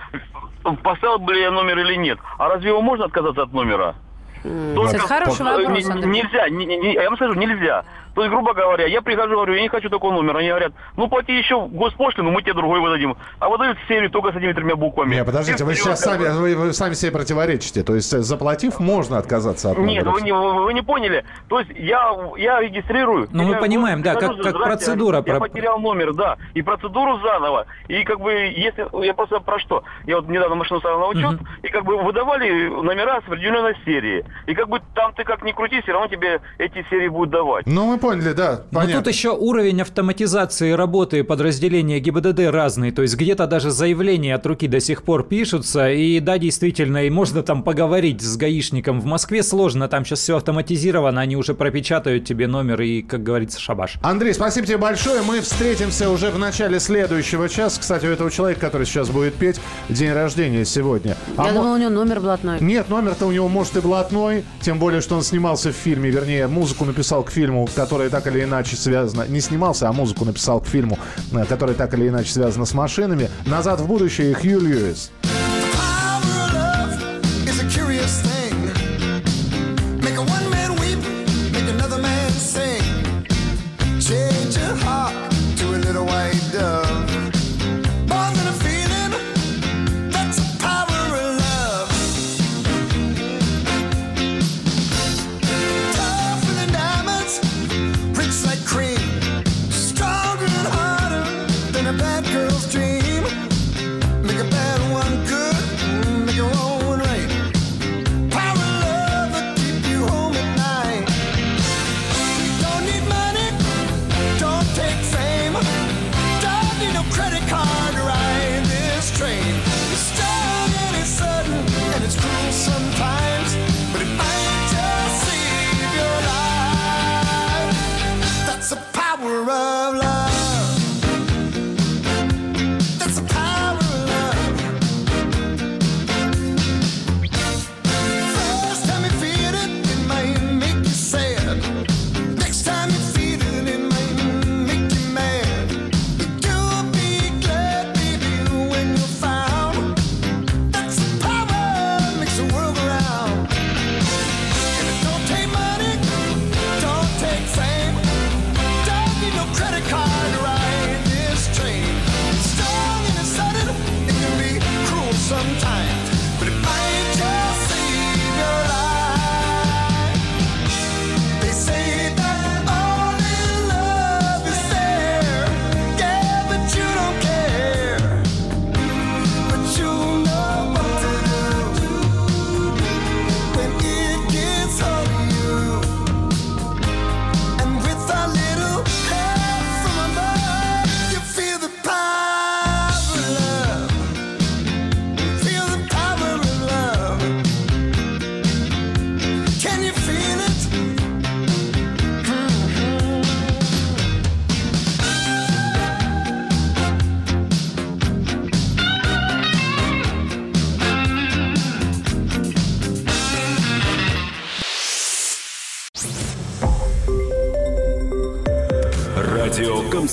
поставил 0.83 1.19
бы 1.19 1.33
ли 1.33 1.41
я 1.41 1.51
номер 1.51 1.79
или 1.79 1.95
нет. 1.95 2.19
А 2.37 2.49
разве 2.49 2.69
его 2.69 2.81
можно 2.81 3.05
отказаться 3.05 3.43
от 3.43 3.53
номера? 3.53 3.95
Кстати, 4.43 4.97
хороший 5.07 5.45
э, 5.45 5.57
вопрос, 5.67 5.89
Андрей. 5.89 6.11
Нельзя, 6.21 6.49
не- 6.49 6.65
не- 6.65 6.77
не- 6.77 6.93
я 6.95 7.05
вам 7.05 7.15
скажу, 7.15 7.33
нельзя. 7.33 7.85
То 8.17 8.23
есть, 8.23 8.33
грубо 8.33 8.55
говоря, 8.55 8.87
я 8.87 9.03
прихожу, 9.03 9.35
говорю, 9.35 9.53
я 9.53 9.61
не 9.61 9.67
хочу 9.69 9.91
такой 9.91 10.11
номер. 10.11 10.37
Они 10.37 10.47
говорят, 10.49 10.71
ну 10.95 11.07
плати 11.07 11.37
еще 11.37 11.67
госпошлину, 11.67 12.31
мы 12.31 12.41
тебе 12.41 12.55
другой 12.55 12.79
выдадим. 12.79 13.15
А 13.37 13.47
выдают 13.47 13.77
серию 13.87 14.09
только 14.09 14.31
с 14.31 14.35
этими 14.35 14.53
тремя 14.53 14.75
буквами. 14.75 15.13
Не, 15.13 15.23
подождите, 15.23 15.63
вы 15.63 15.75
сейчас 15.75 15.99
сами, 15.99 16.27
вы, 16.29 16.55
вы 16.55 16.73
сами 16.73 16.95
себе 16.95 17.11
противоречите. 17.11 17.83
То 17.83 17.93
есть, 17.93 18.09
заплатив, 18.09 18.79
можно 18.79 19.19
отказаться 19.19 19.69
от 19.69 19.77
Нет, 19.77 20.03
номера. 20.03 20.11
вы 20.15 20.21
не, 20.23 20.31
вы, 20.31 20.63
вы 20.63 20.73
не 20.73 20.81
поняли. 20.81 21.25
То 21.47 21.59
есть 21.59 21.69
я, 21.75 22.11
я 22.37 22.59
регистрирую. 22.59 23.27
Ну, 23.31 23.43
мы 23.43 23.57
понимаем, 23.57 24.01
да, 24.01 24.15
как- 24.15 24.29
как 24.31 24.33
«Здрасте, 24.37 24.59
процедура 24.63 25.17
Я 25.17 25.21
про- 25.21 25.39
потерял 25.39 25.77
номер, 25.79 26.13
да. 26.15 26.37
И 26.55 26.63
процедуру 26.63 27.19
заново. 27.19 27.67
И 27.87 28.03
как 28.03 28.19
бы, 28.19 28.31
если 28.33 28.87
я 29.05 29.13
просто 29.13 29.41
про 29.41 29.59
что? 29.59 29.83
Я 30.07 30.15
вот 30.15 30.27
недавно 30.27 30.55
машину 30.55 30.79
ставил 30.79 30.97
на 31.01 31.07
учет, 31.09 31.39
и 31.61 31.67
как 31.67 31.83
бы 31.85 31.95
выдавали 32.01 32.67
номера 32.67 33.21
с 33.21 33.25
определенной 33.27 33.75
серии. 33.85 34.25
И 34.47 34.55
как 34.55 34.69
бы 34.69 34.81
там 34.95 35.13
ты 35.13 35.23
как 35.23 35.43
ни 35.43 35.51
крути, 35.51 35.81
все 35.83 35.91
равно 35.91 36.07
тебе 36.07 36.41
эти 36.57 36.83
серии 36.89 37.09
будут 37.09 37.29
давать. 37.29 37.67
Ну, 37.67 37.85
мы 37.85 38.06
поняли, 38.07 38.33
да, 38.33 38.61
Но 38.71 38.79
понятно. 38.79 39.03
тут 39.03 39.13
еще 39.13 39.29
уровень 39.35 39.81
автоматизации 39.81 40.71
работы 40.71 41.23
подразделения 41.23 41.99
ГИБДД 41.99 42.39
разный. 42.51 42.91
То 42.91 43.01
есть 43.01 43.15
где-то 43.17 43.47
даже 43.47 43.71
заявления 43.71 44.35
от 44.35 44.45
руки 44.45 44.67
до 44.67 44.79
сих 44.79 45.03
пор 45.03 45.23
пишутся. 45.23 45.89
И 45.91 46.19
да, 46.19 46.37
действительно, 46.37 47.05
и 47.05 47.09
можно 47.09 47.43
там 47.43 47.63
поговорить 47.63 48.21
с 48.21 48.37
гаишником. 48.37 49.01
В 49.01 49.05
Москве 49.05 49.43
сложно, 49.43 49.87
там 49.87 50.05
сейчас 50.05 50.19
все 50.19 50.37
автоматизировано, 50.37 51.19
они 51.21 51.35
уже 51.35 51.53
пропечатают 51.53 52.25
тебе 52.25 52.47
номер 52.47 52.81
и, 52.81 53.01
как 53.01 53.23
говорится, 53.23 53.59
шабаш. 53.59 53.95
Андрей, 54.01 54.33
спасибо 54.33 54.65
тебе 54.67 54.77
большое. 54.77 55.21
Мы 55.21 55.41
встретимся 55.41 56.09
уже 56.09 56.29
в 56.29 56.39
начале 56.39 56.79
следующего 56.79 57.49
часа. 57.49 57.79
Кстати, 57.81 58.05
у 58.05 58.09
этого 58.09 58.31
человека, 58.31 58.61
который 58.61 58.85
сейчас 58.85 59.09
будет 59.09 59.33
петь, 59.33 59.59
день 59.89 60.13
рождения 60.13 60.63
сегодня. 60.65 61.17
А 61.35 61.47
Я 61.47 61.51
мо- 61.51 61.59
думала, 61.59 61.75
у 61.75 61.77
него 61.77 61.89
номер 61.89 62.19
блатной. 62.21 62.59
Нет, 62.61 62.89
номер-то 62.89 63.25
у 63.25 63.31
него 63.31 63.47
может 63.49 63.75
и 63.75 63.81
блатной, 63.81 64.43
тем 64.61 64.79
более, 64.79 65.01
что 65.01 65.15
он 65.15 65.23
снимался 65.23 65.71
в 65.71 65.75
фильме, 65.75 66.09
вернее, 66.09 66.47
музыку 66.47 66.85
написал 66.85 67.23
к 67.23 67.31
фильму, 67.31 67.67
который 67.75 67.96
так 68.09 68.27
или 68.27 68.43
иначе 68.43 68.75
связано, 68.75 69.25
не 69.27 69.41
снимался, 69.41 69.89
а 69.89 69.93
музыку 69.93 70.25
написал 70.25 70.61
к 70.61 70.67
фильму, 70.67 70.97
э, 71.33 71.45
который 71.45 71.75
так 71.75 71.93
или 71.93 72.07
иначе 72.07 72.31
связано 72.31 72.65
с 72.65 72.73
машинами. 72.73 73.29
«Назад 73.45 73.81
в 73.81 73.87
будущее» 73.87 74.33
Хью 74.33 74.59
Льюис. 74.61 75.11